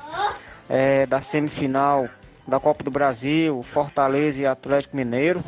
é, 0.69 1.07
da 1.07 1.23
semifinal 1.23 2.07
da 2.47 2.59
Copa 2.59 2.83
do 2.83 2.91
Brasil, 2.91 3.63
Fortaleza 3.73 4.43
e 4.43 4.47
Atlético 4.47 4.97
Mineiro. 4.97 5.43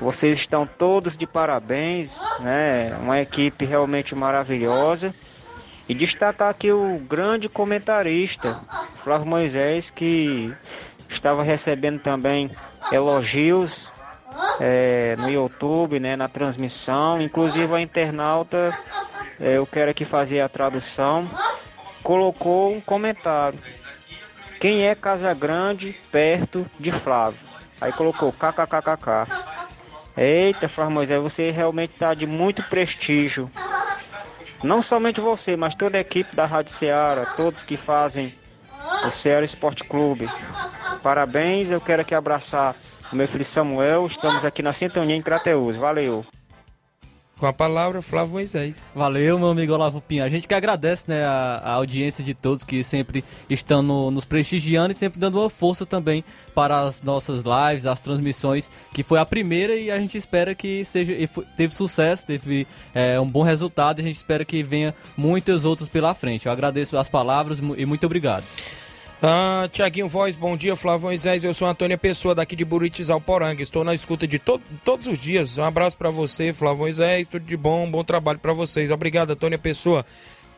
Vocês 0.00 0.38
estão 0.38 0.66
todos 0.66 1.16
de 1.16 1.26
parabéns, 1.26 2.26
né? 2.38 2.96
Uma 3.00 3.20
equipe 3.20 3.64
realmente 3.64 4.14
maravilhosa. 4.14 5.14
E 5.88 5.94
destacar 5.94 6.48
aqui 6.50 6.72
o 6.72 6.98
grande 6.98 7.48
comentarista, 7.48 8.56
Flávio 9.04 9.26
Moisés, 9.26 9.90
que 9.90 10.54
estava 11.08 11.42
recebendo 11.42 12.00
também 12.00 12.50
elogios 12.90 13.92
é, 14.58 15.16
no 15.16 15.30
YouTube, 15.30 15.98
né, 16.00 16.16
na 16.16 16.28
transmissão. 16.28 17.20
Inclusive 17.20 17.74
a 17.74 17.80
internauta, 17.80 18.74
é, 19.40 19.56
eu 19.58 19.66
quero 19.66 19.90
aqui 19.90 20.04
fazer 20.04 20.40
a 20.40 20.48
tradução, 20.48 21.28
colocou 22.02 22.72
um 22.72 22.80
comentário. 22.80 23.58
Quem 24.62 24.86
é 24.86 24.94
Casa 24.94 25.34
Grande 25.34 25.92
perto 26.12 26.64
de 26.78 26.92
Flávio? 26.92 27.40
Aí 27.80 27.92
colocou 27.92 28.32
kkkk. 28.32 29.26
Eita, 30.16 30.68
Flávio 30.68 30.94
Moisés, 30.94 31.20
você 31.20 31.50
realmente 31.50 31.94
tá 31.98 32.14
de 32.14 32.28
muito 32.28 32.62
prestígio. 32.62 33.50
Não 34.62 34.80
somente 34.80 35.20
você, 35.20 35.56
mas 35.56 35.74
toda 35.74 35.98
a 35.98 36.00
equipe 36.00 36.36
da 36.36 36.46
Rádio 36.46 36.72
Ceará, 36.72 37.26
todos 37.36 37.64
que 37.64 37.76
fazem 37.76 38.32
o 39.04 39.10
Ceará 39.10 39.44
Esporte 39.44 39.82
Clube. 39.82 40.30
Parabéns, 41.02 41.72
eu 41.72 41.80
quero 41.80 42.02
aqui 42.02 42.14
abraçar 42.14 42.76
o 43.12 43.16
meu 43.16 43.26
filho 43.26 43.44
Samuel. 43.44 44.06
Estamos 44.06 44.44
aqui 44.44 44.62
na 44.62 44.72
Sintonia 44.72 45.16
em 45.16 45.22
Crateus. 45.22 45.74
Valeu. 45.74 46.24
Com 47.42 47.48
a 47.48 47.52
palavra, 47.52 48.00
Flávio 48.00 48.34
Moisés. 48.34 48.84
Valeu, 48.94 49.36
meu 49.36 49.48
amigo 49.48 49.72
Olavo 49.72 50.00
Pinho. 50.00 50.22
A 50.22 50.28
gente 50.28 50.46
que 50.46 50.54
agradece 50.54 51.06
né, 51.08 51.24
a, 51.24 51.60
a 51.64 51.72
audiência 51.72 52.22
de 52.22 52.34
todos 52.34 52.62
que 52.62 52.84
sempre 52.84 53.24
estão 53.50 53.82
no, 53.82 54.12
nos 54.12 54.24
prestigiando 54.24 54.92
e 54.92 54.94
sempre 54.94 55.18
dando 55.18 55.40
uma 55.40 55.50
força 55.50 55.84
também 55.84 56.24
para 56.54 56.78
as 56.78 57.02
nossas 57.02 57.42
lives, 57.42 57.84
as 57.84 57.98
transmissões, 57.98 58.70
que 58.94 59.02
foi 59.02 59.18
a 59.18 59.26
primeira 59.26 59.74
e 59.74 59.90
a 59.90 59.98
gente 59.98 60.16
espera 60.16 60.54
que 60.54 60.84
seja 60.84 61.12
teve 61.56 61.74
sucesso, 61.74 62.24
teve 62.24 62.64
é, 62.94 63.18
um 63.18 63.28
bom 63.28 63.42
resultado 63.42 63.98
e 63.98 64.02
a 64.02 64.04
gente 64.04 64.14
espera 64.14 64.44
que 64.44 64.62
venha 64.62 64.94
muitas 65.16 65.64
outras 65.64 65.88
pela 65.88 66.14
frente. 66.14 66.46
Eu 66.46 66.52
agradeço 66.52 66.96
as 66.96 67.08
palavras 67.08 67.58
e 67.76 67.84
muito 67.84 68.06
obrigado. 68.06 68.44
Ah, 69.24 69.68
Tiaguinho 69.70 70.08
Voz, 70.08 70.34
bom 70.34 70.56
dia. 70.56 70.74
Flávio 70.74 71.06
Moisés, 71.06 71.44
eu 71.44 71.54
sou 71.54 71.68
Antônia 71.68 71.96
Pessoa, 71.96 72.34
daqui 72.34 72.56
de 72.56 72.64
Buritis 72.64 73.08
Alporanga. 73.08 73.62
Estou 73.62 73.84
na 73.84 73.94
escuta 73.94 74.26
de 74.26 74.36
to 74.36 74.60
todos 74.84 75.06
os 75.06 75.20
dias. 75.20 75.58
Um 75.58 75.62
abraço 75.62 75.96
para 75.96 76.10
você, 76.10 76.52
Flávio 76.52 76.80
Moisés. 76.80 77.28
Tudo 77.28 77.44
de 77.44 77.56
bom, 77.56 77.88
bom 77.88 78.02
trabalho 78.02 78.40
para 78.40 78.52
vocês. 78.52 78.90
Obrigado, 78.90 79.30
Antônia 79.30 79.58
Pessoa. 79.58 80.04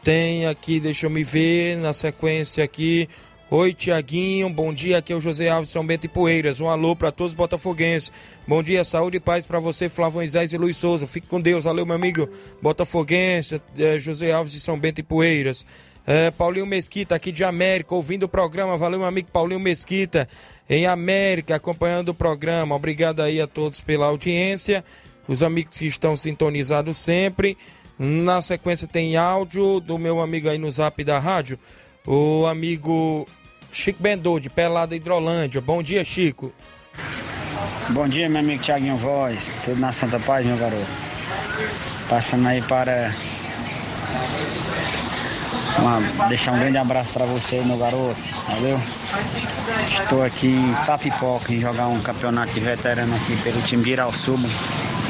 Tem 0.02 0.46
aqui, 0.46 0.80
deixa 0.80 1.04
eu 1.04 1.10
me 1.10 1.22
ver, 1.22 1.76
na 1.76 1.92
sequência 1.92 2.64
aqui. 2.64 3.06
Oi, 3.50 3.74
Tiaguinho, 3.74 4.48
bom 4.48 4.72
dia. 4.72 4.96
Aqui 4.96 5.12
é 5.12 5.16
o 5.16 5.20
José 5.20 5.50
Alves 5.50 5.68
São 5.68 5.86
Bento 5.86 6.06
e 6.06 6.08
Poeiras. 6.08 6.58
Um 6.58 6.68
alô 6.70 6.96
para 6.96 7.12
todos 7.12 7.32
os 7.32 7.36
botafoguenses. 7.36 8.10
Bom 8.48 8.62
dia, 8.62 8.82
saúde 8.82 9.18
e 9.18 9.20
paz 9.20 9.44
para 9.44 9.58
você, 9.58 9.90
Flávio 9.90 10.16
Moisés 10.16 10.54
e 10.54 10.56
Luiz 10.56 10.78
Souza. 10.78 11.06
Fique 11.06 11.26
com 11.26 11.38
Deus. 11.38 11.64
Valeu, 11.64 11.84
meu 11.84 11.96
amigo 11.96 12.26
botafoguense, 12.62 13.60
é, 13.78 13.98
José 13.98 14.32
Alves 14.32 14.54
de 14.54 14.60
São 14.60 14.78
Bento 14.78 15.00
e 15.00 15.02
Poeiras. 15.02 15.66
É, 16.06 16.30
Paulinho 16.30 16.66
Mesquita, 16.66 17.14
aqui 17.14 17.32
de 17.32 17.44
América, 17.44 17.94
ouvindo 17.94 18.24
o 18.24 18.28
programa. 18.28 18.76
Valeu, 18.76 18.98
meu 18.98 19.08
amigo 19.08 19.30
Paulinho 19.32 19.60
Mesquita, 19.60 20.28
em 20.68 20.86
América, 20.86 21.56
acompanhando 21.56 22.10
o 22.10 22.14
programa. 22.14 22.74
Obrigado 22.74 23.20
aí 23.20 23.40
a 23.40 23.46
todos 23.46 23.80
pela 23.80 24.06
audiência, 24.06 24.84
os 25.26 25.42
amigos 25.42 25.78
que 25.78 25.86
estão 25.86 26.16
sintonizados 26.16 26.96
sempre. 26.98 27.56
Na 27.98 28.42
sequência 28.42 28.88
tem 28.88 29.16
áudio 29.16 29.80
do 29.80 29.98
meu 29.98 30.20
amigo 30.20 30.48
aí 30.48 30.58
no 30.58 30.70
zap 30.70 31.02
da 31.04 31.18
rádio, 31.18 31.58
o 32.06 32.44
amigo 32.46 33.24
Chico 33.70 34.02
Bendô, 34.02 34.38
de 34.38 34.50
Pelada 34.50 34.94
Hidrolândia. 34.94 35.60
Bom 35.60 35.82
dia, 35.82 36.04
Chico. 36.04 36.52
Bom 37.90 38.08
dia, 38.08 38.28
meu 38.28 38.40
amigo 38.40 38.62
Tiaguinho 38.62 38.96
Voz, 38.96 39.50
tudo 39.64 39.80
na 39.80 39.92
Santa 39.92 40.18
Paz, 40.20 40.44
meu 40.44 40.56
garoto. 40.56 40.86
Passando 42.08 42.48
aí 42.48 42.60
para 42.62 43.14
uma, 45.78 46.28
deixar 46.28 46.52
um 46.52 46.58
grande 46.58 46.78
abraço 46.78 47.12
para 47.12 47.24
você, 47.24 47.60
meu 47.62 47.76
garoto. 47.76 48.16
Valeu? 48.48 48.80
Estou 50.02 50.22
aqui 50.22 50.48
em 50.48 50.74
Tapipoca, 50.86 51.52
em 51.52 51.60
jogar 51.60 51.88
um 51.88 52.00
campeonato 52.00 52.52
de 52.52 52.60
veterano 52.60 53.14
aqui 53.16 53.36
pelo 53.42 53.60
time 53.62 53.82
de 53.82 53.90
Irauçuba. 53.90 54.48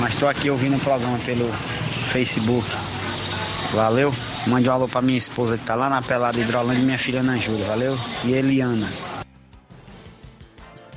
Mas 0.00 0.14
estou 0.14 0.28
aqui 0.28 0.50
ouvindo 0.50 0.76
o 0.76 0.80
programa 0.80 1.18
pelo 1.18 1.52
Facebook. 2.12 2.66
Valeu? 3.72 4.12
Mande 4.46 4.68
um 4.68 4.72
alô 4.72 4.88
para 4.88 5.02
minha 5.02 5.18
esposa 5.18 5.56
que 5.56 5.62
está 5.62 5.74
lá 5.74 5.88
na 5.88 6.00
pelada 6.00 6.38
Hidrolândia 6.38 6.80
e 6.80 6.84
minha 6.84 6.98
filha 6.98 7.20
Ana 7.20 7.36
Júlia. 7.36 7.64
Valeu? 7.66 7.98
E 8.24 8.32
Eliana. 8.32 8.88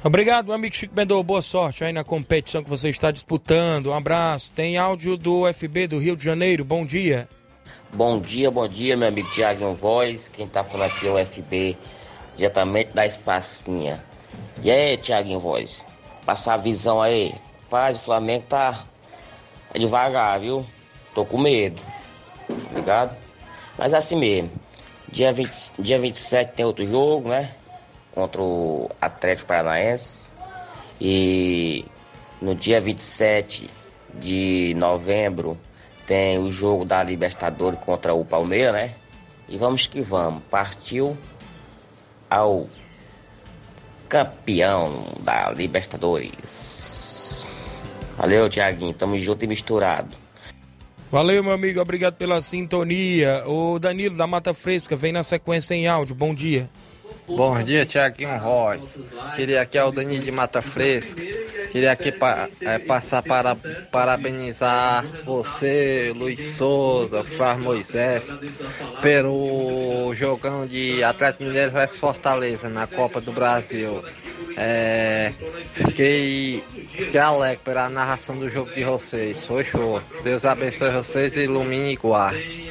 Obrigado, 0.04 0.54
amigo 0.54 0.76
Chico 0.76 0.94
Bendô. 0.94 1.22
Boa 1.24 1.42
sorte 1.42 1.84
aí 1.84 1.92
na 1.92 2.04
competição 2.04 2.64
que 2.64 2.70
você 2.70 2.88
está 2.90 3.12
disputando. 3.12 3.88
Um 3.88 3.94
abraço. 3.94 4.52
Tem 4.54 4.78
áudio 4.78 5.18
do 5.18 5.52
FB 5.52 5.88
do 5.88 5.98
Rio 5.98 6.16
de 6.16 6.24
Janeiro. 6.24 6.64
Bom 6.64 6.86
dia. 6.86 7.28
Bom 7.94 8.20
dia, 8.20 8.52
bom 8.52 8.68
dia, 8.68 8.98
meu 8.98 9.08
amigo 9.08 9.30
Tiago 9.32 9.74
Voz. 9.74 10.28
Quem 10.28 10.46
tá 10.46 10.62
falando 10.62 10.92
aqui 10.92 11.08
é 11.08 11.10
o 11.10 11.18
FB, 11.26 11.78
diretamente 12.36 12.94
da 12.94 13.06
Espacinha. 13.06 14.04
E 14.62 14.70
aí, 14.70 14.98
Tiaguinho 14.98 15.40
Voz? 15.40 15.86
Passar 16.26 16.56
a 16.56 16.58
visão 16.58 17.02
aí. 17.02 17.34
Paz, 17.70 17.96
o 17.96 18.00
Flamengo 18.00 18.44
tá 18.50 18.84
é 19.74 19.80
devagar, 19.80 20.38
viu? 20.38 20.66
Tô 21.16 21.26
com 21.26 21.38
medo. 21.38 21.82
Obrigado? 22.70 23.16
Mas 23.78 23.94
é 23.94 23.98
assim 23.98 24.18
mesmo. 24.18 24.52
Dia, 25.08 25.32
20, 25.32 25.74
dia 25.80 25.98
27 25.98 26.54
tem 26.56 26.66
outro 26.66 26.86
jogo, 26.86 27.30
né? 27.30 27.56
Contra 28.12 28.42
o 28.42 28.90
Atlético 29.00 29.48
Paranaense. 29.48 30.30
E 31.00 31.86
no 32.42 32.54
dia 32.54 32.82
27 32.82 33.70
de 34.14 34.74
novembro 34.78 35.58
tem 36.08 36.40
o 36.40 36.50
jogo 36.50 36.86
da 36.86 37.04
Libertadores 37.04 37.80
contra 37.82 38.14
o 38.14 38.24
Palmeiras, 38.24 38.74
né? 38.74 38.96
E 39.50 39.58
vamos 39.58 39.86
que 39.86 40.02
vamos. 40.02 40.42
Partiu 40.50 41.18
ao 42.30 42.68
campeão 44.08 45.04
da 45.20 45.52
Libertadores. 45.52 47.46
Valeu, 48.18 48.50
Tiaguinho. 48.50 48.94
Tamo 48.94 49.20
junto 49.20 49.44
e 49.44 49.48
misturado. 49.48 50.16
Valeu, 51.12 51.44
meu 51.44 51.54
amigo. 51.54 51.80
Obrigado 51.82 52.16
pela 52.16 52.42
sintonia. 52.42 53.44
O 53.46 53.78
Danilo 53.78 54.16
da 54.16 54.26
Mata 54.26 54.54
Fresca 54.54 54.96
vem 54.96 55.12
na 55.12 55.24
sequência 55.24 55.76
em 55.76 55.88
áudio. 55.88 56.16
Bom 56.16 56.34
dia. 56.34 56.70
Bom 57.28 57.62
dia, 57.64 57.86
Tiaguinho 57.86 58.38
Royce. 58.38 59.00
Queria 59.36 59.62
aqui 59.62 59.78
é 59.78 59.84
o 59.84 59.92
Danilo 59.92 60.24
de 60.24 60.32
Mata 60.32 60.62
Fresca. 60.62 61.22
Queria 61.70 61.92
aqui 61.92 62.12
pa, 62.12 62.50
é, 62.64 62.80
passar 62.80 63.22
para 63.22 63.56
parabenizar 63.92 65.06
você, 65.24 66.12
Luiz 66.16 66.42
Souza, 66.56 67.24
Flávio 67.24 67.64
Moisés, 67.64 68.38
pelo 69.02 70.14
jogão 70.16 70.66
de 70.66 71.04
Atlético 71.04 71.44
Mineiro 71.44 71.72
vs 71.72 71.98
Fortaleza 71.98 72.70
na 72.70 72.88
Copa 72.88 73.22
do 73.22 73.34
Brasil. 73.34 74.04
É, 74.60 75.32
fiquei, 75.72 76.64
fiquei 76.68 77.20
alegre 77.20 77.60
pela 77.64 77.88
narração 77.92 78.36
do 78.40 78.50
jogo 78.50 78.74
de 78.74 78.84
vocês. 78.84 79.46
Foi 79.46 79.64
show. 79.64 80.02
Deus 80.24 80.46
abençoe 80.46 80.90
vocês 80.90 81.36
e 81.36 81.42
ilumine 81.42 81.94
e 81.94 81.96
guarde. 81.96 82.68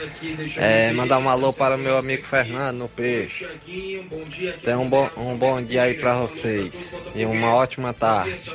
É, 0.56 0.92
mandar 0.92 1.20
um 1.20 1.28
alô 1.28 1.52
para 1.52 1.76
o 1.76 1.78
meu 1.78 1.96
amigo 1.96 2.26
Fernando 2.26 2.78
no 2.78 2.88
Peixe. 2.88 3.46
Tenha 4.64 4.78
um 4.80 4.88
bom, 4.88 5.08
um 5.16 5.36
bom 5.36 5.62
dia 5.62 5.84
aí 5.84 5.94
para 5.94 6.18
vocês. 6.18 6.96
E 7.14 7.24
uma 7.24 7.54
ótima 7.54 7.94
tarde. 7.94 8.50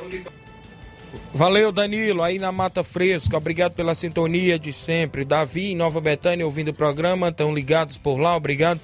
Valeu, 1.34 1.72
Danilo, 1.72 2.24
aí 2.24 2.38
na 2.38 2.52
Mata 2.52 2.84
Fresca. 2.84 3.38
Obrigado 3.38 3.72
pela 3.72 3.96
sintonia 3.96 4.60
de 4.60 4.74
sempre. 4.74 5.24
Davi, 5.24 5.74
Nova 5.74 6.02
Betânia, 6.02 6.46
ouvindo 6.46 6.72
o 6.72 6.74
programa. 6.74 7.30
Estão 7.30 7.54
ligados 7.54 7.98
por 7.98 8.18
lá. 8.18 8.36
Obrigado 8.36 8.82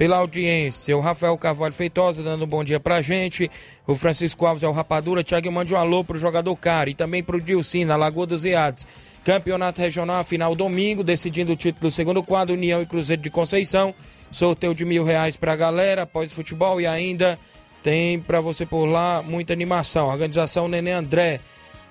pela 0.00 0.16
audiência. 0.16 0.96
O 0.96 1.00
Rafael 1.00 1.36
Carvalho 1.36 1.74
Feitosa 1.74 2.22
dando 2.22 2.46
um 2.46 2.48
bom 2.48 2.64
dia 2.64 2.80
pra 2.80 3.02
gente. 3.02 3.50
O 3.86 3.94
Francisco 3.94 4.46
Alves 4.46 4.62
é 4.62 4.66
o 4.66 4.72
Rapadura. 4.72 5.22
Thiago 5.22 5.52
mande 5.52 5.74
um 5.74 5.76
alô 5.76 6.02
pro 6.02 6.16
jogador 6.16 6.56
Cara 6.56 6.88
e 6.88 6.94
também 6.94 7.22
pro 7.22 7.38
Dilcim, 7.38 7.84
na 7.84 7.96
Lagoa 7.96 8.24
dos 8.24 8.46
Eados. 8.46 8.86
Campeonato 9.22 9.78
Regional, 9.78 10.24
final 10.24 10.56
domingo, 10.56 11.04
decidindo 11.04 11.52
o 11.52 11.56
título 11.56 11.88
do 11.88 11.90
segundo 11.90 12.22
quadro, 12.22 12.54
União 12.54 12.80
e 12.80 12.86
Cruzeiro 12.86 13.20
de 13.20 13.28
Conceição. 13.28 13.94
Sorteio 14.32 14.74
de 14.74 14.86
mil 14.86 15.04
reais 15.04 15.36
pra 15.36 15.54
galera 15.54 16.04
após 16.04 16.32
o 16.32 16.34
futebol 16.34 16.80
e 16.80 16.86
ainda 16.86 17.38
tem 17.82 18.18
para 18.18 18.40
você 18.40 18.64
por 18.64 18.86
lá 18.86 19.22
muita 19.22 19.52
animação. 19.52 20.08
Organização 20.08 20.66
Nenê 20.66 20.92
André, 20.92 21.40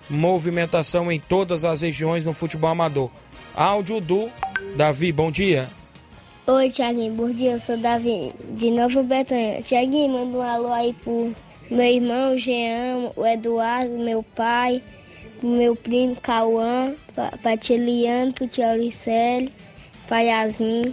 movimentação 0.10 1.12
em 1.12 1.20
todas 1.20 1.64
as 1.64 1.82
regiões 1.82 2.26
no 2.26 2.34
futebol 2.34 2.72
amador. 2.72 3.12
Áudio 3.54 4.02
do 4.02 4.32
Davi, 4.76 5.12
bom 5.12 5.30
dia. 5.30 5.70
Oi, 6.52 6.68
Tiaguinho, 6.72 7.14
bom 7.14 7.30
dia, 7.30 7.52
eu 7.52 7.60
sou 7.60 7.78
Davi, 7.78 8.34
de 8.58 8.72
Nova 8.72 9.04
Betânia. 9.04 9.62
Tiaguinho, 9.62 10.10
manda 10.10 10.36
um 10.36 10.42
alô 10.42 10.74
aí 10.74 10.94
pro 10.94 11.32
meu 11.70 11.86
irmão 11.86 12.36
Jean, 12.40 13.12
o 13.16 13.24
Eduardo, 13.24 13.96
meu 14.00 14.24
pai, 14.24 14.82
pro 15.40 15.48
meu 15.48 15.76
primo 15.76 16.16
Cauã, 16.16 16.96
pra, 17.14 17.30
pra 17.38 17.56
tia 17.56 17.78
Liane, 17.78 18.34
pro 18.34 18.48
tia 18.48 18.72
Auricele, 18.72 19.54
pra 20.08 20.22
Yasmin. 20.22 20.92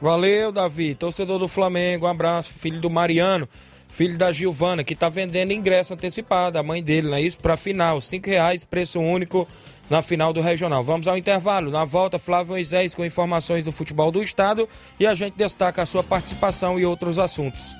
Valeu, 0.00 0.50
Davi, 0.50 0.94
torcedor 0.94 1.38
do 1.38 1.46
Flamengo, 1.46 2.06
um 2.06 2.08
abraço, 2.08 2.54
filho 2.54 2.80
do 2.80 2.88
Mariano, 2.88 3.46
filho 3.86 4.16
da 4.16 4.32
Gilvana, 4.32 4.82
que 4.82 4.96
tá 4.96 5.10
vendendo 5.10 5.52
ingresso 5.52 5.92
antecipado, 5.92 6.56
a 6.56 6.62
mãe 6.62 6.82
dele, 6.82 7.08
não 7.08 7.18
é 7.18 7.20
isso? 7.20 7.36
Pra 7.36 7.54
final, 7.54 8.00
cinco 8.00 8.30
reais, 8.30 8.64
preço 8.64 8.98
único 8.98 9.46
na 9.88 10.02
final 10.02 10.32
do 10.32 10.40
Regional. 10.40 10.82
Vamos 10.82 11.06
ao 11.06 11.16
intervalo. 11.16 11.70
Na 11.70 11.84
volta, 11.84 12.18
Flávio 12.18 12.52
Moisés 12.52 12.94
com 12.94 13.04
informações 13.04 13.64
do 13.64 13.72
futebol 13.72 14.10
do 14.10 14.22
estado 14.22 14.68
e 14.98 15.06
a 15.06 15.14
gente 15.14 15.34
destaca 15.36 15.82
a 15.82 15.86
sua 15.86 16.02
participação 16.02 16.78
e 16.78 16.84
outros 16.84 17.18
assuntos. 17.18 17.76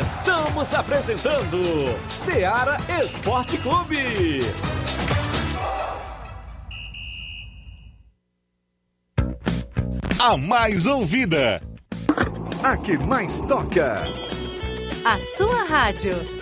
Estamos 0.00 0.74
apresentando 0.74 1.58
Seara 2.08 2.78
Esporte 3.02 3.56
Clube. 3.58 4.40
A 10.18 10.36
mais 10.36 10.86
ouvida. 10.86 11.60
A 12.62 12.76
que 12.76 12.96
mais 12.96 13.40
toca. 13.42 14.04
a 15.04 15.18
sua 15.18 15.64
rádio. 15.64 16.41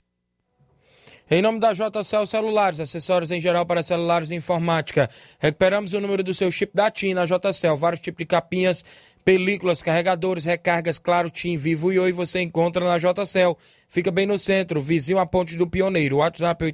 Em 1.33 1.41
nome 1.41 1.61
da 1.61 1.71
JCL 1.71 2.27
Celulares, 2.27 2.81
acessórios 2.81 3.31
em 3.31 3.39
geral 3.39 3.65
para 3.65 3.81
celulares 3.81 4.31
e 4.31 4.35
informática. 4.35 5.09
Recuperamos 5.39 5.93
o 5.93 6.01
número 6.01 6.21
do 6.21 6.33
seu 6.33 6.51
chip 6.51 6.75
da 6.75 6.91
TIM 6.91 7.13
na 7.13 7.25
JCL. 7.25 7.77
Vários 7.77 8.01
tipos 8.01 8.17
de 8.17 8.25
capinhas, 8.25 8.83
películas, 9.23 9.81
carregadores, 9.81 10.43
recargas, 10.43 10.99
claro, 10.99 11.29
TIM, 11.29 11.55
Vivo 11.55 11.93
e 11.93 11.97
Oi 11.97 12.11
você 12.11 12.41
encontra 12.41 12.83
na 12.83 12.97
JCL. 12.97 13.57
Fica 13.87 14.11
bem 14.11 14.25
no 14.25 14.37
centro, 14.37 14.81
vizinho 14.81 15.19
à 15.19 15.25
Ponte 15.25 15.55
do 15.55 15.65
Pioneiro. 15.65 16.17
WhatsApp 16.17 16.65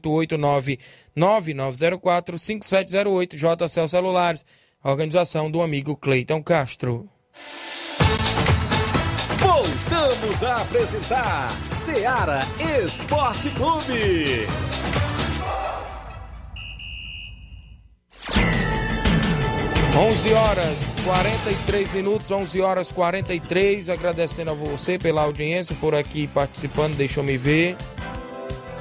889-9904-5708. 1.16 3.36
JCL 3.36 3.88
Celulares. 3.88 4.44
Organização 4.84 5.52
do 5.52 5.62
amigo 5.62 5.96
Cleiton 5.96 6.42
Castro. 6.42 7.08
Voltamos 9.98 10.44
a 10.44 10.62
apresentar 10.62 11.50
Seara 11.72 12.42
Esporte 12.84 13.50
Clube. 13.50 14.48
11 19.98 20.34
horas 20.34 20.94
43 21.04 21.94
minutos, 21.96 22.30
11 22.30 22.62
horas 22.62 22.92
43. 22.92 23.90
Agradecendo 23.90 24.52
a 24.52 24.54
você 24.54 25.00
pela 25.00 25.24
audiência, 25.24 25.76
por 25.82 25.96
aqui 25.96 26.28
participando, 26.28 26.96
deixa 26.96 27.20
eu 27.20 27.24
me 27.24 27.36
ver. 27.36 27.76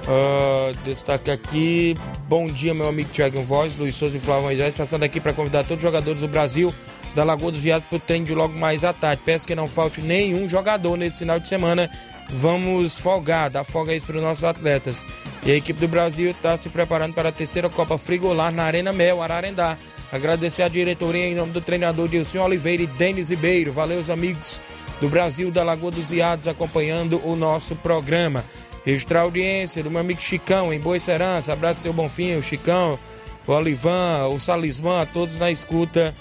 Uh, 0.03 0.77
destaque 0.85 1.31
aqui. 1.31 1.97
Bom 2.29 2.47
dia, 2.47 2.75
meu 2.75 2.89
amigo 2.89 3.09
Thiago 3.09 3.41
Voz, 3.43 3.75
Luiz 3.77 3.95
Souza 3.95 4.19
e 4.19 4.21
Flávio 4.21 4.45
Moisés. 4.45 4.75
Passando 4.75 5.05
aqui 5.05 5.19
para 5.19 5.33
convidar 5.33 5.65
todos 5.65 5.79
os 5.79 5.83
jogadores 5.83 6.21
do 6.21 6.29
Brasil 6.29 6.75
da 7.17 7.25
Lagoa 7.25 7.51
dos 7.51 7.63
Viados 7.63 7.89
para 7.89 7.97
o 7.97 8.01
treino 8.01 8.27
de 8.27 8.35
logo 8.35 8.53
mais 8.53 8.85
à 8.85 8.93
tarde. 8.93 9.23
Peço 9.25 9.47
que 9.47 9.55
não 9.55 9.67
falte 9.67 10.03
nenhum 10.03 10.47
jogador 10.47 10.99
nesse 10.99 11.21
final 11.21 11.41
de 11.41 11.49
semana. 11.49 11.91
Vamos 12.29 13.01
folgar, 13.01 13.49
dar 13.49 13.65
folga 13.65 13.95
isso 13.95 14.07
para 14.07 14.17
os 14.17 14.23
nossos 14.23 14.45
atletas. 14.45 15.05
E 15.45 15.51
a 15.51 15.55
equipe 15.55 15.81
do 15.81 15.89
Brasil 15.89 16.31
está 16.31 16.57
se 16.59 16.69
preparando 16.69 17.15
para 17.15 17.31
a 17.31 17.33
terceira 17.33 17.71
Copa 17.71 17.97
Frigolar 17.97 18.53
na 18.53 18.65
Arena 18.65 18.93
Mel, 18.93 19.23
Ararendá. 19.23 19.79
Agradecer 20.13 20.63
a 20.63 20.69
diretoria 20.69 21.27
em 21.27 21.35
nome 21.35 21.53
do 21.53 21.61
treinador 21.61 22.07
Dilson 22.07 22.41
Oliveira 22.41 22.83
e 22.83 22.87
Denis 22.87 23.31
Ribeiro. 23.31 23.73
Valeu, 23.73 23.99
os 23.99 24.11
amigos 24.11 24.61
do 25.01 25.09
Brasil 25.09 25.51
da 25.51 25.65
Lagoa 25.65 25.91
dos 25.91 26.11
Viados 26.11 26.47
acompanhando 26.47 27.21
o 27.25 27.35
nosso 27.35 27.75
programa. 27.77 28.45
Registrar 28.85 29.21
a 29.21 29.23
audiência 29.23 29.83
do 29.83 29.91
meu 29.91 30.01
amigo 30.01 30.21
Chicão 30.21 30.71
em 30.73 30.79
Boa 30.79 31.01
Serança. 31.01 31.53
Abraço, 31.53 31.81
seu 31.81 31.95
Bonfim, 31.95 32.37
o 32.37 32.43
Chicão, 32.43 32.99
o 33.47 33.53
Olivan, 33.53 34.27
o 34.29 34.39
Salismã, 34.39 35.07
todos 35.11 35.39
na 35.39 35.51
escuta 35.51 36.15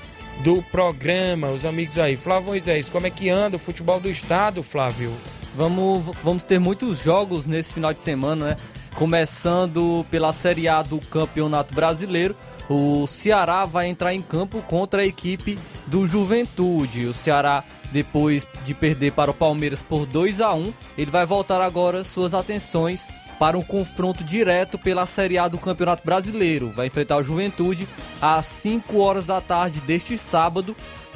do 0.43 0.61
programa, 0.63 1.49
os 1.49 1.63
amigos 1.65 1.97
aí. 1.97 2.15
Flávio 2.15 2.49
Moisés, 2.49 2.89
como 2.89 3.07
é 3.07 3.09
que 3.09 3.29
anda 3.29 3.55
o 3.55 3.59
futebol 3.59 3.99
do 3.99 4.09
estado, 4.09 4.61
Flávio? 4.61 5.13
Vamos, 5.55 6.03
vamos 6.23 6.43
ter 6.43 6.59
muitos 6.59 7.03
jogos 7.03 7.45
nesse 7.45 7.73
final 7.73 7.93
de 7.93 7.99
semana, 7.99 8.45
né? 8.45 8.57
Começando 8.95 10.05
pela 10.09 10.33
Série 10.33 10.67
A 10.67 10.81
do 10.81 10.99
Campeonato 10.99 11.73
Brasileiro. 11.73 12.35
O 12.69 13.05
Ceará 13.07 13.65
vai 13.65 13.87
entrar 13.87 14.13
em 14.13 14.21
campo 14.21 14.61
contra 14.63 15.01
a 15.01 15.05
equipe 15.05 15.57
do 15.85 16.05
Juventude. 16.05 17.05
O 17.05 17.13
Ceará, 17.13 17.63
depois 17.91 18.47
de 18.65 18.73
perder 18.73 19.11
para 19.11 19.31
o 19.31 19.33
Palmeiras 19.33 19.81
por 19.81 20.05
2 20.05 20.41
a 20.41 20.53
1 20.53 20.73
ele 20.97 21.11
vai 21.11 21.25
voltar 21.25 21.61
agora 21.61 22.03
suas 22.03 22.33
atenções 22.33 23.07
para 23.39 23.57
um 23.57 23.61
confronto 23.61 24.23
direto 24.23 24.77
pela 24.77 25.05
Série 25.05 25.37
A 25.37 25.47
do 25.47 25.57
Campeonato 25.57 26.03
Brasileiro. 26.05 26.71
Vai 26.71 26.87
enfrentar 26.87 27.17
o 27.17 27.23
Juventude 27.23 27.87
às 28.21 28.45
5 28.45 28.97
horas 28.99 29.25
da 29.25 29.41
tarde 29.41 29.81
deste 29.81 30.17
sábado 30.17 30.75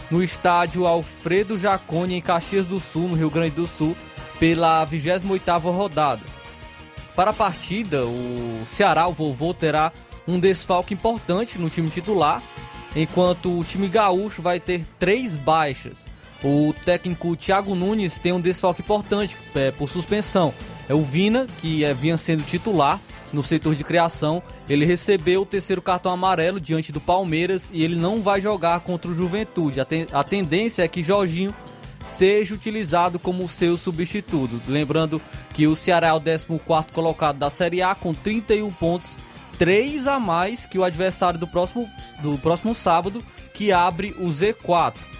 no 0.10 0.24
estádio 0.24 0.88
Alfredo 0.88 1.58
Jaconi 1.58 2.16
em 2.16 2.22
Caxias 2.22 2.66
do 2.66 2.80
Sul, 2.80 3.10
no 3.10 3.16
Rio 3.16 3.30
Grande 3.30 3.52
do 3.52 3.68
Sul, 3.68 3.96
pela 4.40 4.86
28ª 4.86 5.60
rodada. 5.72 6.22
Para 7.16 7.32
a 7.32 7.34
partida, 7.34 8.06
o 8.06 8.64
Ceará, 8.66 9.08
o 9.08 9.14
vovô, 9.14 9.54
terá 9.54 9.92
um 10.28 10.40
desfalque 10.40 10.94
importante 10.94 11.60
no 11.60 11.70
time 11.70 11.90
titular, 11.90 12.42
enquanto 12.96 13.60
o 13.60 13.64
time 13.64 13.88
gaúcho 13.88 14.42
vai 14.42 14.60
ter 14.60 14.86
três 14.98 15.36
baixas. 15.36 16.08
O 16.44 16.74
técnico 16.74 17.36
Thiago 17.36 17.76
Nunes 17.76 18.18
tem 18.18 18.32
um 18.32 18.40
desfalque 18.40 18.82
importante 18.82 19.36
é, 19.54 19.72
por 19.72 19.90
suspensão. 19.90 20.54
É 20.90 20.94
o 20.96 21.04
Vina, 21.04 21.46
que 21.60 21.86
é, 21.86 21.94
vinha 21.94 22.18
sendo 22.18 22.44
titular 22.44 23.00
no 23.32 23.44
setor 23.44 23.76
de 23.76 23.84
criação. 23.84 24.42
Ele 24.68 24.86
recebeu 24.86 25.44
o 25.44 25.46
terceiro 25.46 25.84
cartão 25.84 26.12
amarelo 26.12 26.60
diante 26.60 26.92
do 26.92 27.00
Palmeiras 27.00 27.70
e 27.72 27.84
ele 27.84 27.96
não 27.96 28.24
vai 28.24 28.42
jogar 28.42 28.80
contra 28.80 29.12
o 29.12 29.14
Juventude. 29.14 29.80
A, 29.80 29.86
ten 29.86 30.08
a 30.12 30.24
tendência 30.24 30.82
é 30.82 30.88
que 30.88 31.04
Jorginho 31.04 31.54
seja 32.02 32.56
utilizado 32.56 33.20
como 33.20 33.48
seu 33.48 33.78
substituto. 33.78 34.60
Lembrando 34.68 35.22
que 35.54 35.68
o 35.68 35.76
Ceará 35.76 36.08
é 36.08 36.14
o 36.14 36.22
14 36.22 36.48
colocado 36.92 37.38
da 37.38 37.52
Série 37.52 37.84
A 37.84 37.94
com 37.94 38.12
31 38.12 38.72
pontos, 38.72 39.18
3 39.60 40.08
a 40.08 40.20
mais 40.20 40.66
que 40.66 40.80
o 40.80 40.84
adversário 40.84 41.40
do 41.40 41.46
próximo, 41.46 41.88
do 42.24 42.36
próximo 42.40 42.74
sábado, 42.74 43.24
que 43.54 43.72
abre 43.72 44.16
o 44.18 44.26
Z4. 44.26 45.19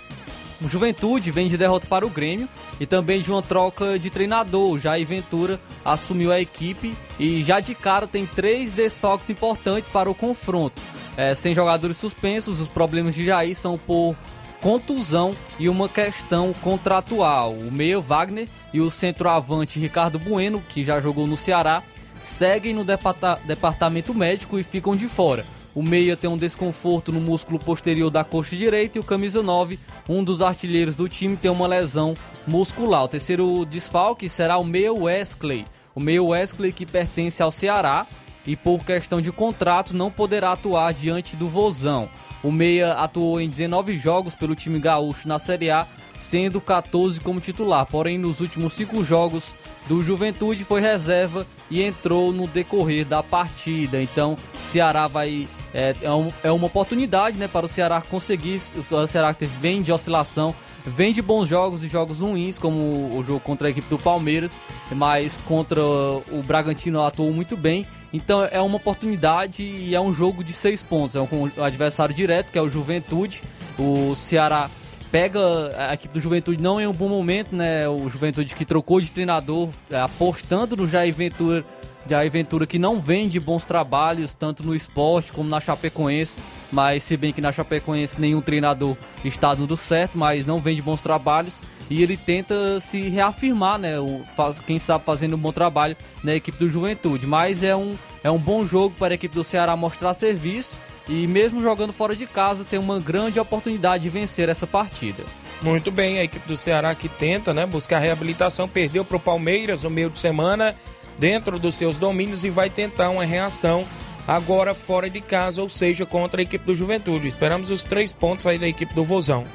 O 0.62 0.68
Juventude 0.68 1.32
vem 1.32 1.48
de 1.48 1.58
derrota 1.58 1.88
para 1.88 2.06
o 2.06 2.10
Grêmio 2.10 2.50
e 2.80 2.86
também 2.86 3.22
de 3.22 3.32
uma 3.32 3.42
troca 3.42 3.98
de 3.98 4.10
treinador. 4.10 4.78
Jair 4.78 5.08
Ventura 5.08 5.60
assumiu 5.86 6.34
a 6.34 6.42
equipe 6.42 6.94
e 7.18 7.42
já 7.44 7.62
de 7.62 7.74
cara 7.74 8.06
tem 8.06 8.26
três 8.26 8.70
desfalques 8.72 9.30
importantes 9.30 9.88
para 9.88 10.12
o 10.12 10.16
confronto. 10.16 10.82
É, 11.16 11.34
sem 11.34 11.56
jogadores 11.56 11.96
suspensos, 11.96 12.60
os 12.60 12.68
problemas 12.68 13.16
de 13.16 13.26
Jair 13.26 13.56
são 13.56 13.78
por 13.78 14.16
contusão 14.62 15.34
e 15.58 15.70
uma 15.70 15.88
questão 15.88 16.54
contratual. 16.62 17.54
O 17.54 17.72
meia 17.72 18.00
Wagner 18.02 18.50
e 18.74 18.82
o 18.82 18.92
centroavante 18.92 19.80
Ricardo 19.80 20.20
Bueno, 20.20 20.62
que 20.68 20.84
já 20.84 21.00
jogou 21.00 21.26
no 21.26 21.38
Ceará, 21.38 21.82
seguem 22.20 22.74
no 22.74 22.84
departamento 22.84 24.14
médico 24.14 24.60
e 24.60 24.64
ficam 24.64 24.94
de 24.94 25.08
fora. 25.08 25.46
O 25.80 25.82
meia 25.82 26.18
tem 26.18 26.30
um 26.30 26.38
desconforto 26.38 27.10
no 27.10 27.22
músculo 27.22 27.58
posterior 27.58 28.10
da 28.10 28.22
coxa 28.22 28.54
direita 28.54 28.98
e 28.98 29.00
o 29.00 29.04
camisa 29.04 29.42
9, 29.42 29.80
um 30.10 30.22
dos 30.26 30.42
artilheiros 30.42 30.94
do 30.94 31.08
time, 31.08 31.38
tem 31.38 31.50
uma 31.50 31.66
lesão 31.66 32.16
muscular. 32.46 33.06
O 33.06 33.08
terceiro 33.08 33.66
desfalque 33.66 34.28
será 34.28 34.58
o 34.58 34.66
meia 34.66 34.92
Wesley. 34.92 35.64
O 35.96 36.02
meia 36.02 36.22
Wesley 36.22 36.74
que 36.74 36.86
pertence 36.86 37.42
ao 37.42 37.50
Ceará 37.50 38.06
e 38.46 38.58
por 38.58 38.84
questão 38.84 39.22
de 39.22 39.32
contrato 39.32 39.96
não 39.96 40.12
poderá 40.12 40.52
atuar 40.52 40.94
diante 40.94 41.38
do 41.38 41.48
Vozão. 41.48 42.10
O 42.44 42.52
meia 42.52 42.96
atuou 42.96 43.40
em 43.40 43.48
19 43.48 43.96
jogos 43.96 44.36
pelo 44.36 44.56
time 44.56 44.80
gaúcho 44.80 45.30
na 45.30 45.40
Série 45.40 45.72
A, 45.72 45.88
sendo 46.14 46.60
14 46.60 47.22
como 47.22 47.40
titular. 47.40 47.86
Porém, 47.86 48.18
nos 48.18 48.42
últimos 48.42 48.74
5 48.74 49.02
jogos 49.02 49.56
do 49.88 50.04
Juventude 50.04 50.66
foi 50.66 50.82
reserva 50.82 51.48
e 51.72 51.82
entrou 51.82 52.34
no 52.34 52.48
decorrer 52.48 53.06
da 53.06 53.24
partida. 53.24 54.02
Então, 54.02 54.36
Ceará 54.60 55.08
vai 55.08 55.48
é, 55.74 55.96
é, 56.02 56.12
um, 56.12 56.32
é 56.44 56.52
uma 56.52 56.68
oportunidade 56.68 57.38
né, 57.38 57.48
para 57.48 57.66
o 57.66 57.70
Ceará 57.70 58.02
conseguir. 58.02 58.60
O 58.78 59.08
Ceará 59.08 59.36
vem 59.60 59.82
de 59.82 59.92
oscilação, 59.92 60.54
vem 60.86 61.14
de 61.14 61.22
bons 61.22 61.48
jogos 61.48 61.84
e 61.84 61.88
jogos 61.88 62.20
ruins, 62.20 62.58
como 62.58 63.16
o 63.16 63.24
jogo 63.24 63.40
contra 63.40 63.68
a 63.68 63.72
equipe 63.72 63.88
do 63.90 63.98
Palmeiras, 63.98 64.58
mas 64.92 65.38
contra 65.46 65.82
o 65.82 66.42
Bragantino 66.46 67.04
atuou 67.04 67.32
muito 67.32 67.56
bem. 67.56 67.86
Então 68.12 68.44
é 68.44 68.60
uma 68.60 68.78
oportunidade 68.78 69.64
e 69.64 69.94
é 69.94 70.02
um 70.02 70.14
jogo 70.14 70.44
de 70.44 70.54
seis 70.54 70.82
pontos. 70.82 71.16
É 71.16 71.22
um 71.22 71.64
adversário 71.64 72.14
direto, 72.14 72.52
que 72.52 72.58
é 72.58 72.62
o 72.62 72.70
Juventude. 72.70 73.44
O 73.78 74.16
Ceará 74.16 74.70
pega 75.12 75.40
a 75.78 75.94
equipe 75.94 76.14
do 76.14 76.20
Juventude 76.20 76.62
não 76.62 76.80
em 76.80 76.88
um 76.88 76.92
bom 76.92 77.08
momento, 77.08 77.56
né? 77.56 77.88
O 77.88 78.10
Juventude 78.10 78.56
que 78.56 78.66
trocou 78.66 79.00
de 79.02 79.12
treinador, 79.12 79.70
é, 79.90 80.00
apostando 80.00 80.76
no 80.76 80.88
Jair 80.88 81.14
Ventura 81.14 81.66
Jair 82.08 82.32
Ventura 82.32 82.66
que 82.66 82.80
não 82.80 83.00
vende 83.00 83.40
bons 83.40 83.66
trabalhos, 83.66 84.34
tanto 84.34 84.66
no 84.66 84.76
esporte 84.76 85.32
como 85.32 85.50
na 85.50 85.60
Chapecoense. 85.60 86.42
Mas 86.72 87.04
se 87.04 87.18
bem 87.18 87.34
que 87.34 87.42
na 87.42 87.52
Chapecoense 87.52 88.20
nenhum 88.22 88.42
treinador 88.42 88.96
está 89.24 89.54
dando 89.54 89.76
certo, 89.76 90.18
mas 90.18 90.46
não 90.46 90.60
vende 90.60 90.82
bons 90.82 91.02
trabalhos. 91.02 91.62
E 91.90 92.04
ele 92.04 92.16
tenta 92.16 92.80
se 92.80 93.02
reafirmar, 93.10 93.80
né? 93.80 94.00
O, 94.00 94.22
faz, 94.36 94.60
quem 94.60 94.78
sabe 94.78 95.04
fazendo 95.04 95.36
um 95.36 95.40
bom 95.40 95.52
trabalho 95.52 95.98
na 96.24 96.36
equipe 96.36 96.58
do 96.58 96.70
Juventude. 96.70 97.26
Mas 97.26 97.64
é 97.64 97.76
um, 97.76 97.96
é 98.24 98.30
um 98.30 98.38
bom 98.38 98.66
jogo 98.66 98.96
para 98.98 99.14
a 99.14 99.16
equipe 99.16 99.34
do 99.34 99.44
Ceará 99.44 99.76
mostrar 99.76 100.14
serviço. 100.14 100.80
E 101.08 101.26
mesmo 101.26 101.62
jogando 101.62 101.92
fora 101.92 102.16
de 102.16 102.28
casa, 102.28 102.64
tem 102.64 102.80
uma 102.80 103.00
grande 103.00 103.40
oportunidade 103.40 104.04
de 104.04 104.10
vencer 104.10 104.48
essa 104.48 104.68
partida. 104.68 105.24
Muito 105.62 105.92
bem, 105.92 106.20
a 106.20 106.24
equipe 106.24 106.48
do 106.48 106.56
Ceará 106.56 106.96
que 106.96 107.10
tenta 107.10 107.54
né, 107.54 107.66
buscar 107.66 108.00
reabilitação, 108.00 108.68
perdeu 108.70 109.04
para 109.04 109.18
o 109.18 109.20
Palmeiras 109.20 109.84
no 109.84 109.90
meio 109.90 110.10
de 110.10 110.18
semana 110.18 110.76
dentro 111.20 111.60
dos 111.60 111.76
seus 111.76 111.98
domínios 111.98 112.44
e 112.44 112.50
vai 112.50 112.70
tentar 112.70 113.10
uma 113.10 113.26
reação 113.26 113.86
agora 114.28 114.74
fora 114.74 115.10
de 115.10 115.22
casa, 115.22 115.62
ou 115.62 115.70
seja, 115.70 116.06
contra 116.06 116.42
a 116.42 116.44
equipe 116.44 116.66
do 116.66 116.74
Juventude. 116.74 117.28
Esperamos 117.28 117.72
os 117.72 117.84
três 117.84 118.14
pontos 118.14 118.46
aí 118.46 118.58
da 118.58 118.68
equipe 118.68 118.94
do 118.94 119.04
Vozão. 119.04 119.46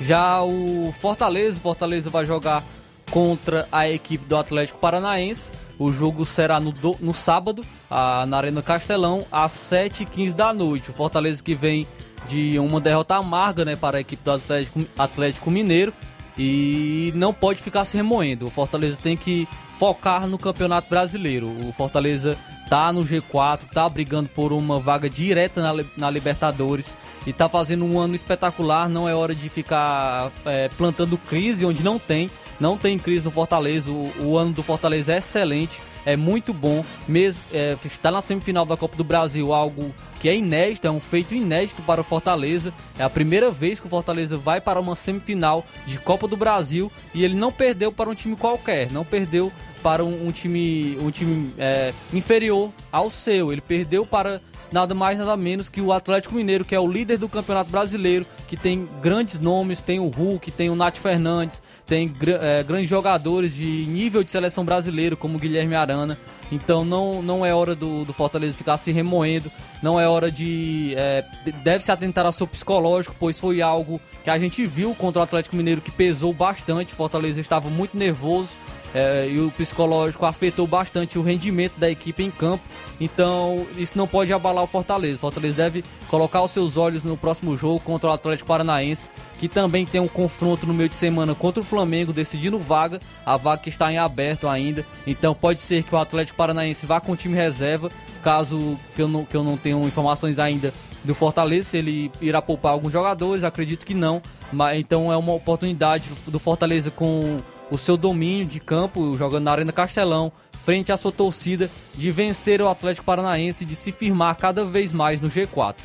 Já 0.00 0.42
o 0.42 0.92
Fortaleza, 1.00 1.60
Fortaleza 1.60 2.10
vai 2.10 2.24
jogar 2.24 2.62
contra 3.10 3.68
a 3.70 3.88
equipe 3.88 4.24
do 4.24 4.36
Atlético 4.36 4.78
Paranaense. 4.78 5.52
O 5.78 5.92
jogo 5.92 6.24
será 6.24 6.58
no, 6.58 6.72
do, 6.72 6.96
no 7.00 7.12
sábado, 7.12 7.64
a, 7.90 8.24
na 8.26 8.36
Arena 8.36 8.62
Castelão, 8.62 9.26
às 9.30 9.52
7h15 9.52 10.32
da 10.32 10.52
noite. 10.52 10.90
O 10.90 10.92
Fortaleza 10.92 11.42
que 11.42 11.54
vem 11.54 11.86
de 12.26 12.58
uma 12.58 12.80
derrota 12.80 13.16
amarga 13.16 13.64
né, 13.64 13.76
para 13.76 13.98
a 13.98 14.00
equipe 14.00 14.22
do 14.24 14.32
Atlético, 14.32 14.86
Atlético 14.96 15.50
Mineiro 15.50 15.92
e 16.38 17.12
não 17.14 17.32
pode 17.32 17.62
ficar 17.62 17.84
se 17.84 17.96
remoendo. 17.96 18.46
O 18.46 18.50
Fortaleza 18.50 18.98
tem 19.00 19.16
que 19.16 19.46
focar 19.78 20.26
no 20.26 20.38
Campeonato 20.38 20.88
Brasileiro. 20.88 21.48
O 21.66 21.72
Fortaleza 21.72 22.36
tá 22.68 22.92
no 22.92 23.02
G4, 23.02 23.64
tá 23.72 23.88
brigando 23.88 24.28
por 24.28 24.52
uma 24.52 24.80
vaga 24.80 25.08
direta 25.08 25.62
na, 25.62 25.84
na 25.96 26.10
Libertadores 26.10 26.96
e 27.26 27.32
tá 27.32 27.48
fazendo 27.48 27.84
um 27.84 27.98
ano 27.98 28.14
espetacular. 28.14 28.88
Não 28.88 29.08
é 29.08 29.14
hora 29.14 29.34
de 29.34 29.48
ficar 29.48 30.32
é, 30.44 30.68
plantando 30.76 31.18
crise 31.18 31.66
onde 31.66 31.82
não 31.82 31.98
tem. 31.98 32.30
Não 32.58 32.78
tem 32.78 32.98
crise 32.98 33.24
no 33.24 33.30
Fortaleza. 33.30 33.90
O, 33.90 34.12
o 34.20 34.38
ano 34.38 34.52
do 34.52 34.62
Fortaleza 34.62 35.12
é 35.12 35.18
excelente, 35.18 35.82
é 36.04 36.16
muito 36.16 36.52
bom. 36.52 36.84
Mesmo 37.06 37.42
é, 37.52 37.76
está 37.84 38.10
na 38.10 38.20
semifinal 38.20 38.64
da 38.64 38.76
Copa 38.76 38.96
do 38.96 39.04
Brasil, 39.04 39.52
algo 39.52 39.94
que 40.20 40.28
é 40.28 40.36
inédito, 40.36 40.86
é 40.86 40.90
um 40.90 41.00
feito 41.00 41.34
inédito 41.34 41.82
para 41.82 42.00
o 42.00 42.04
Fortaleza. 42.04 42.72
É 42.98 43.02
a 43.02 43.10
primeira 43.10 43.50
vez 43.50 43.80
que 43.80 43.86
o 43.86 43.90
Fortaleza 43.90 44.36
vai 44.36 44.60
para 44.60 44.80
uma 44.80 44.96
semifinal 44.96 45.64
de 45.86 45.98
Copa 45.98 46.26
do 46.26 46.36
Brasil 46.36 46.90
e 47.14 47.24
ele 47.24 47.34
não 47.34 47.52
perdeu 47.52 47.92
para 47.92 48.08
um 48.08 48.14
time 48.14 48.36
qualquer, 48.36 48.90
não 48.90 49.04
perdeu 49.04 49.52
para 49.84 50.02
um, 50.02 50.28
um 50.28 50.32
time, 50.32 50.96
um 50.98 51.10
time 51.10 51.52
é, 51.58 51.92
inferior 52.10 52.72
ao 52.90 53.10
seu. 53.10 53.52
Ele 53.52 53.60
perdeu 53.60 54.06
para 54.06 54.40
nada 54.72 54.94
mais 54.94 55.18
nada 55.18 55.36
menos 55.36 55.68
que 55.68 55.78
o 55.78 55.92
Atlético 55.92 56.34
Mineiro, 56.34 56.64
que 56.64 56.74
é 56.74 56.80
o 56.80 56.90
líder 56.90 57.18
do 57.18 57.28
Campeonato 57.28 57.70
Brasileiro, 57.70 58.24
que 58.48 58.56
tem 58.56 58.88
grandes 59.02 59.38
nomes, 59.38 59.82
tem 59.82 60.00
o 60.00 60.08
Hulk, 60.08 60.50
tem 60.52 60.70
o 60.70 60.74
Nath 60.74 60.96
Fernandes, 60.96 61.62
tem 61.86 62.10
é, 62.40 62.62
grandes 62.62 62.88
jogadores 62.88 63.54
de 63.54 63.84
nível 63.86 64.24
de 64.24 64.32
seleção 64.32 64.64
brasileiro, 64.64 65.18
como 65.18 65.36
o 65.36 65.38
Guilherme 65.38 65.74
Arana. 65.74 66.16
Então 66.50 66.82
não, 66.82 67.20
não 67.20 67.44
é 67.44 67.54
hora 67.54 67.74
do, 67.74 68.06
do 68.06 68.12
Fortaleza 68.12 68.56
ficar 68.56 68.78
se 68.78 68.90
remoendo, 68.90 69.50
não 69.82 70.00
é 70.00 70.08
hora 70.08 70.30
de. 70.30 70.94
É, 70.96 71.24
deve 71.62 71.84
se 71.84 71.92
atentar 71.92 72.24
ao 72.24 72.32
seu 72.32 72.46
psicológico, 72.46 73.14
pois 73.18 73.38
foi 73.38 73.60
algo 73.60 74.00
que 74.22 74.30
a 74.30 74.38
gente 74.38 74.64
viu 74.64 74.94
contra 74.94 75.20
o 75.20 75.22
Atlético 75.22 75.56
Mineiro 75.56 75.82
que 75.82 75.90
pesou 75.90 76.32
bastante. 76.32 76.94
Fortaleza 76.94 77.38
estava 77.38 77.68
muito 77.68 77.96
nervoso 77.96 78.56
é, 78.94 79.28
e 79.28 79.40
o 79.40 79.50
psicológico 79.50 80.24
afetou 80.24 80.68
bastante 80.68 81.18
o 81.18 81.22
rendimento 81.22 81.76
da 81.76 81.90
equipe 81.90 82.22
em 82.22 82.30
campo. 82.30 82.62
Então, 83.00 83.66
isso 83.76 83.98
não 83.98 84.06
pode 84.06 84.32
abalar 84.32 84.62
o 84.62 84.68
Fortaleza. 84.68 85.16
O 85.16 85.18
Fortaleza 85.18 85.56
deve 85.56 85.84
colocar 86.08 86.42
os 86.42 86.52
seus 86.52 86.76
olhos 86.76 87.02
no 87.02 87.16
próximo 87.16 87.56
jogo 87.56 87.80
contra 87.80 88.08
o 88.08 88.12
Atlético 88.12 88.46
Paranaense, 88.46 89.10
que 89.36 89.48
também 89.48 89.84
tem 89.84 90.00
um 90.00 90.06
confronto 90.06 90.64
no 90.64 90.72
meio 90.72 90.88
de 90.88 90.94
semana 90.94 91.34
contra 91.34 91.60
o 91.60 91.66
Flamengo, 91.66 92.12
decidindo 92.12 92.58
vaga, 92.60 93.00
a 93.26 93.36
vaga 93.36 93.62
que 93.62 93.68
está 93.68 93.92
em 93.92 93.98
aberto 93.98 94.46
ainda. 94.46 94.86
Então, 95.04 95.34
pode 95.34 95.60
ser 95.60 95.82
que 95.82 95.92
o 95.92 95.98
Atlético 95.98 96.38
Paranaense 96.38 96.86
vá 96.86 97.00
com 97.00 97.12
o 97.12 97.16
time 97.16 97.34
reserva, 97.34 97.90
caso 98.22 98.78
que 98.94 99.02
eu 99.02 99.08
não, 99.08 99.24
que 99.24 99.36
eu 99.36 99.42
não 99.42 99.56
tenha 99.56 99.76
informações 99.84 100.38
ainda 100.38 100.72
do 101.02 101.14
Fortaleza, 101.14 101.76
ele 101.76 102.10
irá 102.20 102.40
poupar 102.40 102.72
alguns 102.72 102.92
jogadores, 102.92 103.44
acredito 103.44 103.84
que 103.84 103.92
não. 103.92 104.22
Mas 104.50 104.78
então 104.78 105.12
é 105.12 105.16
uma 105.16 105.34
oportunidade 105.34 106.10
do 106.26 106.38
Fortaleza 106.38 106.90
com 106.90 107.36
o 107.70 107.78
seu 107.78 107.96
domínio 107.96 108.44
de 108.44 108.60
campo, 108.60 109.16
jogando 109.16 109.44
na 109.44 109.52
Arena 109.52 109.72
Castelão, 109.72 110.32
frente 110.52 110.92
à 110.92 110.96
sua 110.96 111.12
torcida, 111.12 111.70
de 111.94 112.10
vencer 112.10 112.60
o 112.60 112.68
Atlético 112.68 113.06
Paranaense 113.06 113.64
e 113.64 113.66
de 113.66 113.76
se 113.76 113.92
firmar 113.92 114.36
cada 114.36 114.64
vez 114.64 114.92
mais 114.92 115.20
no 115.20 115.28
G4. 115.28 115.76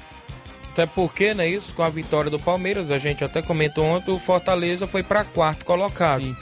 Até 0.71 0.85
porque, 0.85 1.33
né, 1.33 1.47
isso, 1.47 1.73
com 1.73 1.83
a 1.83 1.89
vitória 1.89 2.29
do 2.29 2.39
Palmeiras, 2.39 2.91
a 2.91 2.97
gente 2.97 3.23
até 3.23 3.41
comentou 3.41 3.83
ontem, 3.83 4.11
o 4.11 4.17
Fortaleza 4.17 4.87
foi 4.87 5.03
para 5.03 5.23
quarto 5.23 5.65
colocado. 5.65 6.23
Sim. 6.23 6.35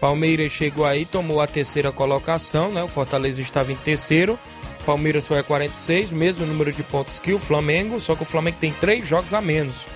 Palmeiras 0.00 0.52
chegou 0.52 0.84
aí, 0.84 1.04
tomou 1.04 1.40
a 1.40 1.46
terceira 1.46 1.92
colocação, 1.92 2.70
né? 2.70 2.82
O 2.82 2.88
Fortaleza 2.88 3.40
estava 3.40 3.72
em 3.72 3.76
terceiro. 3.76 4.38
Palmeiras 4.84 5.26
foi 5.26 5.38
a 5.38 5.42
46, 5.42 6.10
mesmo 6.10 6.44
número 6.44 6.72
de 6.72 6.82
pontos 6.82 7.18
que 7.18 7.32
o 7.32 7.38
Flamengo, 7.38 7.98
só 7.98 8.14
que 8.14 8.22
o 8.22 8.26
Flamengo 8.26 8.58
tem 8.60 8.72
três 8.72 9.06
jogos 9.06 9.32
a 9.32 9.40
menos. 9.40 9.86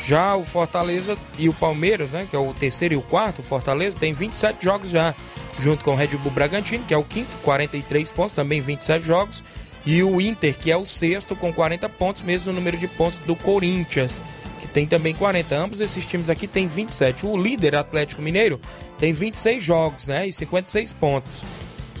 Já 0.00 0.36
o 0.36 0.42
Fortaleza 0.42 1.16
e 1.38 1.48
o 1.48 1.52
Palmeiras, 1.52 2.12
né, 2.12 2.26
que 2.28 2.36
é 2.36 2.38
o 2.38 2.54
terceiro 2.54 2.94
e 2.94 2.96
o 2.96 3.02
quarto, 3.02 3.40
o 3.40 3.42
Fortaleza 3.42 3.98
tem 3.98 4.12
27 4.12 4.64
jogos 4.64 4.90
já, 4.90 5.14
junto 5.58 5.84
com 5.84 5.92
o 5.92 5.96
Red 5.96 6.16
Bull 6.16 6.32
Bragantino, 6.32 6.84
que 6.84 6.94
é 6.94 6.96
o 6.96 7.04
quinto, 7.04 7.36
43 7.42 8.10
pontos, 8.10 8.34
também 8.34 8.60
27 8.60 9.04
jogos, 9.04 9.42
e 9.84 10.02
o 10.02 10.20
Inter, 10.20 10.56
que 10.56 10.70
é 10.70 10.76
o 10.76 10.84
sexto, 10.84 11.34
com 11.34 11.52
40 11.52 11.88
pontos, 11.88 12.22
mesmo 12.22 12.52
número 12.52 12.76
de 12.76 12.86
pontos 12.86 13.18
do 13.20 13.34
Corinthians, 13.34 14.20
que 14.60 14.68
tem 14.68 14.86
também 14.86 15.14
40. 15.14 15.56
Ambos 15.56 15.80
esses 15.80 16.06
times 16.06 16.28
aqui 16.28 16.46
têm 16.46 16.66
27. 16.66 17.26
O 17.26 17.36
líder 17.36 17.74
Atlético 17.74 18.20
Mineiro 18.20 18.60
tem 18.98 19.12
26 19.12 19.62
jogos, 19.62 20.06
né, 20.06 20.26
e 20.28 20.32
56 20.32 20.92
pontos. 20.92 21.44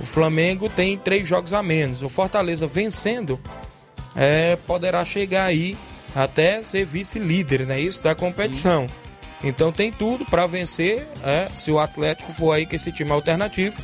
O 0.00 0.04
Flamengo 0.04 0.68
tem 0.68 0.96
três 0.96 1.26
jogos 1.26 1.52
a 1.52 1.62
menos. 1.62 2.02
O 2.02 2.08
Fortaleza 2.08 2.66
vencendo 2.66 3.40
é, 4.14 4.56
poderá 4.66 5.04
chegar 5.04 5.44
aí 5.44 5.76
até 6.14 6.62
ser 6.62 6.84
vice-líder, 6.84 7.66
né? 7.66 7.80
Isso 7.80 8.02
da 8.02 8.14
competição. 8.14 8.86
Sim. 8.88 9.08
Então 9.44 9.70
tem 9.70 9.92
tudo 9.92 10.24
para 10.24 10.46
vencer, 10.46 11.06
é, 11.24 11.48
se 11.54 11.70
o 11.70 11.78
Atlético 11.78 12.32
for 12.32 12.52
aí 12.52 12.66
com 12.66 12.74
esse 12.74 12.90
time 12.90 13.12
alternativo 13.12 13.80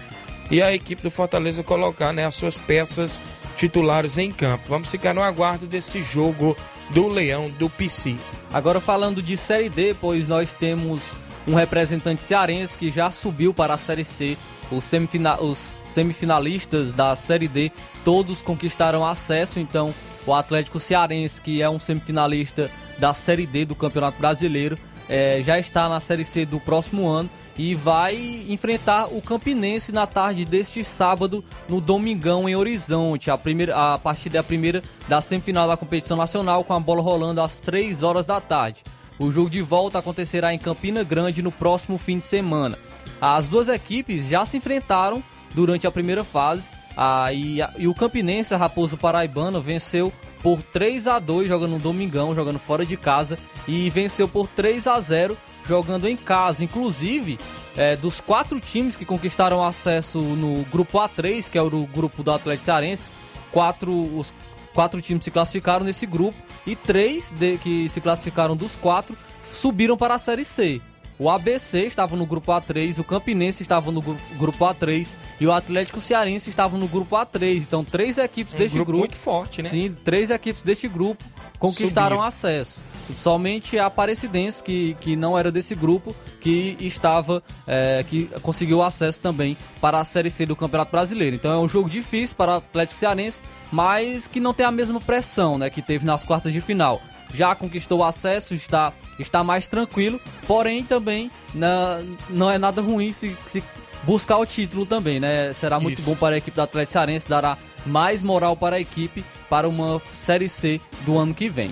e 0.51 0.61
a 0.61 0.75
equipe 0.75 1.03
do 1.03 1.11
Fortaleza 1.11 1.63
colocar 1.63 2.13
né, 2.13 2.27
as 2.27 2.35
suas 2.35 2.59
peças 2.59 3.21
titulares 3.57 4.19
em 4.19 4.33
campo. 4.33 4.69
Vamos 4.69 4.89
ficar 4.89 5.15
no 5.15 5.23
aguardo 5.23 5.67
desse 5.67 6.03
jogo 6.03 6.57
do 6.91 7.09
Leão 7.09 7.51
do 7.51 7.71
PC. 7.71 8.17
Agora 8.53 8.81
falando 8.81 9.23
de 9.23 9.37
Série 9.37 9.69
D, 9.69 9.95
pois 10.01 10.29
nós 10.29 10.53
temos 10.53 11.13
um 11.47 11.55
representante 11.55 12.23
cearense 12.23 12.77
que 12.77 12.91
já 12.91 13.11
subiu 13.11 13.55
para 13.55 13.75
a 13.75 13.79
Série 13.79 14.05
C. 14.05 14.37
Os, 14.71 14.85
semifina 14.85 15.41
os 15.41 15.81
semifinalistas 15.87 16.93
da 16.93 17.15
Série 17.15 17.49
D 17.49 17.71
todos 18.03 18.43
conquistaram 18.43 19.07
acesso, 19.07 19.61
então 19.61 19.95
o 20.27 20.33
Atlético 20.33 20.81
Cearense, 20.81 21.41
que 21.41 21.61
é 21.63 21.69
um 21.69 21.79
semifinalista 21.79 22.71
da 22.99 23.13
Série 23.13 23.47
D 23.47 23.65
do 23.65 23.75
Campeonato 23.75 24.19
Brasileiro, 24.19 24.79
é, 25.09 25.43
já 25.43 25.59
está 25.59 25.89
na 25.89 26.01
Série 26.01 26.25
C 26.25 26.47
do 26.47 26.59
próximo 26.59 27.09
ano 27.09 27.29
e 27.57 27.75
vai 27.75 28.45
enfrentar 28.49 29.07
o 29.07 29.21
Campinense 29.21 29.93
na 29.93 30.07
tarde 30.07 30.45
deste 30.45 30.83
sábado 30.83 31.45
no 31.69 31.81
Domingão 31.81 32.49
em 32.49 32.57
Horizonte. 32.57 33.31
A, 33.31 33.39
primeira, 33.39 33.95
a 33.95 33.99
partida 33.99 34.39
é 34.39 34.41
a 34.41 34.45
primeira 34.45 34.83
da 35.09 35.21
semifinal 35.21 35.69
da 35.69 35.77
competição 35.77 36.17
nacional 36.17 36.65
com 36.65 36.73
a 36.73 36.81
bola 36.81 37.03
rolando 37.03 37.41
às 37.41 37.61
3 37.61 38.03
horas 38.03 38.27
da 38.27 38.41
tarde. 38.41 38.83
O 39.19 39.31
jogo 39.31 39.49
de 39.49 39.63
volta 39.63 39.99
acontecerá 39.99 40.53
em 40.53 40.59
Campina 40.59 41.05
Grande 41.05 41.43
no 41.43 41.53
próximo 41.53 41.99
fim 41.99 42.17
de 42.17 42.25
semana. 42.25 42.79
As 43.21 43.49
duas 43.49 43.69
equipes 43.69 44.27
já 44.27 44.45
se 44.45 44.57
enfrentaram 44.57 45.23
durante 45.55 45.87
a 45.87 45.91
primeira 45.91 46.25
fase 46.25 46.71
ah, 46.97 47.33
e, 47.33 47.59
e, 47.79 47.89
o 47.89 47.95
Campinense, 47.95 48.55
a 48.55 48.57
Raposo 48.57 48.97
Paraibano, 48.97 49.61
venceu 49.61 50.13
por 50.43 50.63
3 50.63 51.09
a 51.09 51.19
2 51.19 51.49
jogando 51.49 51.73
no 51.73 51.79
Domingão, 51.79 52.35
jogando 52.35 52.59
fora 52.59 52.85
de 52.85 52.97
casa, 52.97 53.39
e 53.67 53.89
venceu 53.91 54.29
por 54.29 54.47
3 54.49 54.87
a 54.87 55.01
0 55.01 55.37
jogando 55.65 56.09
em 56.09 56.17
casa. 56.17 56.63
Inclusive, 56.63 57.39
é, 57.77 57.97
dos 57.97 58.21
quatro 58.21 58.61
times 58.61 58.97
que 58.97 59.05
conquistaram 59.05 59.63
acesso 59.63 60.19
no 60.19 60.65
grupo 60.67 60.99
A3, 60.99 61.51
que 61.51 61.59
é 61.59 61.63
o 61.63 61.71
grupo 61.87 62.23
do 62.23 62.31
Atlético 62.31 62.65
Cearense, 62.65 63.11
quatro, 63.51 63.93
os 64.17 64.33
quatro 64.75 65.01
times 65.01 65.25
se 65.25 65.31
classificaram 65.31 65.85
nesse 65.85 66.07
grupo 66.07 66.39
e 66.67 66.77
três 66.77 67.31
de, 67.31 67.57
que 67.59 67.89
se 67.89 68.01
classificaram 68.01 68.57
dos 68.57 68.77
quatro 68.77 69.17
subiram 69.43 69.97
para 69.97 70.15
a 70.15 70.19
Série 70.19 70.45
C. 70.45 70.81
O 71.19 71.31
ABC 71.31 71.87
estava 71.87 72.17
no 72.17 72.27
grupo 72.27 72.51
A3, 72.51 72.99
o 72.99 73.05
Campinense 73.05 73.63
estava 73.63 73.93
no 73.93 74.03
grupo 74.03 74.65
A3 74.65 75.15
e 75.41 75.47
o 75.47 75.53
Atlético 75.53 76.01
Cearense 76.01 76.51
estava 76.51 76.77
no 76.77 76.89
grupo 76.89 77.15
A3. 77.15 77.63
Então, 77.63 77.85
três 77.85 78.19
equipes 78.19 78.55
um 78.55 78.59
deste 78.59 78.75
grupo, 78.75 78.87
grupo, 78.91 79.01
muito 79.01 79.17
forte, 79.17 79.63
né? 79.63 79.69
Sim, 79.69 79.95
três 80.05 80.31
equipes 80.31 80.63
deste 80.63 80.89
grupo 80.89 81.25
conquistaram 81.59 82.21
acesso. 82.21 82.81
Somente 83.19 83.79
a 83.79 83.87
Aparecidense, 83.87 84.63
que, 84.63 84.97
que 84.99 85.15
não 85.15 85.39
era 85.39 85.53
desse 85.53 85.75
grupo, 85.75 86.17
que 86.41 86.77
estava, 86.81 87.43
é, 87.67 88.05
que 88.09 88.27
conseguiu 88.43 88.83
acesso 88.83 89.21
também 89.21 89.57
para 89.81 90.01
a 90.01 90.05
Série 90.05 90.31
C 90.31 90.47
do 90.47 90.57
Campeonato 90.57 90.91
Brasileiro. 90.91 91.37
Então 91.37 91.53
é 91.53 91.59
um 91.59 91.69
jogo 91.69 91.89
difícil 91.89 92.35
para 92.35 92.53
o 92.53 92.57
Atlético 92.57 92.99
Cearense, 92.99 93.43
mas 93.71 94.27
que 94.27 94.41
não 94.41 94.55
tem 94.55 94.67
a 94.67 94.71
mesma 94.71 95.01
pressão 95.01 95.59
né, 95.59 95.71
que 95.71 95.83
teve 95.83 96.05
nas 96.05 96.25
quartas 96.25 96.53
de 96.53 96.61
final 96.61 97.01
já 97.35 97.55
conquistou 97.55 97.99
o 97.99 98.05
acesso, 98.05 98.55
está, 98.55 98.93
está 99.19 99.43
mais 99.43 99.69
tranquilo, 99.69 100.21
porém 100.47 100.85
também 100.85 101.31
na, 101.53 102.01
não 102.31 102.51
é 102.51 102.57
nada 102.57 102.81
ruim 102.81 103.13
se, 103.13 103.37
se 103.47 103.63
buscar 104.05 104.39
o 104.39 104.47
título 104.47 104.87
também, 104.87 105.19
né? 105.19 105.53
Será 105.53 105.81
muito 105.81 105.99
Isso. 105.99 106.09
bom 106.09 106.17
para 106.17 106.37
a 106.37 106.39
equipe 106.39 106.55
do 106.55 106.63
Atlético 106.63 106.93
Cearense, 106.93 107.29
dará 107.29 107.59
mais 107.85 108.23
moral 108.23 108.57
para 108.57 108.77
a 108.77 108.81
equipe 108.81 109.25
para 109.51 109.69
uma 109.69 110.01
Série 110.13 110.49
C 110.49 110.81
do 111.05 111.19
ano 111.19 111.35
que 111.35 111.49
vem. 111.49 111.71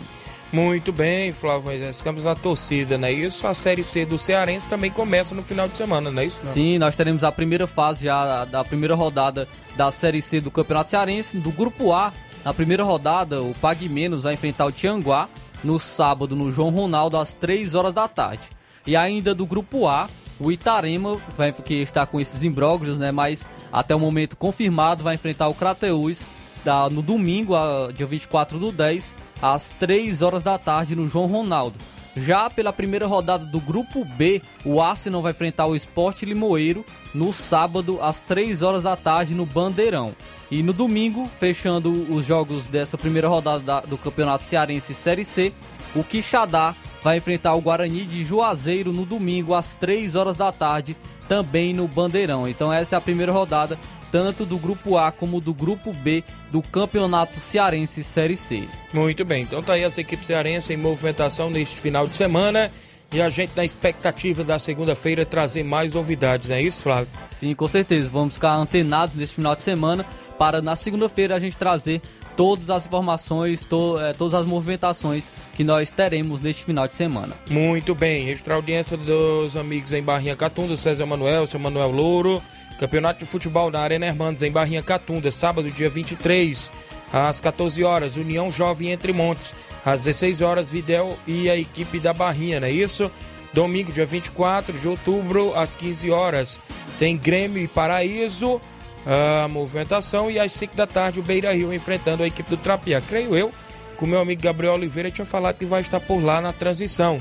Muito 0.52 0.92
bem, 0.92 1.32
Flávio 1.32 1.62
Moisés. 1.62 1.96
Ficamos 1.96 2.24
na 2.24 2.34
torcida, 2.34 2.98
né? 2.98 3.10
Isso, 3.10 3.46
a 3.46 3.54
Série 3.54 3.82
C 3.82 4.04
do 4.04 4.18
Cearense 4.18 4.68
também 4.68 4.90
começa 4.90 5.34
no 5.34 5.42
final 5.42 5.66
de 5.66 5.76
semana, 5.78 6.10
não 6.10 6.20
é 6.20 6.26
isso? 6.26 6.44
Não? 6.44 6.52
Sim, 6.52 6.78
nós 6.78 6.94
teremos 6.94 7.24
a 7.24 7.32
primeira 7.32 7.66
fase 7.66 8.04
já 8.04 8.44
da 8.44 8.62
primeira 8.62 8.94
rodada 8.94 9.48
da 9.76 9.90
Série 9.90 10.20
C 10.20 10.42
do 10.42 10.50
Campeonato 10.50 10.90
Cearense. 10.90 11.38
Do 11.38 11.50
Grupo 11.50 11.92
A, 11.92 12.12
Na 12.44 12.52
primeira 12.52 12.82
rodada, 12.82 13.40
o 13.40 13.54
Pague 13.54 13.88
Menos 13.88 14.24
vai 14.24 14.34
enfrentar 14.34 14.66
o 14.66 14.72
Tianguá 14.72 15.28
no 15.62 15.78
sábado 15.78 16.36
no 16.36 16.50
João 16.50 16.70
Ronaldo 16.70 17.16
às 17.16 17.34
3 17.34 17.74
horas 17.74 17.92
da 17.92 18.08
tarde. 18.08 18.48
E 18.86 18.96
ainda 18.96 19.34
do 19.34 19.46
grupo 19.46 19.86
A, 19.86 20.08
o 20.40 20.50
Itarema, 20.50 21.20
que 21.64 21.74
está 21.74 22.04
com 22.04 22.20
esses 22.20 22.42
imbróglios, 22.42 22.98
né? 22.98 23.12
Mas 23.12 23.48
até 23.72 23.94
o 23.94 24.00
momento 24.00 24.36
confirmado, 24.36 25.04
vai 25.04 25.14
enfrentar 25.14 25.48
o 25.48 25.54
Crateus 25.54 26.26
da, 26.64 26.90
no 26.90 27.02
domingo, 27.02 27.54
a, 27.54 27.92
dia 27.92 28.06
24 28.06 28.58
do 28.58 28.72
10, 28.72 29.14
às 29.40 29.70
3 29.78 30.22
horas 30.22 30.42
da 30.42 30.58
tarde 30.58 30.96
no 30.96 31.06
João 31.06 31.26
Ronaldo. 31.26 31.76
Já 32.16 32.50
pela 32.50 32.72
primeira 32.72 33.06
rodada 33.06 33.46
do 33.46 33.58
grupo 33.58 34.04
B, 34.04 34.42
o 34.64 34.82
Arsenal 34.82 35.22
vai 35.22 35.32
enfrentar 35.32 35.66
o 35.66 35.74
Sport 35.74 36.22
Limoeiro 36.22 36.84
no 37.14 37.32
sábado 37.32 37.98
às 38.02 38.20
3 38.20 38.62
horas 38.62 38.82
da 38.82 38.96
tarde 38.96 39.34
no 39.34 39.46
Bandeirão. 39.46 40.14
E 40.52 40.62
no 40.62 40.74
domingo, 40.74 41.26
fechando 41.40 41.90
os 42.12 42.26
jogos 42.26 42.66
dessa 42.66 42.98
primeira 42.98 43.26
rodada 43.26 43.60
da, 43.60 43.80
do 43.80 43.96
Campeonato 43.96 44.44
Cearense 44.44 44.92
Série 44.92 45.24
C, 45.24 45.50
o 45.94 46.04
Quixadá 46.04 46.76
vai 47.02 47.16
enfrentar 47.16 47.54
o 47.54 47.60
Guarani 47.62 48.04
de 48.04 48.22
Juazeiro 48.22 48.92
no 48.92 49.06
domingo 49.06 49.54
às 49.54 49.76
3 49.76 50.14
horas 50.14 50.36
da 50.36 50.52
tarde, 50.52 50.94
também 51.26 51.72
no 51.72 51.88
Bandeirão. 51.88 52.46
Então 52.46 52.70
essa 52.70 52.96
é 52.96 52.98
a 52.98 53.00
primeira 53.00 53.32
rodada, 53.32 53.78
tanto 54.10 54.44
do 54.44 54.58
grupo 54.58 54.98
A 54.98 55.10
como 55.10 55.40
do 55.40 55.54
grupo 55.54 55.90
B 55.90 56.22
do 56.50 56.60
Campeonato 56.60 57.36
Cearense 57.36 58.04
Série 58.04 58.36
C. 58.36 58.68
Muito 58.92 59.24
bem, 59.24 59.44
então 59.44 59.62
tá 59.62 59.72
aí 59.72 59.84
as 59.84 59.96
equipes 59.96 60.26
cearenses 60.26 60.68
em 60.68 60.76
movimentação 60.76 61.48
neste 61.48 61.80
final 61.80 62.06
de 62.06 62.14
semana. 62.14 62.70
E 63.10 63.20
a 63.20 63.28
gente 63.28 63.52
na 63.54 63.62
expectativa 63.62 64.42
da 64.42 64.58
segunda-feira 64.58 65.26
trazer 65.26 65.62
mais 65.62 65.92
novidades, 65.92 66.48
não 66.48 66.56
é 66.56 66.62
isso, 66.62 66.80
Flávio? 66.80 67.08
Sim, 67.28 67.54
com 67.54 67.68
certeza. 67.68 68.08
Vamos 68.10 68.34
ficar 68.34 68.54
antenados 68.54 69.14
neste 69.14 69.36
final 69.36 69.54
de 69.54 69.60
semana 69.60 70.06
para 70.42 70.60
na 70.60 70.74
segunda-feira 70.74 71.36
a 71.36 71.38
gente 71.38 71.56
trazer 71.56 72.02
todas 72.36 72.68
as 72.68 72.84
informações, 72.84 73.62
to, 73.62 73.96
é, 74.00 74.12
todas 74.12 74.34
as 74.34 74.44
movimentações 74.44 75.30
que 75.54 75.62
nós 75.62 75.88
teremos 75.88 76.40
neste 76.40 76.64
final 76.64 76.88
de 76.88 76.94
semana. 76.94 77.36
Muito 77.48 77.94
bem, 77.94 78.24
registrar 78.24 78.54
a 78.54 78.56
audiência 78.56 78.96
dos 78.96 79.54
amigos 79.54 79.92
em 79.92 80.02
Barrinha 80.02 80.34
Catunda, 80.34 80.76
César 80.76 81.06
Manuel, 81.06 81.46
seu 81.46 81.60
Manuel 81.60 81.92
Louro. 81.92 82.42
Campeonato 82.80 83.20
de 83.20 83.24
Futebol 83.24 83.70
na 83.70 83.78
Arena 83.78 84.06
Hermandes, 84.06 84.42
em 84.42 84.50
Barrinha 84.50 84.82
Catunda, 84.82 85.30
sábado, 85.30 85.70
dia 85.70 85.88
23, 85.88 86.72
às 87.12 87.40
14 87.40 87.84
horas, 87.84 88.16
União 88.16 88.50
Jovem 88.50 88.90
Entre 88.90 89.12
Montes. 89.12 89.54
Às 89.84 90.02
16 90.02 90.40
horas, 90.40 90.66
Videl 90.66 91.16
e 91.24 91.48
a 91.48 91.56
equipe 91.56 92.00
da 92.00 92.12
Barrinha, 92.12 92.58
não 92.58 92.66
é 92.66 92.72
isso? 92.72 93.08
Domingo, 93.52 93.92
dia 93.92 94.04
24 94.04 94.76
de 94.76 94.88
outubro, 94.88 95.56
às 95.56 95.76
15 95.76 96.10
horas, 96.10 96.60
tem 96.98 97.16
Grêmio 97.16 97.62
e 97.62 97.68
Paraíso 97.68 98.60
a 99.06 99.48
movimentação 99.48 100.30
e 100.30 100.38
às 100.38 100.52
5 100.52 100.76
da 100.76 100.86
tarde 100.86 101.20
o 101.20 101.22
Beira 101.22 101.52
Rio 101.52 101.72
enfrentando 101.72 102.22
a 102.22 102.26
equipe 102.26 102.48
do 102.48 102.56
Trapia. 102.56 103.00
Creio 103.00 103.36
eu 103.36 103.52
que 103.96 104.04
o 104.04 104.06
meu 104.06 104.20
amigo 104.20 104.42
Gabriel 104.42 104.74
Oliveira 104.74 105.10
tinha 105.10 105.24
falado 105.24 105.58
que 105.58 105.64
vai 105.64 105.80
estar 105.80 106.00
por 106.00 106.22
lá 106.22 106.40
na 106.40 106.52
transição. 106.52 107.20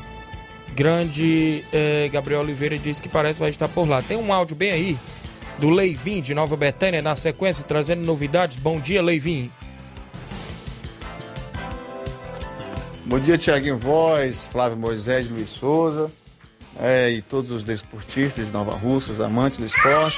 Grande 0.73 1.65
eh, 1.73 2.09
Gabriel 2.11 2.41
Oliveira 2.41 2.77
disse 2.77 3.03
que 3.03 3.09
parece 3.09 3.35
que 3.35 3.41
vai 3.41 3.49
estar 3.49 3.67
por 3.67 3.87
lá. 3.87 4.01
Tem 4.01 4.17
um 4.17 4.31
áudio 4.31 4.55
bem 4.55 4.71
aí 4.71 4.97
do 5.57 5.69
Leivin 5.69 6.21
de 6.21 6.33
Nova 6.33 6.55
Betânia 6.55 7.01
na 7.01 7.15
sequência, 7.15 7.63
trazendo 7.63 8.03
novidades. 8.03 8.57
Bom 8.57 8.79
dia, 8.79 9.01
Leivin. 9.01 9.51
Bom 13.05 13.19
dia, 13.19 13.37
Tiaguinho 13.37 13.77
Voz, 13.77 14.45
Flávio 14.45 14.77
Moisés, 14.77 15.29
Luiz 15.29 15.49
Souza 15.49 16.09
é, 16.79 17.11
e 17.11 17.21
todos 17.21 17.51
os 17.51 17.63
desportistas 17.63 18.45
de 18.45 18.51
Nova 18.51 18.75
Russas, 18.75 19.19
amantes 19.19 19.59
do 19.59 19.65
esporte. 19.65 20.17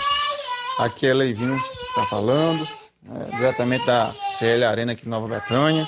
Aqui 0.78 1.06
é 1.06 1.14
Leivinho 1.14 1.60
que 1.60 1.84
está 1.90 2.06
falando, 2.06 2.68
é, 3.08 3.36
diretamente 3.36 3.86
da 3.86 4.16
CL 4.24 4.64
Arena 4.64 4.94
aqui 4.94 5.06
em 5.06 5.10
Nova 5.10 5.28
Betânia. 5.28 5.88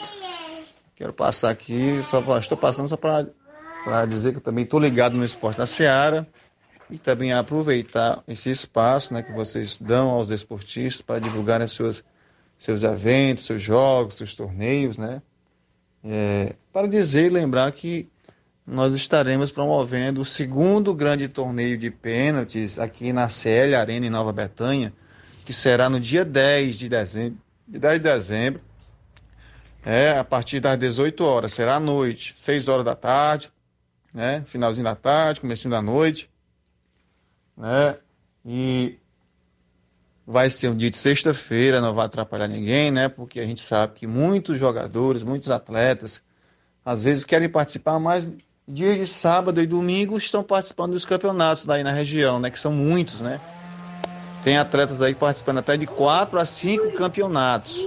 Quero 0.95 1.11
passar 1.11 1.49
aqui, 1.49 2.01
só 2.03 2.21
pra, 2.21 2.37
estou 2.37 2.57
passando 2.57 2.87
só 2.87 2.95
para 2.95 4.05
dizer 4.05 4.31
que 4.31 4.37
eu 4.37 4.41
também 4.41 4.63
estou 4.63 4.79
ligado 4.79 5.17
no 5.17 5.25
esporte 5.25 5.57
da 5.57 5.65
Seara 5.65 6.27
e 6.89 6.99
também 6.99 7.33
aproveitar 7.33 8.23
esse 8.27 8.51
espaço 8.51 9.13
né, 9.13 9.23
que 9.23 9.31
vocês 9.31 9.79
dão 9.79 10.11
aos 10.11 10.27
desportistas 10.27 11.01
para 11.01 11.19
divulgarem 11.19 11.67
seus, 11.67 12.03
seus 12.55 12.83
eventos, 12.83 13.45
seus 13.45 13.61
jogos, 13.61 14.15
seus 14.15 14.35
torneios, 14.35 14.97
né? 14.97 15.21
É, 16.03 16.55
para 16.71 16.87
dizer 16.87 17.25
e 17.25 17.29
lembrar 17.29 17.71
que 17.71 18.07
nós 18.65 18.95
estaremos 18.95 19.51
promovendo 19.51 20.21
o 20.21 20.25
segundo 20.25 20.93
grande 20.93 21.27
torneio 21.27 21.77
de 21.77 21.91
pênaltis 21.91 22.79
aqui 22.79 23.13
na 23.13 23.29
CL 23.29 23.75
Arena 23.75 24.07
em 24.07 24.09
Nova 24.09 24.33
Betânia, 24.33 24.91
que 25.45 25.53
será 25.53 25.89
no 25.89 25.99
dia 25.99 26.25
10 26.25 26.79
de 26.79 26.89
dezembro, 26.89 27.39
de 27.67 27.77
10 27.77 27.93
de 27.95 28.03
dezembro, 28.03 28.61
é, 29.85 30.17
a 30.17 30.23
partir 30.23 30.59
das 30.59 30.79
18 30.79 31.23
horas, 31.23 31.53
será 31.53 31.75
à 31.75 31.79
noite, 31.79 32.33
6 32.37 32.67
horas 32.67 32.83
da 32.83 32.95
tarde, 32.95 33.51
né, 34.11 34.43
finalzinho 34.47 34.83
da 34.83 34.95
tarde, 34.95 35.41
comecinho 35.41 35.69
da 35.69 35.81
noite, 35.81 36.27
né, 37.55 37.95
e 38.43 38.97
vai 40.25 40.49
ser 40.49 40.69
um 40.69 40.75
dia 40.75 40.89
de 40.89 40.97
sexta-feira, 40.97 41.79
não 41.79 41.93
vai 41.93 42.07
atrapalhar 42.07 42.47
ninguém, 42.47 42.89
né, 42.89 43.07
porque 43.07 43.39
a 43.39 43.45
gente 43.45 43.61
sabe 43.61 43.93
que 43.93 44.07
muitos 44.07 44.57
jogadores, 44.57 45.21
muitos 45.21 45.51
atletas, 45.51 46.23
às 46.83 47.03
vezes 47.03 47.23
querem 47.23 47.47
participar, 47.47 47.99
mas 47.99 48.27
dias 48.67 48.97
de 48.97 49.07
sábado 49.07 49.61
e 49.61 49.67
domingo 49.67 50.17
estão 50.17 50.43
participando 50.43 50.93
dos 50.93 51.05
campeonatos 51.05 51.65
daí 51.65 51.83
na 51.83 51.91
região, 51.91 52.39
né? 52.39 52.49
Que 52.49 52.59
são 52.59 52.71
muitos, 52.71 53.21
né? 53.21 53.39
Tem 54.43 54.57
atletas 54.57 55.01
aí 55.01 55.13
participando 55.13 55.59
até 55.59 55.77
de 55.77 55.85
quatro 55.85 56.39
a 56.39 56.45
cinco 56.45 56.91
campeonatos. 56.93 57.77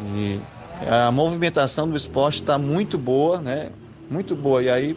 E 0.00 0.40
a 0.88 1.10
movimentação 1.10 1.88
do 1.88 1.96
esporte 1.96 2.40
está 2.40 2.58
muito 2.58 2.96
boa, 2.96 3.40
né? 3.40 3.70
Muito 4.08 4.36
boa. 4.36 4.62
E 4.62 4.70
aí, 4.70 4.94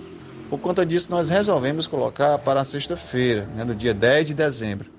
por 0.49 0.59
conta 0.59 0.85
disso, 0.85 1.09
nós 1.11 1.29
resolvemos 1.29 1.87
colocar 1.87 2.37
para 2.39 2.63
sexta-feira, 2.63 3.47
né? 3.55 3.63
no 3.63 3.75
dia 3.75 3.93
10 3.93 4.27
de 4.27 4.33
dezembro. 4.33 4.91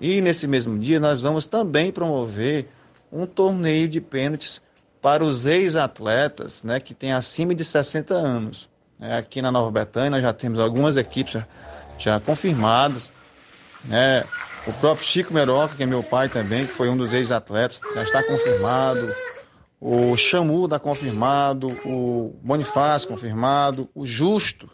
E 0.00 0.20
nesse 0.20 0.46
mesmo 0.46 0.78
dia, 0.78 1.00
nós 1.00 1.20
vamos 1.20 1.46
também 1.46 1.90
promover 1.92 2.68
um 3.12 3.26
torneio 3.26 3.88
de 3.88 4.00
pênaltis 4.00 4.60
para 5.00 5.24
os 5.24 5.46
ex-atletas, 5.46 6.62
né? 6.62 6.78
Que 6.78 6.94
têm 6.94 7.12
acima 7.12 7.54
de 7.54 7.64
60 7.64 8.14
anos. 8.14 8.70
É, 9.00 9.16
aqui 9.16 9.40
na 9.40 9.50
Nova 9.50 9.70
Betânia 9.70 10.20
já 10.20 10.32
temos 10.32 10.58
algumas 10.58 10.96
equipes 10.96 11.32
já, 11.32 11.46
já 11.98 12.20
confirmadas. 12.20 13.12
Né? 13.84 14.24
O 14.66 14.72
próprio 14.74 15.06
Chico 15.06 15.32
Meroca, 15.32 15.74
que 15.74 15.82
é 15.82 15.86
meu 15.86 16.02
pai 16.02 16.28
também, 16.28 16.66
que 16.66 16.72
foi 16.72 16.90
um 16.90 16.96
dos 16.96 17.14
ex-atletas, 17.14 17.80
já 17.94 18.02
está 18.02 18.22
confirmado. 18.22 19.14
O 19.80 20.14
Chamu 20.16 20.66
está 20.66 20.78
confirmado, 20.78 21.68
o 21.86 22.38
Bonifácio 22.42 23.08
confirmado, 23.08 23.88
o 23.94 24.04
Justo, 24.04 24.68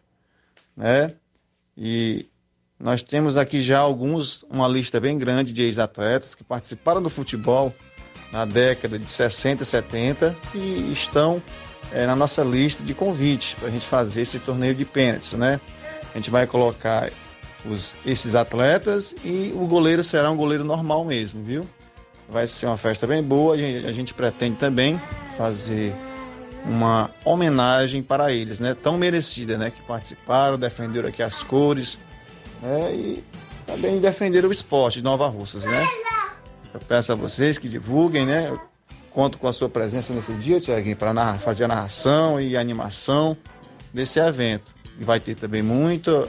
né? 0.76 1.12
E 1.76 2.28
nós 2.80 3.04
temos 3.04 3.36
aqui 3.36 3.62
já 3.62 3.78
alguns, 3.78 4.42
uma 4.50 4.66
lista 4.66 4.98
bem 4.98 5.16
grande 5.16 5.52
de 5.52 5.62
ex-atletas 5.62 6.34
que 6.34 6.42
participaram 6.42 7.00
do 7.00 7.08
futebol 7.08 7.72
na 8.32 8.44
década 8.44 8.98
de 8.98 9.08
60 9.08 9.62
e 9.62 9.66
70 9.66 10.36
e 10.52 10.92
estão 10.92 11.40
é, 11.93 12.07
na 12.07 12.16
nossa 12.16 12.43
lista 12.43 12.82
de 12.82 12.95
convites 12.95 13.55
para 13.55 13.68
a 13.68 13.70
gente 13.70 13.87
fazer 13.87 14.22
esse 14.22 14.39
torneio 14.39 14.74
de 14.74 14.84
pênaltis, 14.84 15.32
né? 15.32 15.61
A 16.14 16.16
gente 16.16 16.30
vai 16.30 16.47
colocar 16.47 17.11
os, 17.64 17.97
esses 18.05 18.34
atletas 18.34 19.14
e 19.24 19.53
o 19.55 19.66
goleiro 19.66 20.03
será 20.03 20.30
um 20.30 20.37
goleiro 20.37 20.64
normal 20.64 21.05
mesmo, 21.05 21.43
viu? 21.43 21.66
Vai 22.28 22.47
ser 22.47 22.66
uma 22.66 22.76
festa 22.76 23.07
bem 23.07 23.22
boa. 23.22 23.55
A 23.55 23.59
gente, 23.59 23.87
a 23.87 23.93
gente 23.93 24.14
pretende 24.14 24.57
também 24.57 25.01
fazer 25.37 25.95
uma 26.64 27.11
homenagem 27.24 28.03
para 28.03 28.32
eles, 28.32 28.59
né? 28.59 28.74
Tão 28.74 28.99
merecida, 28.99 29.57
né? 29.57 29.70
Que 29.70 29.80
participaram, 29.82 30.59
defenderam 30.59 31.09
aqui 31.09 31.22
as 31.22 31.43
cores, 31.43 31.99
né? 32.61 32.93
E 32.95 33.24
também 33.66 34.01
defenderam 34.01 34.49
o 34.49 34.53
esporte 34.53 34.99
de 34.99 35.05
Nova 35.05 35.28
Russas, 35.28 35.64
né? 35.64 35.87
Eu 36.74 36.80
peço 36.80 37.12
a 37.12 37.14
vocês 37.14 37.59
que 37.59 37.68
divulguem, 37.68 38.26
né? 38.26 38.53
Conto 39.16 39.38
com 39.38 39.48
a 39.48 39.52
sua 39.54 39.70
presença 39.70 40.12
nesse 40.12 40.30
dia, 40.34 40.60
Tiaguinho, 40.60 40.94
para 40.94 41.38
fazer 41.38 41.64
a 41.64 41.68
narração 41.68 42.38
e 42.38 42.54
a 42.54 42.60
animação 42.60 43.34
desse 43.90 44.20
evento. 44.20 44.74
E 45.00 45.04
vai 45.04 45.18
ter 45.18 45.34
também 45.34 45.62
muito, 45.62 46.28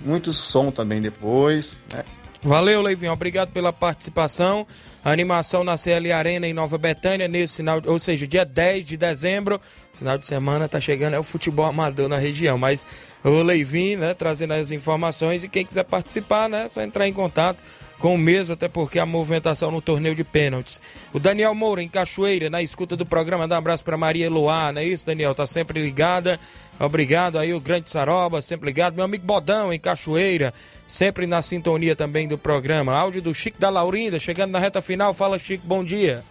muito 0.00 0.32
som 0.32 0.72
também 0.72 1.00
depois. 1.00 1.76
Né? 1.94 2.02
Valeu, 2.42 2.82
Leivinho. 2.82 3.12
Obrigado 3.12 3.52
pela 3.52 3.72
participação. 3.72 4.66
Animação 5.10 5.62
na 5.64 5.76
CL 5.76 6.12
Arena 6.12 6.46
em 6.46 6.52
Nova 6.52 6.76
Betânia, 6.78 7.28
nesse 7.28 7.56
final, 7.56 7.80
ou 7.86 7.98
seja, 7.98 8.26
dia 8.26 8.44
10 8.44 8.86
de 8.86 8.96
dezembro. 8.96 9.60
Final 9.92 10.18
de 10.18 10.26
semana 10.26 10.68
tá 10.68 10.80
chegando, 10.80 11.14
é 11.14 11.18
o 11.18 11.22
futebol 11.22 11.66
amador 11.66 12.08
na 12.08 12.18
região. 12.18 12.56
Mas 12.58 12.84
o 13.24 13.42
Leivinho, 13.42 13.98
né, 13.98 14.14
trazendo 14.14 14.54
as 14.54 14.70
informações. 14.70 15.44
E 15.44 15.48
quem 15.48 15.64
quiser 15.64 15.84
participar, 15.84 16.48
né, 16.48 16.66
é 16.66 16.68
só 16.68 16.82
entrar 16.82 17.06
em 17.06 17.12
contato 17.12 17.62
com 17.98 18.14
o 18.14 18.18
mesmo, 18.18 18.54
até 18.54 18.68
porque 18.68 18.98
a 18.98 19.06
movimentação 19.06 19.70
no 19.70 19.82
torneio 19.82 20.14
de 20.14 20.22
pênaltis. 20.22 20.80
O 21.12 21.18
Daniel 21.18 21.54
Moura, 21.54 21.82
em 21.82 21.88
Cachoeira, 21.88 22.48
na 22.48 22.62
escuta 22.62 22.96
do 22.96 23.04
programa, 23.04 23.48
dá 23.48 23.56
um 23.56 23.58
abraço 23.58 23.84
para 23.84 23.96
Maria 23.96 24.26
Eloá, 24.26 24.72
não 24.72 24.80
é 24.80 24.84
isso, 24.84 25.04
Daniel? 25.04 25.34
Tá 25.34 25.46
sempre 25.46 25.82
ligada. 25.82 26.38
Obrigado 26.78 27.38
aí, 27.38 27.52
o 27.52 27.60
Grande 27.60 27.90
Saroba, 27.90 28.40
sempre 28.40 28.66
ligado. 28.66 28.94
Meu 28.94 29.04
amigo 29.04 29.26
Bodão, 29.26 29.72
em 29.72 29.80
Cachoeira, 29.80 30.54
sempre 30.86 31.26
na 31.26 31.42
sintonia 31.42 31.96
também 31.96 32.28
do 32.28 32.38
programa. 32.38 32.94
Áudio 32.94 33.20
do 33.20 33.34
Chico 33.34 33.58
da 33.58 33.68
Laurinda, 33.68 34.18
chegando 34.20 34.52
na 34.52 34.60
reta 34.60 34.80
final. 34.80 34.97
Fala, 35.14 35.38
Chico, 35.38 35.66
bom 35.66 35.84
dia. 35.84 36.24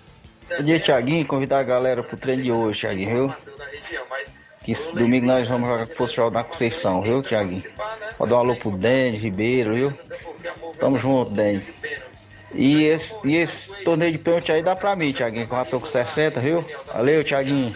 Bom 0.50 0.64
dia, 0.64 0.80
Thiaguinho. 0.80 1.26
Convidar 1.26 1.60
a 1.60 1.64
galera 1.64 2.04
pro 2.04 2.18
treino 2.18 2.44
de 2.44 2.52
hoje, 2.52 2.82
Thiaguinho, 2.82 3.10
viu? 3.10 3.34
Que 4.64 4.74
domingo 4.94 5.26
nós 5.26 5.48
vamos 5.48 5.70
jogar 5.70 5.88
com 5.88 6.04
o 6.04 6.30
na 6.30 6.44
Conceição, 6.44 7.02
viu, 7.02 7.24
Thiaguinho? 7.24 7.64
Pode 8.18 8.30
dar 8.30 8.38
um 8.38 8.40
alô 8.40 8.56
pro 8.58 8.72
Denis 8.72 9.22
Ribeiro, 9.22 9.74
viu? 9.74 9.94
Tamo 10.80 11.00
junto, 11.00 11.32
Denis. 11.32 11.64
E 12.54 12.84
esse, 12.84 13.16
e 13.24 13.36
esse 13.36 13.74
torneio 13.84 14.12
de 14.12 14.18
pênalti 14.18 14.52
aí 14.52 14.62
dá 14.62 14.76
pra 14.76 14.96
mim, 14.96 15.14
Thiaguinho, 15.14 15.48
que 15.48 15.54
eu 15.54 15.58
já 15.58 15.66
tô 15.66 15.80
com 15.80 15.86
60, 15.86 16.40
viu? 16.42 16.66
Valeu, 16.88 17.24
Thiaguinho. 17.24 17.76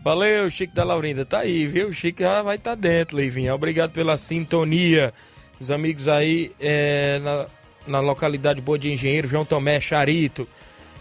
Valeu, 0.00 0.50
Chico 0.50 0.74
da 0.74 0.84
Laurinda. 0.84 1.24
Tá 1.24 1.40
aí, 1.40 1.66
viu? 1.66 1.88
O 1.88 1.92
Chico 1.92 2.22
já 2.22 2.42
vai 2.42 2.56
estar 2.56 2.70
tá 2.70 2.76
dentro, 2.76 3.16
Leivinho. 3.16 3.54
Obrigado 3.54 3.92
pela 3.92 4.16
sintonia. 4.18 5.12
Os 5.60 5.70
amigos 5.70 6.08
aí 6.08 6.52
é, 6.60 7.18
na, 7.18 7.46
na 7.88 8.00
localidade 8.00 8.60
Boa 8.60 8.78
de 8.78 8.92
Engenheiro, 8.92 9.26
João 9.26 9.44
Tomé 9.44 9.80
Charito. 9.80 10.46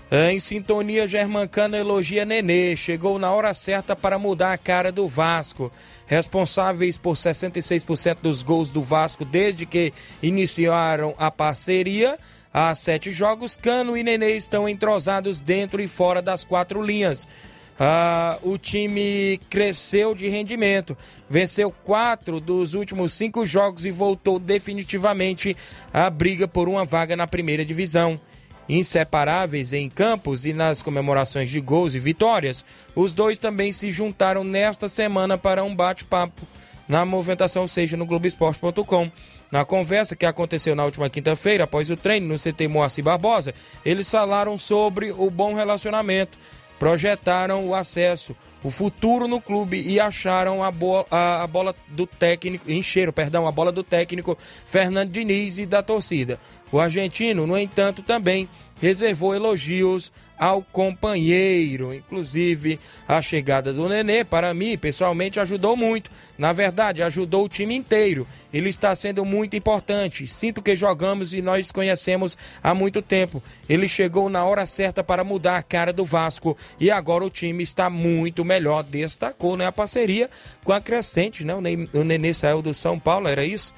É, 0.10 0.32
em 0.32 0.40
sintonia, 0.40 1.06
Germancano 1.06 1.76
elogia 1.76 2.24
Nenê. 2.24 2.78
Chegou 2.78 3.20
na 3.20 3.32
hora 3.34 3.54
certa 3.54 3.94
para 3.94 4.18
mudar 4.18 4.54
a 4.54 4.58
cara 4.58 4.90
do 4.90 5.06
Vasco. 5.06 5.70
Responsáveis 6.06 6.98
por 6.98 7.16
66% 7.16 8.20
dos 8.22 8.42
gols 8.42 8.70
do 8.70 8.80
Vasco 8.80 9.26
desde 9.26 9.66
que 9.66 9.94
iniciaram 10.24 11.14
a 11.18 11.30
parceria. 11.30 12.18
Há 12.54 12.74
sete 12.74 13.12
jogos, 13.12 13.58
Cano 13.58 13.98
e 13.98 14.04
Nenê 14.04 14.38
estão 14.38 14.68
entrosados 14.68 15.42
dentro 15.42 15.82
e 15.82 15.88
fora 15.88 16.22
das 16.22 16.46
quatro 16.46 16.82
linhas. 16.82 17.28
Ah, 17.80 18.40
o 18.42 18.58
time 18.58 19.40
cresceu 19.50 20.16
de 20.16 20.28
rendimento, 20.28 20.98
venceu 21.30 21.72
quatro 21.72 22.40
dos 22.40 22.74
últimos 22.74 23.14
cinco 23.14 23.46
jogos 23.46 23.86
e 23.86 23.92
voltou 23.92 24.40
definitivamente 24.40 25.56
à 25.94 26.10
briga 26.10 26.48
por 26.48 26.68
uma 26.68 26.84
vaga 26.84 27.16
na 27.16 27.28
primeira 27.28 27.64
divisão. 27.64 28.20
Inseparáveis 28.70 29.72
em 29.72 29.90
campos 29.90 30.46
e 30.46 30.54
nas 30.54 30.82
comemorações 30.82 31.50
de 31.50 31.62
gols 31.62 31.94
e 31.94 32.00
vitórias, 32.00 32.66
os 32.96 33.14
dois 33.14 33.38
também 33.38 33.72
se 33.72 33.92
juntaram 33.92 34.44
nesta 34.44 34.90
semana 34.90 35.38
para 35.38 35.64
um 35.64 35.74
bate-papo 35.74 36.42
na 36.88 37.06
movimentação, 37.06 37.68
seja 37.68 37.96
no 37.96 38.06
Globoesporte.com. 38.06 39.12
Na 39.52 39.64
conversa 39.64 40.16
que 40.16 40.26
aconteceu 40.26 40.76
na 40.76 40.84
última 40.84 41.10
quinta-feira, 41.10 41.64
após 41.64 41.90
o 41.90 41.96
treino 41.96 42.28
no 42.28 42.40
CT 42.40 42.68
Moacir 42.68 43.04
Barbosa, 43.04 43.54
eles 43.86 44.10
falaram 44.10 44.58
sobre 44.58 45.12
o 45.12 45.30
bom 45.30 45.54
relacionamento 45.54 46.38
projetaram 46.80 47.68
o 47.68 47.74
acesso, 47.74 48.36
o 48.64 48.70
futuro 48.70 49.28
no 49.28 49.42
clube 49.42 49.82
e 49.82 50.00
acharam 50.00 50.64
a, 50.64 50.72
bo 50.72 51.06
a, 51.10 51.44
a 51.44 51.48
bola 51.48 51.76
do 51.88 52.06
técnico, 52.06 52.70
encheram, 52.72 53.14
perdão, 53.14 53.48
a 53.48 53.52
bola 53.52 53.72
do 53.72 53.84
técnico 53.84 54.38
Fernando 54.66 55.12
Diniz 55.12 55.58
e 55.58 55.66
da 55.66 55.82
torcida. 55.82 56.40
O 56.72 56.80
argentino, 56.80 57.48
no 57.48 57.58
entanto, 57.58 58.02
também 58.02 58.50
reservou 58.82 59.34
elogios 59.34 60.12
ao 60.38 60.62
companheiro. 60.62 61.94
Inclusive, 61.94 62.80
a 63.08 63.22
chegada 63.22 63.74
do 63.74 63.90
Nenê, 63.90 64.24
para 64.24 64.54
mim, 64.54 64.78
pessoalmente, 64.78 65.40
ajudou 65.40 65.76
muito. 65.76 66.10
Na 66.38 66.54
verdade, 66.54 67.02
ajudou 67.02 67.46
o 67.46 67.50
time 67.50 67.76
inteiro. 67.76 68.28
Ele 68.54 68.70
está 68.70 68.96
sendo 68.96 69.26
muito 69.26 69.56
importante. 69.56 70.28
Sinto 70.28 70.62
que 70.62 70.76
jogamos 70.76 71.34
e 71.34 71.42
nós 71.42 71.72
conhecemos 71.72 72.38
há 72.62 72.74
muito 72.74 73.02
tempo. 73.02 73.42
Ele 73.68 73.88
chegou 73.88 74.30
na 74.30 74.46
hora 74.46 74.66
certa 74.66 75.04
para 75.04 75.24
mudar 75.24 75.58
a 75.58 75.64
cara 75.64 75.92
do 75.92 76.06
Vasco 76.06 76.58
e 76.80 76.92
agora 76.92 77.26
o 77.26 77.30
time 77.30 77.64
está 77.64 77.90
muito 77.90 78.46
melhor. 78.46 78.84
Destacou 78.84 79.58
né, 79.58 79.66
a 79.66 79.72
parceria 79.72 80.30
com 80.64 80.72
a 80.72 80.82
Crescente, 80.82 81.44
né? 81.44 81.54
O 81.94 82.04
Nenê 82.04 82.34
saiu 82.34 82.62
do 82.62 82.74
São 82.74 83.00
Paulo, 83.00 83.28
era 83.28 83.44
isso? 83.44 83.74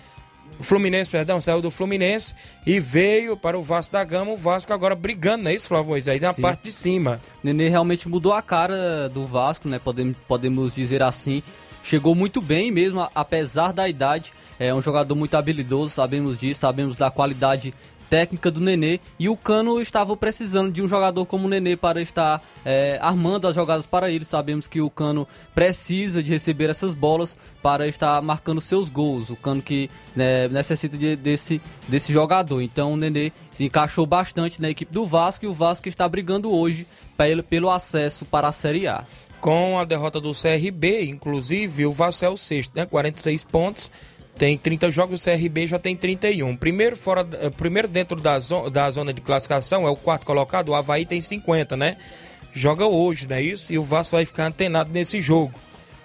O 0.57 0.63
Fluminense, 0.63 1.09
perdão, 1.09 1.39
saiu 1.39 1.61
do 1.61 1.71
Fluminense 1.71 2.35
e 2.65 2.79
veio 2.79 3.37
para 3.37 3.57
o 3.57 3.61
Vasco 3.61 3.93
da 3.93 4.03
Gama. 4.03 4.31
O 4.31 4.37
Vasco 4.37 4.73
agora 4.73 4.95
brigando, 4.95 5.43
não 5.43 5.51
é 5.51 5.55
isso, 5.55 5.67
Flávio 5.67 5.89
Moisés? 5.89 6.15
Aí 6.15 6.21
na 6.21 6.33
Sim. 6.33 6.41
parte 6.41 6.63
de 6.63 6.71
cima. 6.71 7.21
Nenê 7.43 7.69
realmente 7.69 8.09
mudou 8.09 8.33
a 8.33 8.41
cara 8.41 9.07
do 9.07 9.25
Vasco, 9.25 9.69
né? 9.69 9.79
Podemos, 9.79 10.17
podemos 10.27 10.75
dizer 10.75 11.01
assim. 11.01 11.41
Chegou 11.81 12.13
muito 12.13 12.41
bem 12.41 12.71
mesmo, 12.71 13.07
apesar 13.15 13.71
da 13.71 13.87
idade. 13.87 14.33
É 14.59 14.73
um 14.73 14.81
jogador 14.81 15.15
muito 15.15 15.35
habilidoso, 15.35 15.93
sabemos 15.93 16.37
disso, 16.37 16.59
sabemos 16.59 16.97
da 16.97 17.09
qualidade 17.09 17.73
técnica 18.09 18.49
do 18.49 18.59
Nenê 18.59 18.99
e 19.19 19.29
o 19.29 19.37
Cano 19.37 19.79
estava 19.79 20.17
precisando 20.17 20.71
de 20.71 20.81
um 20.81 20.87
jogador 20.87 21.25
como 21.25 21.45
o 21.45 21.49
Nenê 21.49 21.77
para 21.77 22.01
estar 22.01 22.41
é, 22.65 22.97
armando 23.01 23.47
as 23.47 23.55
jogadas 23.55 23.85
para 23.85 24.09
ele. 24.09 24.25
Sabemos 24.25 24.67
que 24.67 24.81
o 24.81 24.89
Cano 24.89 25.27
precisa 25.53 26.23
de 26.23 26.31
receber 26.31 26.69
essas 26.69 26.93
bolas 26.93 27.37
para 27.61 27.87
estar 27.87 28.21
marcando 28.21 28.59
seus 28.59 28.89
gols. 28.89 29.29
O 29.29 29.35
Cano 29.35 29.61
que 29.61 29.89
né, 30.15 30.47
necessita 30.47 30.97
de, 30.97 31.15
desse, 31.15 31.61
desse 31.87 32.11
jogador. 32.11 32.61
Então 32.61 32.93
o 32.93 32.97
Nenê 32.97 33.31
se 33.51 33.65
encaixou 33.65 34.05
bastante 34.05 34.61
na 34.61 34.69
equipe 34.69 34.91
do 34.91 35.05
Vasco 35.05 35.45
e 35.45 35.47
o 35.47 35.53
Vasco 35.53 35.87
está 35.87 36.09
brigando 36.09 36.51
hoje 36.51 36.87
pelo, 37.15 37.43
pelo 37.43 37.69
acesso 37.69 38.25
para 38.25 38.47
a 38.47 38.51
Série 38.51 38.87
A. 38.87 39.05
Com 39.39 39.79
a 39.79 39.85
derrota 39.85 40.19
do 40.19 40.31
CRB, 40.33 41.05
inclusive, 41.05 41.85
o 41.85 41.91
Vasco 41.91 42.25
é 42.25 42.29
o 42.29 42.35
sexto, 42.35 42.75
né? 42.75 42.85
46 42.85 43.43
pontos 43.43 43.89
tem 44.39 44.57
30 44.57 44.89
jogos, 44.89 45.21
o 45.21 45.23
CRB 45.29 45.67
já 45.67 45.77
tem 45.77 45.95
31. 45.97 46.55
Primeiro, 46.55 46.95
fora, 46.95 47.27
eh, 47.41 47.49
primeiro 47.49 47.89
dentro 47.89 48.19
da, 48.21 48.39
zona, 48.39 48.69
da 48.69 48.89
zona 48.89 49.13
de 49.13 49.19
classificação 49.19 49.85
é 49.85 49.89
o 49.89 49.97
quarto 49.97 50.25
colocado, 50.25 50.69
o 50.69 50.75
Havaí 50.75 51.05
tem 51.05 51.19
50, 51.19 51.75
né? 51.75 51.97
Joga 52.53 52.87
hoje, 52.87 53.27
não 53.27 53.35
é 53.35 53.41
isso? 53.41 53.73
E 53.73 53.77
o 53.77 53.83
Vasco 53.83 54.15
vai 54.15 54.23
ficar 54.23 54.47
antenado 54.47 54.91
nesse 54.91 55.19
jogo. 55.19 55.53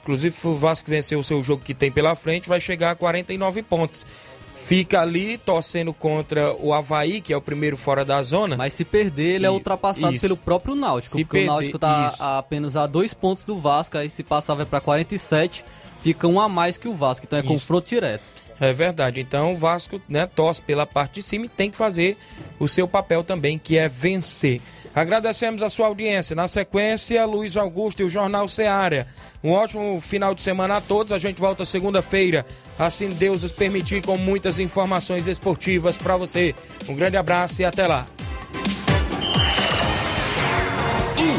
Inclusive, 0.03 0.37
o 0.45 0.55
Vasco 0.55 0.91
vencer 0.91 1.17
o 1.17 1.23
seu 1.23 1.43
jogo 1.45 1.63
que 1.65 1.73
tem 1.73 1.93
pela 1.93 2.15
frente, 2.17 2.49
vai 2.49 2.61
chegar 2.61 2.91
a 2.91 2.95
49 2.97 3.63
pontos. 3.63 4.05
Fica 4.53 5.01
ali 5.01 5.39
torcendo 5.39 5.95
contra 5.95 6.55
o 6.55 6.73
Havaí, 6.73 7.21
que 7.21 7.33
é 7.33 7.37
o 7.37 7.41
primeiro 7.41 7.77
fora 7.77 8.05
da 8.05 8.21
zona. 8.23 8.57
Mas 8.57 8.73
se 8.73 8.85
perder, 8.85 9.37
ele 9.37 9.47
é 9.47 9.51
ultrapassado 9.51 10.13
isso. 10.13 10.27
pelo 10.27 10.37
próprio 10.37 10.75
Náutico. 10.75 11.17
Se 11.17 11.25
porque 11.25 11.39
perder, 11.39 11.51
o 11.51 11.53
Náutico 11.53 11.77
está 11.77 12.39
apenas 12.39 12.77
a 12.77 12.87
dois 12.87 13.15
pontos 13.15 13.45
do 13.45 13.57
Vasco, 13.59 13.97
aí 13.97 14.11
se 14.11 14.25
passar 14.25 14.55
vai 14.55 14.67
para 14.67 14.81
47 14.81 15.65
fica 16.05 16.29
um 16.29 16.39
a 16.39 16.51
mais 16.51 16.77
que 16.77 16.87
o 16.87 16.95
Vasco, 16.95 17.25
então 17.27 17.39
é 17.39 17.41
Isso. 17.43 17.51
confronto 17.51 17.89
direto. 17.89 18.31
É 18.61 18.75
verdade. 18.75 19.21
Então 19.21 19.53
o 19.53 19.55
Vasco 19.55 19.99
né, 20.07 20.27
torce 20.27 20.61
pela 20.61 20.85
parte 20.85 21.15
de 21.15 21.23
cima 21.23 21.47
e 21.47 21.49
tem 21.49 21.71
que 21.71 21.77
fazer 21.79 22.19
o 22.61 22.69
seu 22.69 22.87
papel 22.87 23.25
também, 23.25 23.59
que 23.59 23.79
é 23.79 23.89
vencer. 23.89 24.61
Agradecemos 24.95 25.63
a 25.63 25.71
sua 25.71 25.87
audiência. 25.87 26.37
Na 26.37 26.47
sequência, 26.47 27.25
Luiz 27.25 27.57
Augusto 27.57 28.01
e 28.01 28.05
o 28.05 28.09
Jornal 28.09 28.47
Seara. 28.47 29.09
Um 29.43 29.51
ótimo 29.51 29.99
final 29.99 30.35
de 30.35 30.43
semana 30.43 30.77
a 30.77 30.81
todos. 30.81 31.11
A 31.11 31.19
gente 31.19 31.41
volta 31.41 31.65
segunda-feira, 31.65 32.45
assim 32.79 33.09
Deus 33.09 33.43
os 33.43 33.51
permitir, 33.51 34.03
com 34.03 34.19
muitas 34.19 34.59
informações 34.59 35.27
esportivas 35.27 35.97
para 35.97 36.17
você. 36.19 36.55
Um 36.87 36.95
grande 36.95 37.17
abraço 37.17 37.63
e 37.63 37.65
até 37.65 37.87
lá. 37.87 38.07